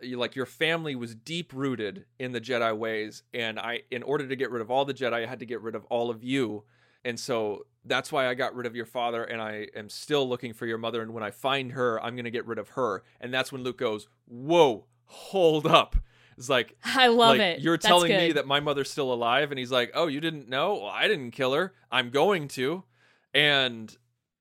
You, 0.00 0.18
like 0.18 0.36
your 0.36 0.46
family 0.46 0.94
was 0.94 1.14
deep 1.14 1.52
rooted 1.54 2.04
in 2.18 2.32
the 2.32 2.40
Jedi 2.40 2.76
ways, 2.76 3.22
and 3.32 3.58
I, 3.58 3.82
in 3.90 4.02
order 4.02 4.28
to 4.28 4.36
get 4.36 4.50
rid 4.50 4.60
of 4.60 4.70
all 4.70 4.84
the 4.84 4.92
Jedi, 4.92 5.14
I 5.14 5.26
had 5.26 5.38
to 5.38 5.46
get 5.46 5.62
rid 5.62 5.74
of 5.74 5.86
all 5.86 6.10
of 6.10 6.22
you, 6.22 6.64
and 7.02 7.18
so 7.18 7.64
that's 7.82 8.12
why 8.12 8.28
I 8.28 8.34
got 8.34 8.54
rid 8.54 8.66
of 8.66 8.76
your 8.76 8.84
father, 8.84 9.24
and 9.24 9.40
I 9.40 9.68
am 9.74 9.88
still 9.88 10.28
looking 10.28 10.52
for 10.52 10.66
your 10.66 10.76
mother. 10.76 11.00
And 11.00 11.14
when 11.14 11.22
I 11.22 11.30
find 11.30 11.72
her, 11.72 12.02
I'm 12.04 12.14
gonna 12.14 12.30
get 12.30 12.46
rid 12.46 12.58
of 12.58 12.70
her, 12.70 13.04
and 13.22 13.32
that's 13.32 13.50
when 13.50 13.62
Luke 13.62 13.78
goes, 13.78 14.06
"Whoa, 14.26 14.84
hold 15.06 15.66
up!" 15.66 15.96
It's 16.36 16.48
like 16.48 16.76
I 16.84 17.08
love 17.08 17.38
like, 17.38 17.40
it. 17.40 17.60
You're 17.60 17.76
That's 17.76 17.86
telling 17.86 18.14
me 18.14 18.32
that 18.32 18.46
my 18.46 18.60
mother's 18.60 18.90
still 18.90 19.12
alive, 19.12 19.50
and 19.50 19.58
he's 19.58 19.72
like, 19.72 19.92
"Oh, 19.94 20.06
you 20.06 20.20
didn't 20.20 20.48
know? 20.48 20.74
Well, 20.74 20.86
I 20.86 21.08
didn't 21.08 21.30
kill 21.30 21.54
her. 21.54 21.74
I'm 21.90 22.10
going 22.10 22.48
to." 22.48 22.84
And 23.32 23.96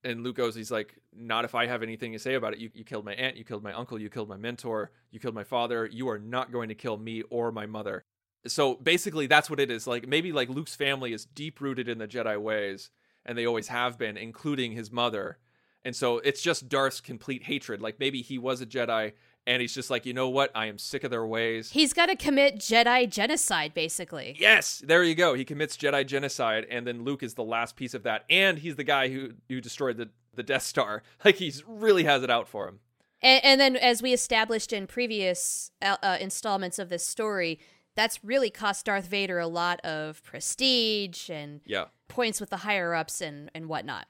and 0.05 0.23
Luke 0.23 0.37
goes, 0.37 0.55
he's 0.55 0.71
like, 0.71 0.95
"Not 1.13 1.45
if 1.45 1.55
I 1.55 1.65
have 1.65 1.83
anything 1.83 2.13
to 2.13 2.19
say 2.19 2.35
about 2.35 2.53
it. 2.53 2.59
You 2.59 2.69
you 2.73 2.83
killed 2.83 3.03
my 3.03 3.13
aunt, 3.15 3.35
you 3.35 3.43
killed 3.43 3.63
my 3.63 3.73
uncle, 3.73 3.99
you 3.99 4.09
killed 4.09 4.29
my 4.29 4.37
mentor, 4.37 4.91
you 5.11 5.19
killed 5.19 5.35
my 5.35 5.43
father. 5.43 5.89
You 5.91 6.07
are 6.09 6.19
not 6.19 6.51
going 6.51 6.69
to 6.69 6.75
kill 6.75 6.97
me 6.97 7.23
or 7.23 7.51
my 7.51 7.65
mother." 7.65 8.03
So 8.47 8.75
basically, 8.75 9.27
that's 9.27 9.49
what 9.49 9.59
it 9.59 9.71
is. 9.71 9.87
Like 9.87 10.07
maybe 10.07 10.31
like 10.31 10.49
Luke's 10.49 10.75
family 10.75 11.11
is 11.11 11.25
deep 11.25 11.59
rooted 11.59 11.89
in 11.89 11.97
the 11.97 12.07
Jedi 12.07 12.39
ways, 12.39 12.91
and 13.25 13.37
they 13.37 13.45
always 13.45 13.67
have 13.69 13.97
been, 13.97 14.17
including 14.17 14.73
his 14.73 14.91
mother. 14.91 15.39
And 15.83 15.95
so 15.95 16.19
it's 16.19 16.41
just 16.41 16.69
Darth's 16.69 17.01
complete 17.01 17.43
hatred. 17.43 17.81
Like 17.81 17.99
maybe 17.99 18.21
he 18.21 18.37
was 18.37 18.61
a 18.61 18.65
Jedi, 18.65 19.13
and 19.47 19.61
he's 19.61 19.73
just 19.73 19.89
like, 19.89 20.05
you 20.05 20.13
know 20.13 20.29
what? 20.29 20.51
I 20.55 20.65
am 20.67 20.77
sick 20.77 21.03
of 21.03 21.11
their 21.11 21.25
ways. 21.25 21.71
He's 21.71 21.93
got 21.93 22.07
to 22.07 22.15
commit 22.15 22.57
Jedi 22.57 23.09
genocide, 23.09 23.73
basically. 23.73 24.35
Yes, 24.39 24.81
there 24.85 25.03
you 25.03 25.15
go. 25.15 25.33
He 25.33 25.45
commits 25.45 25.77
Jedi 25.77 26.05
genocide, 26.05 26.65
and 26.69 26.85
then 26.87 27.03
Luke 27.03 27.23
is 27.23 27.33
the 27.35 27.43
last 27.43 27.75
piece 27.75 27.93
of 27.93 28.03
that, 28.03 28.25
and 28.29 28.57
he's 28.59 28.75
the 28.75 28.83
guy 28.83 29.09
who 29.09 29.33
who 29.49 29.61
destroyed 29.61 29.97
the 29.97 30.09
the 30.33 30.43
Death 30.43 30.63
Star. 30.63 31.03
Like 31.23 31.35
he's 31.35 31.63
really 31.67 32.03
has 32.03 32.23
it 32.23 32.29
out 32.29 32.47
for 32.47 32.67
him. 32.67 32.79
And, 33.21 33.43
and 33.43 33.61
then, 33.61 33.75
as 33.77 34.01
we 34.01 34.13
established 34.13 34.73
in 34.73 34.85
previous 34.87 35.71
uh, 35.81 35.97
uh, 36.03 36.17
installments 36.19 36.77
of 36.77 36.89
this 36.89 37.05
story, 37.07 37.59
that's 37.95 38.23
really 38.23 38.49
cost 38.49 38.85
Darth 38.85 39.07
Vader 39.07 39.39
a 39.39 39.47
lot 39.47 39.79
of 39.85 40.21
prestige 40.23 41.29
and 41.29 41.61
Yeah. 41.65 41.85
points 42.09 42.39
with 42.41 42.49
the 42.49 42.57
higher 42.57 42.93
ups 42.93 43.21
and, 43.21 43.49
and 43.55 43.67
whatnot 43.69 44.07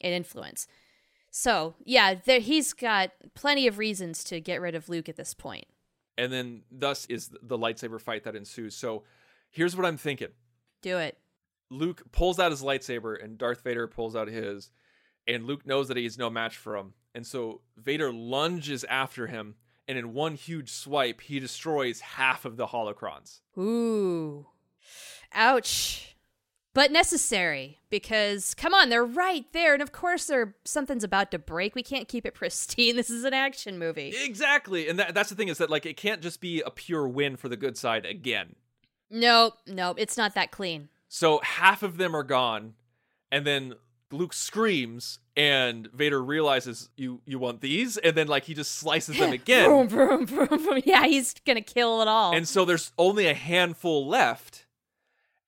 and 0.00 0.12
influence. 0.12 0.66
So, 1.30 1.74
yeah, 1.84 2.14
there, 2.14 2.40
he's 2.40 2.72
got 2.72 3.10
plenty 3.34 3.66
of 3.66 3.78
reasons 3.78 4.24
to 4.24 4.40
get 4.40 4.60
rid 4.60 4.74
of 4.74 4.88
Luke 4.88 5.08
at 5.08 5.16
this 5.16 5.34
point. 5.34 5.66
And 6.16 6.32
then 6.32 6.62
thus 6.70 7.06
is 7.06 7.30
the 7.42 7.58
lightsaber 7.58 8.00
fight 8.00 8.24
that 8.24 8.34
ensues. 8.34 8.74
So 8.74 9.04
here's 9.50 9.76
what 9.76 9.86
I'm 9.86 9.96
thinking. 9.96 10.28
Do 10.82 10.98
it. 10.98 11.18
Luke 11.70 12.02
pulls 12.12 12.38
out 12.38 12.50
his 12.50 12.62
lightsaber 12.62 13.22
and 13.22 13.38
Darth 13.38 13.62
Vader 13.62 13.86
pulls 13.86 14.16
out 14.16 14.28
his, 14.28 14.70
and 15.26 15.44
Luke 15.44 15.66
knows 15.66 15.88
that 15.88 15.96
he's 15.96 16.18
no 16.18 16.30
match 16.30 16.56
for 16.56 16.76
him. 16.76 16.94
And 17.14 17.26
so 17.26 17.60
Vader 17.76 18.12
lunges 18.12 18.84
after 18.84 19.26
him, 19.26 19.56
and 19.86 19.98
in 19.98 20.14
one 20.14 20.34
huge 20.34 20.70
swipe, 20.70 21.20
he 21.20 21.40
destroys 21.40 22.00
half 22.00 22.44
of 22.44 22.56
the 22.56 22.66
holocrons. 22.66 23.40
Ooh. 23.58 24.46
Ouch. 25.32 26.07
But 26.78 26.92
necessary 26.92 27.80
because 27.90 28.54
come 28.54 28.72
on, 28.72 28.88
they're 28.88 29.04
right 29.04 29.44
there 29.52 29.72
and 29.72 29.82
of 29.82 29.90
course 29.90 30.26
there 30.26 30.54
something's 30.64 31.02
about 31.02 31.32
to 31.32 31.38
break. 31.40 31.74
We 31.74 31.82
can't 31.82 32.06
keep 32.06 32.24
it 32.24 32.34
pristine. 32.36 32.94
This 32.94 33.10
is 33.10 33.24
an 33.24 33.34
action 33.34 33.80
movie. 33.80 34.14
Exactly. 34.16 34.88
And 34.88 34.96
that, 35.00 35.12
that's 35.12 35.28
the 35.28 35.34
thing 35.34 35.48
is 35.48 35.58
that 35.58 35.70
like 35.70 35.86
it 35.86 35.96
can't 35.96 36.20
just 36.22 36.40
be 36.40 36.60
a 36.60 36.70
pure 36.70 37.08
win 37.08 37.34
for 37.34 37.48
the 37.48 37.56
good 37.56 37.76
side 37.76 38.06
again. 38.06 38.54
Nope, 39.10 39.54
nope, 39.66 39.96
it's 39.98 40.16
not 40.16 40.36
that 40.36 40.52
clean. 40.52 40.88
So 41.08 41.40
half 41.42 41.82
of 41.82 41.96
them 41.96 42.14
are 42.14 42.22
gone, 42.22 42.74
and 43.32 43.44
then 43.44 43.74
Luke 44.12 44.32
screams, 44.32 45.18
and 45.36 45.90
Vader 45.92 46.22
realizes 46.22 46.90
you 46.96 47.22
you 47.24 47.40
want 47.40 47.60
these, 47.60 47.96
and 47.96 48.14
then 48.14 48.28
like 48.28 48.44
he 48.44 48.54
just 48.54 48.76
slices 48.76 49.18
them 49.18 49.32
again. 49.40 49.68
Boom, 49.68 49.88
boom, 49.88 50.26
boom, 50.26 50.46
boom. 50.46 50.82
Yeah, 50.84 51.06
he's 51.06 51.34
gonna 51.44 51.60
kill 51.60 52.02
it 52.02 52.06
all. 52.06 52.36
And 52.36 52.46
so 52.46 52.64
there's 52.64 52.92
only 52.96 53.26
a 53.26 53.34
handful 53.34 54.06
left. 54.06 54.66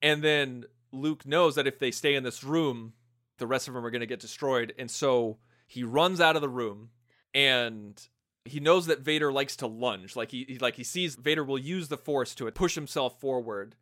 And 0.03 0.25
then 0.25 0.65
Luke 0.93 1.27
knows 1.27 1.55
that 1.55 1.67
if 1.67 1.79
they 1.79 1.91
stay 1.91 2.15
in 2.15 2.25
this 2.25 2.43
room, 2.43 2.95
the 3.39 3.47
rest 3.47 3.69
of 3.69 3.75
them 3.75 3.85
are 3.85 3.91
going 3.91 4.01
to 4.01 4.07
get 4.07 4.21
destroyed. 4.21 4.73
And 4.79 4.91
so 4.91 5.39
he 5.67 5.85
runs 5.85 6.21
out 6.21 6.37
of 6.37 6.43
the 6.43 6.49
room 6.49 6.91
and 7.35 8.01
he 8.45 8.61
knows 8.61 8.87
that 8.87 9.01
Vader 9.01 9.33
likes 9.33 9.57
to 9.57 9.67
lunge. 9.67 10.17
Like 10.17 10.31
he, 10.31 10.45
he 10.49 10.59
like 10.59 10.75
he 10.75 10.85
sees 10.85 11.15
Vader 11.15 11.45
will 11.45 11.59
use 11.59 11.89
the 11.89 11.97
force 11.97 12.35
to 12.37 12.51
push 12.51 12.75
himself 12.75 13.21
forward 13.21 13.77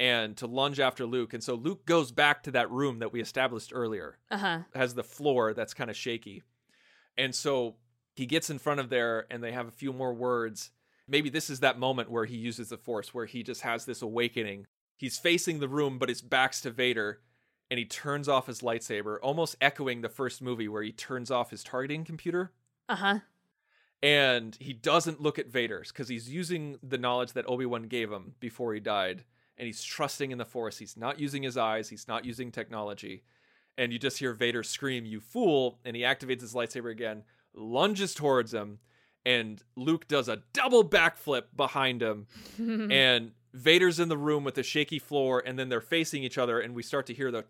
and 0.00 0.36
to 0.36 0.46
lunge 0.46 0.80
after 0.80 1.06
Luke. 1.06 1.34
And 1.34 1.42
so 1.42 1.54
Luke 1.54 1.86
goes 1.86 2.12
back 2.12 2.42
to 2.44 2.50
that 2.52 2.70
room 2.70 2.98
that 2.98 3.12
we 3.12 3.20
established 3.20 3.72
earlier. 3.74 4.18
uh-huh. 4.30 4.60
Has 4.74 4.94
the 4.94 5.04
floor 5.04 5.54
that's 5.54 5.74
kind 5.74 5.90
of 5.90 5.96
shaky. 5.96 6.42
And 7.16 7.34
so 7.34 7.76
he 8.14 8.26
gets 8.26 8.50
in 8.50 8.58
front 8.58 8.80
of 8.80 8.88
there 8.88 9.26
and 9.30 9.42
they 9.42 9.52
have 9.52 9.68
a 9.68 9.72
few 9.72 9.92
more 9.92 10.12
words. 10.12 10.70
Maybe 11.06 11.28
this 11.28 11.50
is 11.50 11.60
that 11.60 11.78
moment 11.78 12.10
where 12.10 12.24
he 12.24 12.36
uses 12.36 12.70
the 12.70 12.78
force 12.78 13.12
where 13.12 13.26
he 13.26 13.42
just 13.42 13.60
has 13.60 13.84
this 13.84 14.02
awakening. 14.02 14.66
He's 14.96 15.18
facing 15.18 15.58
the 15.60 15.68
room 15.68 15.98
but 15.98 16.08
his 16.08 16.22
back's 16.22 16.60
to 16.62 16.70
Vader 16.70 17.20
and 17.70 17.78
he 17.78 17.84
turns 17.84 18.28
off 18.28 18.46
his 18.46 18.60
lightsaber, 18.60 19.16
almost 19.22 19.56
echoing 19.60 20.00
the 20.02 20.08
first 20.08 20.40
movie 20.42 20.68
where 20.68 20.82
he 20.82 20.92
turns 20.92 21.30
off 21.30 21.50
his 21.50 21.64
targeting 21.64 22.04
computer 22.04 22.52
Uh-huh. 22.88 23.20
and 24.02 24.56
he 24.60 24.72
doesn't 24.72 25.20
look 25.20 25.38
at 25.38 25.48
Vader's 25.48 25.90
because 25.90 26.08
he's 26.08 26.28
using 26.30 26.78
the 26.82 26.98
knowledge 26.98 27.32
that 27.32 27.48
Obi 27.48 27.66
Wan 27.66 27.84
gave 27.84 28.12
him 28.12 28.34
before 28.40 28.74
he 28.74 28.80
died, 28.80 29.24
and 29.56 29.66
he's 29.66 29.82
trusting 29.82 30.30
in 30.30 30.38
the 30.38 30.44
Force. 30.44 30.78
He's 30.78 30.96
not 30.96 31.18
using 31.18 31.42
his 31.42 31.56
eyes. 31.56 31.88
He's 31.88 32.06
not 32.08 32.24
using 32.24 32.50
technology, 32.52 33.22
and 33.78 33.92
you 33.92 33.98
just 33.98 34.18
hear 34.18 34.32
Vader 34.34 34.62
scream, 34.62 35.04
"You 35.06 35.20
fool!" 35.20 35.78
And 35.84 35.96
he 35.96 36.02
activates 36.02 36.42
his 36.42 36.54
lightsaber 36.54 36.90
again, 36.90 37.24
lunges 37.54 38.14
towards 38.14 38.52
him, 38.52 38.78
and 39.24 39.62
Luke 39.74 40.06
does 40.06 40.28
a 40.28 40.42
double 40.52 40.86
backflip 40.88 41.44
behind 41.56 42.02
him, 42.02 42.26
and 42.58 43.32
Vader's 43.54 44.00
in 44.00 44.08
the 44.08 44.18
room 44.18 44.42
with 44.42 44.56
the 44.56 44.64
shaky 44.64 44.98
floor, 44.98 45.42
and 45.46 45.56
then 45.56 45.68
they're 45.68 45.80
facing 45.80 46.24
each 46.24 46.36
other, 46.36 46.58
and 46.58 46.74
we 46.74 46.82
start 46.82 47.06
to 47.06 47.14
hear 47.14 47.30
the, 47.30 47.44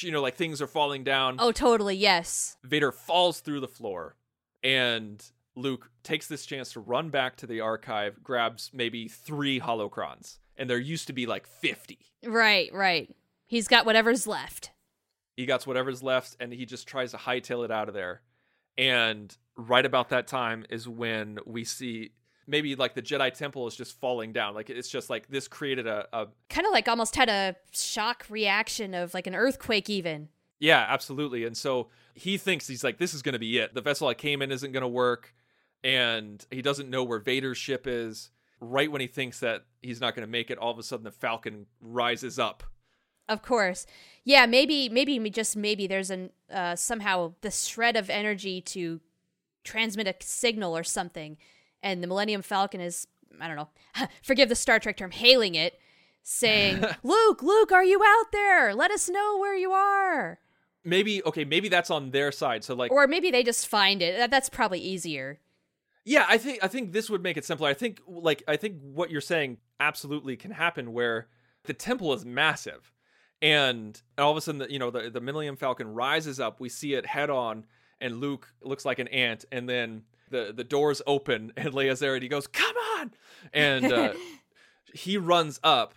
you 0.00 0.10
know, 0.10 0.20
like 0.20 0.34
things 0.34 0.60
are 0.60 0.66
falling 0.66 1.04
down. 1.04 1.36
Oh, 1.38 1.52
totally, 1.52 1.94
yes. 1.94 2.56
Vader 2.64 2.90
falls 2.90 3.38
through 3.38 3.60
the 3.60 3.68
floor, 3.68 4.16
and 4.64 5.24
Luke 5.54 5.90
takes 6.02 6.26
this 6.26 6.44
chance 6.44 6.72
to 6.72 6.80
run 6.80 7.10
back 7.10 7.36
to 7.36 7.46
the 7.46 7.60
archive, 7.60 8.22
grabs 8.24 8.70
maybe 8.74 9.06
three 9.06 9.60
holocrons, 9.60 10.38
and 10.56 10.68
there 10.68 10.76
used 10.76 11.06
to 11.06 11.12
be 11.12 11.24
like 11.24 11.46
50. 11.46 11.98
Right, 12.24 12.68
right. 12.74 13.14
He's 13.46 13.68
got 13.68 13.86
whatever's 13.86 14.26
left. 14.26 14.72
He 15.36 15.46
got 15.46 15.64
whatever's 15.68 16.02
left, 16.02 16.36
and 16.40 16.52
he 16.52 16.66
just 16.66 16.88
tries 16.88 17.12
to 17.12 17.18
hightail 17.18 17.64
it 17.64 17.70
out 17.70 17.86
of 17.86 17.94
there. 17.94 18.22
And 18.76 19.34
right 19.56 19.86
about 19.86 20.08
that 20.08 20.26
time 20.26 20.66
is 20.68 20.88
when 20.88 21.38
we 21.46 21.62
see 21.64 22.10
maybe 22.46 22.74
like 22.76 22.94
the 22.94 23.02
Jedi 23.02 23.32
Temple 23.32 23.66
is 23.66 23.76
just 23.76 23.98
falling 24.00 24.32
down. 24.32 24.54
Like 24.54 24.70
it's 24.70 24.88
just 24.88 25.10
like 25.10 25.28
this 25.28 25.48
created 25.48 25.86
a, 25.86 26.06
a 26.12 26.26
Kind 26.48 26.66
of 26.66 26.72
like 26.72 26.88
almost 26.88 27.16
had 27.16 27.28
a 27.28 27.56
shock 27.72 28.26
reaction 28.28 28.94
of 28.94 29.14
like 29.14 29.26
an 29.26 29.34
earthquake 29.34 29.90
even. 29.90 30.28
Yeah, 30.58 30.84
absolutely. 30.88 31.44
And 31.44 31.56
so 31.56 31.88
he 32.14 32.38
thinks 32.38 32.66
he's 32.66 32.84
like, 32.84 32.98
this 32.98 33.12
is 33.12 33.22
going 33.22 33.34
to 33.34 33.38
be 33.38 33.58
it. 33.58 33.74
The 33.74 33.80
vessel 33.80 34.08
I 34.08 34.14
came 34.14 34.40
in 34.42 34.50
isn't 34.50 34.72
going 34.72 34.82
to 34.82 34.88
work. 34.88 35.34
And 35.84 36.44
he 36.50 36.62
doesn't 36.62 36.88
know 36.88 37.04
where 37.04 37.18
Vader's 37.18 37.58
ship 37.58 37.86
is. 37.86 38.30
Right 38.58 38.90
when 38.90 39.02
he 39.02 39.06
thinks 39.06 39.40
that 39.40 39.66
he's 39.82 40.00
not 40.00 40.14
going 40.14 40.26
to 40.26 40.30
make 40.30 40.50
it, 40.50 40.56
all 40.56 40.70
of 40.70 40.78
a 40.78 40.82
sudden 40.82 41.04
the 41.04 41.10
Falcon 41.10 41.66
rises 41.80 42.38
up. 42.38 42.62
Of 43.28 43.42
course. 43.42 43.86
Yeah, 44.24 44.46
maybe 44.46 44.88
maybe 44.88 45.18
just 45.30 45.56
maybe 45.56 45.86
there's 45.86 46.10
an 46.10 46.30
uh 46.50 46.74
somehow 46.76 47.34
the 47.42 47.50
shred 47.50 47.96
of 47.96 48.08
energy 48.08 48.60
to 48.62 49.00
transmit 49.62 50.06
a 50.06 50.14
signal 50.20 50.76
or 50.76 50.84
something 50.84 51.36
and 51.86 52.02
the 52.02 52.06
Millennium 52.06 52.42
Falcon 52.42 52.80
is 52.80 53.06
I 53.40 53.46
don't 53.46 53.56
know. 53.56 53.68
Forgive 54.22 54.48
the 54.48 54.54
Star 54.54 54.78
Trek 54.78 54.96
term 54.96 55.10
hailing 55.10 55.54
it 55.54 55.78
saying, 56.22 56.84
"Luke, 57.02 57.42
Luke, 57.42 57.72
are 57.72 57.84
you 57.84 58.02
out 58.04 58.32
there? 58.32 58.74
Let 58.74 58.90
us 58.90 59.08
know 59.08 59.38
where 59.38 59.56
you 59.56 59.72
are." 59.72 60.40
Maybe, 60.84 61.22
okay, 61.24 61.44
maybe 61.44 61.68
that's 61.68 61.90
on 61.90 62.10
their 62.10 62.30
side. 62.30 62.62
So, 62.62 62.74
like, 62.74 62.92
Or 62.92 63.08
maybe 63.08 63.32
they 63.32 63.42
just 63.42 63.66
find 63.66 64.00
it. 64.02 64.16
That, 64.16 64.30
that's 64.30 64.48
probably 64.48 64.78
easier. 64.78 65.40
Yeah, 66.04 66.24
I 66.28 66.38
think 66.38 66.60
I 66.62 66.68
think 66.68 66.92
this 66.92 67.10
would 67.10 67.22
make 67.22 67.36
it 67.36 67.44
simpler. 67.44 67.68
I 67.68 67.74
think 67.74 68.00
like 68.06 68.42
I 68.48 68.56
think 68.56 68.76
what 68.80 69.10
you're 69.10 69.20
saying 69.20 69.58
absolutely 69.80 70.36
can 70.36 70.52
happen 70.52 70.92
where 70.92 71.28
the 71.64 71.74
temple 71.74 72.12
is 72.12 72.24
massive. 72.24 72.92
And 73.42 74.00
all 74.16 74.30
of 74.30 74.36
a 74.36 74.40
sudden 74.40 74.60
the, 74.60 74.72
you 74.72 74.78
know 74.78 74.90
the 74.90 75.10
the 75.10 75.20
Millennium 75.20 75.56
Falcon 75.56 75.94
rises 75.94 76.38
up, 76.40 76.60
we 76.60 76.68
see 76.68 76.94
it 76.94 77.06
head 77.06 77.28
on 77.30 77.66
and 78.00 78.20
Luke 78.20 78.52
looks 78.62 78.84
like 78.84 78.98
an 78.98 79.08
ant 79.08 79.44
and 79.50 79.68
then 79.68 80.02
the 80.30 80.52
the 80.54 80.64
doors 80.64 81.02
open 81.06 81.52
and 81.56 81.72
Leia's 81.72 82.00
there 82.00 82.14
and 82.14 82.22
he 82.22 82.28
goes, 82.28 82.46
"Come 82.46 82.76
on." 82.98 83.12
And 83.52 83.92
uh, 83.92 84.14
he 84.94 85.16
runs 85.16 85.60
up. 85.62 85.94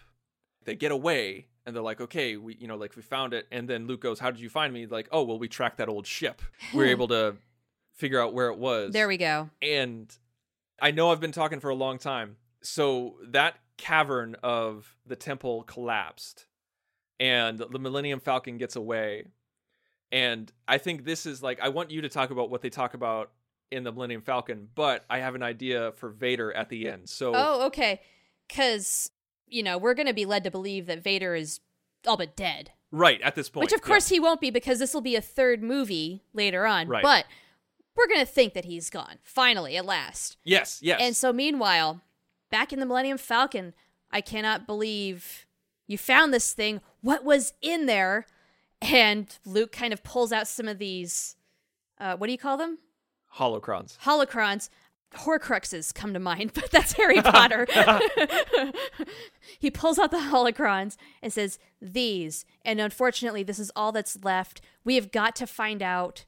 They 0.65 0.76
get 0.76 0.92
away 0.92 1.48
and 1.65 1.76
they're 1.76 1.84
like, 1.84 2.02
"Okay, 2.02 2.38
we 2.38 2.56
you 2.56 2.68
know 2.68 2.76
like 2.76 2.96
we 2.96 3.02
found 3.02 3.34
it." 3.34 3.48
And 3.52 3.68
then 3.68 3.88
Luke 3.88 4.02
goes, 4.02 4.20
"How 4.20 4.32
did 4.32 4.39
you 4.39 4.50
find 4.50 4.74
me?" 4.74 4.86
Like, 4.86 5.08
"Oh, 5.12 5.24
well 5.24 5.39
we 5.39 5.48
tracked 5.48 5.78
that 5.78 5.89
old 5.89 6.06
ship. 6.08 6.42
We 6.74 6.80
were 6.80 6.86
able 6.89 7.08
to 7.10 7.36
figure 7.94 8.22
out 8.22 8.34
where 8.34 8.50
it 8.50 8.58
was." 8.58 8.94
There 8.94 9.08
we 9.08 9.18
go. 9.18 9.50
and 9.62 10.15
I 10.82 10.92
know 10.92 11.12
I've 11.12 11.20
been 11.20 11.32
talking 11.34 11.60
for 11.60 11.70
a 11.70 11.76
long 11.76 11.98
time. 11.98 12.38
So 12.62 13.15
that 13.28 13.56
cavern 13.78 14.36
of 14.44 14.96
the 15.06 15.15
temple 15.15 15.63
collapsed, 15.63 16.46
and 17.20 17.58
the 17.58 17.80
Millennium 17.80 18.20
Falcon 18.20 18.58
gets 18.58 18.76
away. 18.76 19.26
And 20.12 20.52
I 20.68 20.78
think 20.78 21.06
this 21.06 21.26
is 21.26 21.44
like 21.44 21.60
I 21.62 21.70
want 21.70 21.92
you 21.92 22.02
to 22.02 22.10
talk 22.10 22.32
about 22.32 22.50
what 22.50 22.62
they 22.62 22.70
talk 22.70 22.94
about 22.94 23.32
in 23.71 23.84
the 23.84 23.91
Millennium 23.91 24.21
Falcon, 24.21 24.67
but 24.75 25.05
I 25.10 25.19
have 25.19 25.36
an 25.36 25.43
idea 25.43 25.91
for 25.93 26.10
Vader 26.10 26.51
at 26.53 26.69
the 26.69 26.88
end. 26.89 27.10
So 27.10 27.34
Oh, 27.36 27.65
okay. 27.67 28.01
Cuz 28.53 29.12
you 29.47 29.63
know, 29.63 29.77
we're 29.77 29.95
going 29.95 30.08
to 30.08 30.13
be 30.13 30.25
led 30.25 30.43
to 30.43 30.51
believe 30.51 30.86
that 30.86 31.03
Vader 31.03 31.34
is 31.34 31.60
all 32.05 32.17
but 32.17 32.36
dead. 32.36 32.71
right 32.91 33.19
at 33.21 33.34
this 33.36 33.49
point, 33.49 33.63
Which 33.63 33.73
of 33.73 33.82
yeah. 33.82 33.88
course 33.88 34.10
he 34.10 34.19
won't 34.19 34.39
be 34.41 34.51
because 34.51 34.77
this 34.79 34.93
will 34.93 35.01
be 35.01 35.15
a 35.15 35.21
third 35.21 35.63
movie 35.63 36.23
later 36.34 36.65
on. 36.67 36.88
Right. 36.88 37.01
But 37.01 37.25
we're 37.95 38.08
going 38.08 38.19
to 38.19 38.32
think 38.32 38.53
that 38.53 38.65
he's 38.65 38.89
gone. 38.89 39.17
Finally, 39.23 39.75
at 39.75 39.86
last. 39.86 40.38
yes, 40.43 40.79
yes, 40.82 40.99
And 41.01 41.15
so 41.15 41.34
meanwhile, 41.34 42.01
back 42.51 42.71
in 42.71 42.79
the 42.79 42.86
Millennium 42.86 43.17
Falcon, 43.17 43.73
I 44.12 44.21
cannot 44.21 44.65
believe 44.67 45.45
you 45.88 45.97
found 45.97 46.34
this 46.34 46.53
thing. 46.53 46.79
What 47.01 47.24
was 47.24 47.53
in 47.61 47.88
there? 47.88 48.26
And 48.82 49.36
Luke 49.45 49.72
kind 49.72 49.91
of 49.91 50.03
pulls 50.03 50.32
out 50.32 50.47
some 50.47 50.67
of 50.67 50.78
these 50.78 51.36
uh, 51.99 52.15
what 52.15 52.28
do 52.28 52.32
you 52.32 52.38
call 52.38 52.55
them? 52.57 52.78
Holocrons. 53.38 53.97
holocrons 53.99 54.69
horcruxes 55.15 55.93
come 55.93 56.13
to 56.13 56.19
mind 56.19 56.51
but 56.55 56.69
that's 56.71 56.93
harry 56.93 57.21
potter 57.21 57.65
he 59.59 59.71
pulls 59.71 59.97
out 59.99 60.11
the 60.11 60.17
holocrons 60.17 60.97
and 61.21 61.32
says 61.34 61.57
these 61.82 62.45
and 62.63 62.80
unfortunately 62.80 63.43
this 63.43 63.59
is 63.59 63.71
all 63.75 63.91
that's 63.91 64.23
left 64.23 64.61
we 64.84 64.95
have 64.95 65.11
got 65.11 65.36
to 65.36 65.47
find 65.47 65.82
out 65.82 66.25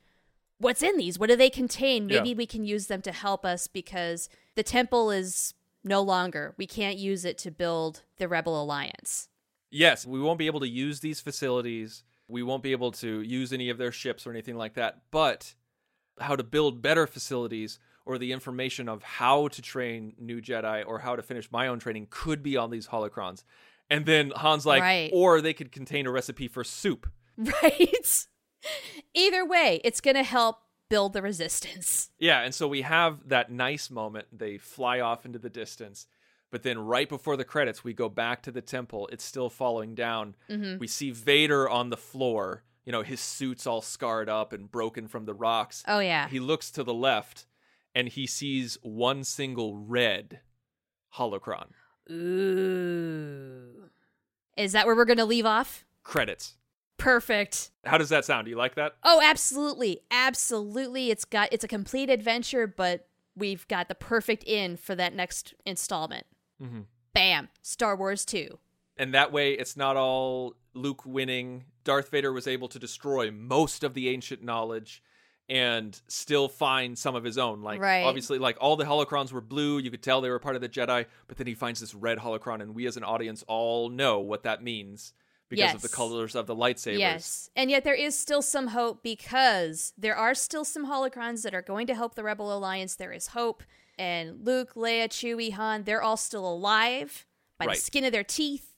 what's 0.58 0.82
in 0.84 0.98
these 0.98 1.20
what 1.20 1.30
do 1.30 1.36
they 1.36 1.50
contain 1.50 2.08
maybe 2.08 2.30
Yeah. 2.30 2.36
we 2.36 2.46
can 2.46 2.66
use 2.66 2.88
them 2.88 3.02
to 3.04 3.12
help 3.12 3.46
us 3.46 3.68
because 3.68 4.30
the 4.56 4.64
temple 4.64 5.12
is 5.12 5.54
no 5.84 6.02
longer 6.02 6.54
we 6.58 6.66
can't 6.68 6.98
use 6.98 7.24
it 7.26 7.38
to 7.40 7.52
build 7.52 8.04
the 8.18 8.28
rebel 8.28 8.62
alliance 8.62 9.28
Yes, 9.74 10.06
we 10.06 10.20
won't 10.20 10.38
be 10.38 10.48
able 10.48 10.60
to 10.60 10.68
use 10.68 11.00
these 11.00 11.22
facilities. 11.22 12.04
We 12.28 12.44
won't 12.44 12.62
be 12.62 12.74
able 12.74 12.92
to 12.92 13.22
use 13.22 13.54
any 13.54 13.70
of 13.70 13.78
their 13.78 13.94
ships 13.94 14.28
or 14.28 14.32
anything 14.32 14.58
like 14.58 14.74
that. 14.74 14.98
But 15.12 15.56
how 16.22 16.36
to 16.36 16.44
build 16.44 16.82
better 16.82 17.06
facilities 17.08 17.80
or 18.06 18.18
the 18.18 18.32
information 18.32 18.90
of 18.90 19.04
how 19.04 19.48
to 19.50 19.62
train 19.62 20.14
new 20.20 20.42
Jedi 20.42 20.84
or 20.86 21.00
how 21.00 21.16
to 21.16 21.22
finish 21.22 21.52
my 21.52 21.68
own 21.68 21.80
training 21.80 22.08
could 22.10 22.42
be 22.42 22.58
on 22.58 22.70
these 22.72 22.88
holocrons. 22.88 23.44
And 23.90 24.06
then 24.06 24.32
Han's 24.36 24.66
like, 24.66 24.82
Right. 24.82 25.10
or 25.14 25.42
they 25.42 25.54
could 25.54 25.72
contain 25.72 26.08
a 26.08 26.12
recipe 26.12 26.48
for 26.48 26.64
soup. 26.64 27.10
Right? 27.64 28.28
Either 29.14 29.46
way, 29.46 29.82
it's 29.84 30.02
going 30.02 30.16
to 30.16 30.24
help 30.24 30.58
build 30.90 31.14
the 31.14 31.22
resistance. 31.22 32.10
Yeah, 32.20 32.42
and 32.42 32.54
so 32.54 32.68
we 32.68 32.82
have 32.82 33.28
that 33.30 33.52
nice 33.52 33.90
moment. 33.90 34.28
They 34.32 34.58
fly 34.58 35.00
off 35.00 35.26
into 35.26 35.40
the 35.40 35.50
distance. 35.50 36.06
But 36.52 36.64
then 36.64 36.78
right 36.80 37.08
before 37.08 37.38
the 37.38 37.46
credits, 37.46 37.84
we 37.84 37.94
go 37.94 38.10
back 38.10 38.44
to 38.44 38.52
the 38.52 38.62
temple. 38.62 39.08
It's 39.12 39.24
still 39.24 39.50
falling 39.50 39.96
down. 39.96 40.36
Mm-hmm. 40.50 40.80
We 40.80 40.88
see 40.88 41.12
Vader 41.12 41.70
on 41.70 41.90
the 41.90 41.98
floor. 41.98 42.64
You 42.92 42.98
know, 42.98 43.04
his 43.04 43.22
suit's 43.22 43.66
all 43.66 43.82
scarred 43.82 44.28
up 44.28 44.52
and 44.52 44.70
broken 44.70 45.08
from 45.08 45.24
the 45.24 45.34
rocks. 45.34 45.82
Oh, 45.88 46.00
yeah. 46.00 46.28
He 46.28 46.42
looks 46.42 46.70
to 46.72 46.84
the 46.84 46.94
left 46.94 47.46
and 47.96 48.10
he 48.10 48.28
sees 48.28 48.78
one 48.82 49.24
single 49.24 49.78
red 49.78 50.42
holocron. 51.16 51.68
Ooh. 52.12 53.90
Is 54.58 54.74
that 54.74 54.86
where 54.86 54.94
we're 54.94 55.06
going 55.06 55.20
to 55.20 55.26
leave 55.26 55.46
off? 55.46 55.86
Credits. 56.04 56.58
Perfect. 56.98 57.72
How 57.86 57.98
does 57.98 58.10
that 58.10 58.26
sound? 58.26 58.44
Do 58.44 58.52
you 58.52 58.58
like 58.58 58.76
that? 58.76 58.96
Oh, 59.06 59.22
absolutely. 59.24 60.02
Absolutely. 60.12 61.12
It's 61.12 61.24
got 61.24 61.48
it's 61.54 61.64
a 61.64 61.70
complete 61.70 62.10
adventure, 62.10 62.68
but 62.68 63.08
we've 63.38 63.66
got 63.70 63.88
the 63.88 63.96
perfect 63.96 64.44
in 64.44 64.76
for 64.76 64.96
that 64.96 65.16
next 65.16 65.54
installment. 65.66 66.26
Mhm. 66.62 66.88
Bam. 67.14 67.48
Star 67.62 67.96
Wars 67.96 68.26
2. 68.26 68.60
And 68.98 69.14
that 69.14 69.32
way, 69.32 69.54
it's 69.54 69.78
not 69.78 69.96
all 69.96 70.58
Luke 70.74 71.06
winning. 71.06 71.64
Darth 71.84 72.10
Vader 72.10 72.32
was 72.34 72.48
able 72.48 72.68
to 72.70 72.80
destroy 72.80 73.32
most 73.32 73.84
of 73.84 73.94
the 73.94 74.10
ancient 74.10 74.44
knowledge 74.44 75.02
and 75.50 76.00
still 76.08 76.48
find 76.48 76.98
some 76.98 77.16
of 77.16 77.24
his 77.24 77.38
own. 77.38 77.62
Like, 77.62 77.82
Right. 77.82 78.04
obviously, 78.04 78.40
like 78.40 78.58
all 78.62 78.76
the 78.78 78.86
holocrons 78.86 79.32
were 79.34 79.42
blue. 79.42 79.80
You 79.80 79.92
could 79.92 80.02
tell 80.04 80.22
they 80.22 80.30
were 80.30 80.40
part 80.40 80.56
of 80.56 80.62
the 80.62 80.70
Jedi, 80.70 81.06
but 81.28 81.38
then 81.38 81.48
he 81.48 81.56
finds 81.56 81.80
this 81.82 81.94
red 81.94 82.20
holocron, 82.20 82.62
and 82.62 82.74
we 82.74 82.86
as 82.88 82.96
an 82.96 83.04
audience 83.04 83.44
all 83.48 83.90
know 83.90 84.20
what 84.20 84.44
that 84.44 84.64
means 84.64 85.14
because 85.50 85.74
of 85.74 85.82
the 85.82 85.90
colors 85.90 86.34
of 86.36 86.48
the 86.48 86.56
lightsabers. 86.56 87.00
Yes. 87.00 87.50
And 87.58 87.70
yet 87.70 87.84
there 87.84 87.94
is 87.96 88.18
still 88.18 88.42
some 88.42 88.68
hope 88.68 89.04
because 89.04 89.92
there 89.98 90.16
are 90.16 90.34
still 90.34 90.64
some 90.64 90.88
holocrons 90.88 91.42
that 91.42 91.54
are 91.54 91.62
going 91.62 91.88
to 91.88 91.96
help 91.96 92.16
the 92.16 92.24
Rebel 92.24 92.56
Alliance. 92.56 92.96
There 92.96 93.12
is 93.12 93.28
hope. 93.28 93.64
And 94.00 94.46
Luke, 94.46 94.76
Leia, 94.76 95.10
Chewie, 95.10 95.52
Han, 95.52 95.84
they're 95.84 96.02
all 96.02 96.16
still 96.16 96.50
alive 96.50 97.26
by 97.60 97.66
Right. 97.66 97.76
the 97.76 97.82
skin 97.82 98.06
of 98.06 98.14
their 98.14 98.24
teeth. 98.24 98.71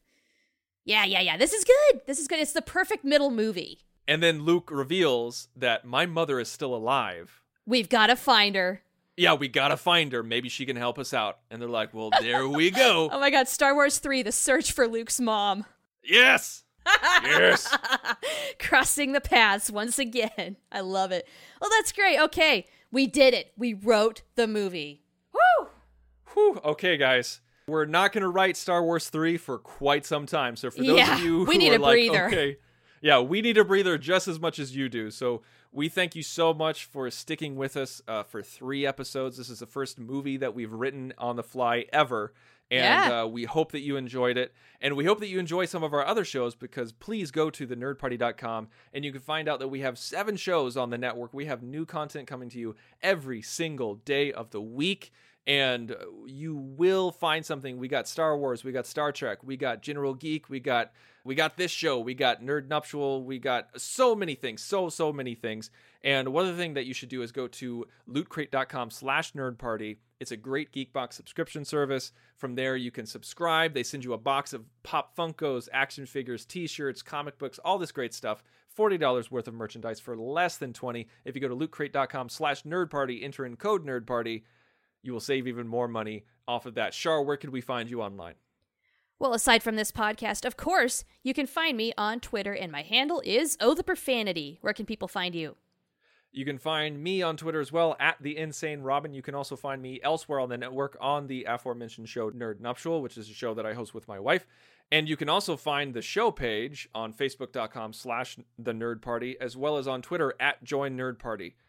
Yeah, 0.86 1.06
yeah, 1.06 1.22
yeah. 1.22 1.38
This 1.38 1.54
is 1.54 1.64
good. 1.64 2.02
This 2.06 2.20
is 2.20 2.28
good. 2.28 2.40
It's 2.40 2.54
the 2.54 2.62
perfect 2.62 3.04
middle 3.04 3.32
movie. 3.32 3.80
And 4.08 4.22
then 4.22 4.44
Luke 4.44 4.70
reveals 4.72 5.48
that 5.56 5.86
my 5.86 6.06
mother 6.06 6.40
is 6.40 6.50
still 6.50 6.76
alive. 6.76 7.42
We've 7.66 7.88
got 7.88 8.08
to 8.08 8.16
find 8.16 8.56
her. 8.56 8.82
Yeah, 9.16 9.36
we 9.36 9.48
gotta 9.48 9.78
find 9.78 10.12
her. 10.12 10.24
Maybe 10.24 10.50
she 10.50 10.66
can 10.66 10.76
help 10.76 10.98
us 10.98 11.14
out. 11.14 11.38
And 11.52 11.62
they're 11.62 11.70
like, 11.70 11.94
well, 11.94 12.10
there 12.20 12.48
we 12.48 12.72
go. 12.72 13.10
Oh 13.14 13.20
my 13.20 13.30
god, 13.30 13.48
Star 13.48 13.76
Wars 13.76 14.00
3, 14.00 14.24
the 14.24 14.32
search 14.32 14.72
for 14.72 14.88
Luke's 14.88 15.20
mom. 15.20 15.66
Yes. 16.04 16.64
yes. 17.24 17.78
Crossing 18.60 19.14
the 19.14 19.22
paths 19.22 19.70
once 19.70 20.00
again. 20.00 20.58
I 20.72 20.80
love 20.82 21.12
it. 21.12 21.28
Well, 21.62 21.70
that's 21.78 21.92
great. 21.92 22.20
Okay, 22.20 22.66
we 22.92 23.06
did 23.06 23.34
it. 23.34 23.52
We 23.56 23.74
wrote 23.74 24.24
the 24.36 24.48
movie. 24.48 25.04
Woo! 25.32 25.68
Whew. 26.34 26.60
Okay, 26.66 26.98
guys. 26.98 27.40
We're 27.68 27.86
not 27.86 28.12
going 28.12 28.24
to 28.24 28.30
write 28.30 28.58
Star 28.58 28.84
Wars 28.84 29.10
3 29.10 29.38
for 29.38 29.58
quite 29.58 30.06
some 30.06 30.26
time. 30.26 30.56
So 30.58 30.70
for 30.70 30.84
those 30.84 30.98
Yeah, 30.98 31.16
of 31.18 31.24
you 31.24 31.40
we 31.46 31.54
who 31.54 31.60
need 31.60 31.72
are 31.72 31.76
a 31.76 31.80
like, 31.80 32.10
breather. 32.10 32.26
okay, 32.28 32.58
yeah, 33.02 33.20
we 33.20 33.42
need 33.42 33.58
a 33.58 33.64
breather 33.64 33.98
just 33.98 34.28
as 34.28 34.40
much 34.40 34.60
as 34.60 34.76
you 34.76 34.90
do. 34.90 35.10
So 35.12 35.44
we 35.72 35.88
thank 35.88 36.14
you 36.16 36.24
so 36.24 36.54
much 36.54 36.84
for 36.86 37.10
sticking 37.10 37.56
with 37.56 37.78
us 37.78 38.02
uh, 38.08 38.24
for 38.24 38.44
three 38.44 38.86
episodes. 38.86 39.38
This 39.38 39.50
is 39.50 39.60
the 39.60 39.66
first 39.66 39.98
movie 39.98 40.36
that 40.38 40.54
we've 40.54 40.74
written 40.74 41.14
on 41.18 41.38
the 41.38 41.44
fly 41.44 41.86
ever. 41.94 42.34
And 42.70 42.84
Yeah. 43.12 43.22
uh, 43.22 43.28
we 43.28 43.46
hope 43.46 43.72
that 43.72 43.82
you 43.82 43.96
enjoyed 43.96 44.38
it. 44.38 44.54
And 44.82 44.98
we 44.98 45.06
hope 45.06 45.20
that 45.22 45.28
you 45.28 45.40
enjoy 45.40 45.64
some 45.66 45.84
of 45.84 45.94
our 45.94 46.06
other 46.06 46.26
shows 46.26 46.56
because 46.56 46.92
please 46.92 47.32
go 47.32 47.50
to 47.50 47.66
thenerdparty.com 47.66 48.68
and 48.94 49.06
you 49.06 49.12
can 49.14 49.22
find 49.22 49.48
out 49.48 49.60
that 49.60 49.70
we 49.70 49.80
have 49.82 49.98
seven 49.98 50.36
shows 50.36 50.76
on 50.76 50.90
the 50.90 50.98
network. 50.98 51.34
We 51.34 51.46
have 51.46 51.64
new 51.64 51.86
content 51.86 52.28
coming 52.28 52.50
to 52.50 52.60
you 52.60 52.76
every 53.02 53.42
single 53.42 53.96
day 53.96 54.34
of 54.34 54.50
the 54.52 54.62
week. 54.62 55.12
And 55.46 55.92
uh, 55.92 55.96
you 56.26 56.56
will 56.56 57.12
find 57.12 57.46
something. 57.46 57.78
We 57.78 57.88
got 57.88 58.08
Star 58.08 58.38
Wars, 58.38 58.64
we 58.64 58.72
got 58.72 58.86
Star 58.86 59.12
Trek, 59.12 59.44
we 59.44 59.58
got 59.58 59.82
General 59.82 60.14
Geek, 60.14 60.50
we 60.50 60.60
got 60.60 60.94
we 61.26 61.36
got 61.36 61.58
this 61.58 61.72
show, 61.72 62.00
we 62.00 62.14
got 62.14 62.42
Nerd 62.42 62.68
Nuptial, 62.68 63.24
we 63.24 63.40
got 63.40 63.80
so 63.80 64.14
many 64.16 64.36
things, 64.36 64.62
so 64.62 64.90
so 64.90 65.12
many 65.14 65.36
things. 65.36 65.70
And 66.04 66.30
one 66.34 66.46
other 66.46 66.58
thing 66.58 66.74
that 66.74 66.86
you 66.86 66.94
should 66.94 67.10
do 67.10 67.22
is 67.22 67.32
go 67.32 67.48
to 67.48 67.88
lootcrate.com 68.10 68.92
slash 68.92 69.32
nerd 69.34 69.58
party. 69.58 70.00
It's 70.20 70.32
a 70.32 70.38
great 70.38 70.74
Geekbox 70.74 71.14
subscription 71.14 71.64
service. 71.64 72.12
From 72.38 72.56
there, 72.56 72.76
you 72.76 72.92
can 72.92 73.06
subscribe. 73.06 73.74
They 73.74 73.84
send 73.84 74.04
you 74.04 74.14
a 74.14 74.18
box 74.18 74.52
of 74.52 74.66
Pop 74.84 75.16
Funkos, 75.16 75.70
action 75.72 76.06
figures, 76.06 76.46
t 76.46 76.68
shirts, 76.68 77.02
comic 77.02 77.38
books, 77.38 77.60
all 77.64 77.78
this 77.78 77.92
great 77.92 78.14
stuff. 78.14 78.44
$40 78.78 79.30
worth 79.30 79.48
of 79.48 79.54
merchandise 79.54 80.00
for 80.00 80.18
less 80.18 80.58
than 80.58 80.74
20 80.74 81.08
If 81.26 81.36
you 81.36 81.42
go 81.42 81.48
to 81.48 81.56
lootcrate.com 81.56 82.30
slash 82.30 82.64
nerd 82.64 82.90
party, 82.90 83.24
enter 83.24 83.46
in 83.46 83.56
code 83.56 83.86
nerd 83.86 84.08
party, 84.08 84.46
you 85.04 85.14
will 85.14 85.20
save 85.20 85.48
even 85.48 85.68
more 85.68 85.88
money 85.88 86.26
off 86.48 86.66
of 86.66 86.76
that. 86.76 86.94
Shar, 86.94 87.22
where 87.22 87.38
could 87.38 87.52
we 87.52 87.62
find 87.62 87.90
you 87.90 88.02
online? 88.02 88.36
Well, 89.20 89.34
aside 89.34 89.62
from 89.62 89.76
this 89.76 89.92
podcast, 89.92 90.44
of 90.46 90.58
course, 90.58 91.06
you 91.22 91.34
can 91.34 91.46
find 91.46 91.78
me 91.78 91.94
on 91.98 92.20
Twitter, 92.20 92.54
and 92.54 92.72
my 92.72 92.82
handle 92.82 93.22
is 93.24 93.58
Oh 93.62 93.74
the 93.74 93.84
Profanity. 93.84 94.58
Where 94.62 94.74
can 94.74 94.86
people 94.86 95.08
find 95.08 95.36
you? 95.36 95.56
You 96.36 96.46
can 96.46 96.58
find 96.58 97.02
me 97.02 97.22
on 97.22 97.38
Twitter 97.38 97.60
as 97.60 97.72
well 97.72 97.96
at 98.00 98.18
the 98.20 98.36
Insane 98.36 98.82
Robin. 98.82 99.14
You 99.14 99.22
can 99.22 99.36
also 99.36 99.56
find 99.56 99.82
me 99.82 100.00
elsewhere 100.04 100.40
on 100.40 100.50
the 100.50 100.58
network 100.58 100.98
on 101.00 101.28
the 101.28 101.44
aforementioned 101.44 102.10
show 102.10 102.32
Nerd 102.32 102.60
Nuptial, 102.60 103.04
which 103.04 103.20
is 103.20 103.30
a 103.30 103.34
show 103.34 103.54
that 103.54 103.68
I 103.68 103.74
host 103.74 103.94
with 103.94 104.08
my 104.08 104.20
wife. 104.20 104.48
And 104.92 105.08
you 105.08 105.16
can 105.16 105.30
also 105.30 105.56
find 105.56 105.94
the 105.94 106.02
show 106.02 106.32
page 106.32 106.90
on 106.96 107.14
Facebook.com 107.14 107.94
slash 107.94 108.38
the 108.58 108.74
Nerd 108.74 109.02
Party, 109.02 109.38
as 109.40 109.56
well 109.56 109.78
as 109.78 109.88
on 109.88 110.02
Twitter 110.02 110.34
at 110.40 110.64
Join 110.64 110.98
Nerd 110.98 111.20
Party. 111.20 111.56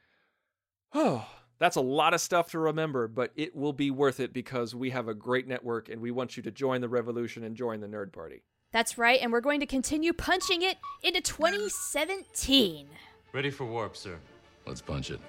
Oh, 0.97 1.27
that's 1.59 1.77
a 1.77 1.81
lot 1.81 2.15
of 2.15 2.21
stuff 2.21 2.51
to 2.51 2.59
remember, 2.59 3.09
but 3.09 3.33
it 3.37 3.55
will 3.55 3.73
be 3.73 3.91
worth 3.91 4.21
it 4.21 4.33
because 4.33 4.75
we 4.75 4.91
have 4.91 5.09
a 5.09 5.15
great 5.15 5.47
network 5.47 5.89
and 5.89 6.01
we 6.01 6.11
want 6.11 6.37
you 6.37 6.43
to 6.43 6.51
join 6.51 6.81
the 6.81 6.89
revolution 6.89 7.45
and 7.45 7.57
join 7.57 7.81
the 7.81 7.87
Nerd 7.87 8.13
Party. 8.13 8.43
That's 8.73 8.99
right, 8.99 9.21
and 9.23 9.31
we're 9.31 9.41
going 9.41 9.61
to 9.61 9.67
continue 9.67 10.13
punching 10.13 10.63
it 10.63 10.79
into 11.03 11.21
2017. 11.21 12.89
Ready 13.33 13.51
for 13.51 13.65
warp, 13.65 13.97
sir. 13.97 14.19
Let's 14.67 14.81
punch 14.83 15.13
it. 15.13 15.21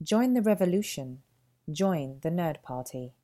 Join 0.00 0.34
the 0.34 0.42
revolution. 0.42 1.22
Join 1.68 2.20
the 2.22 2.30
Nerd 2.30 2.62
Party. 2.62 3.16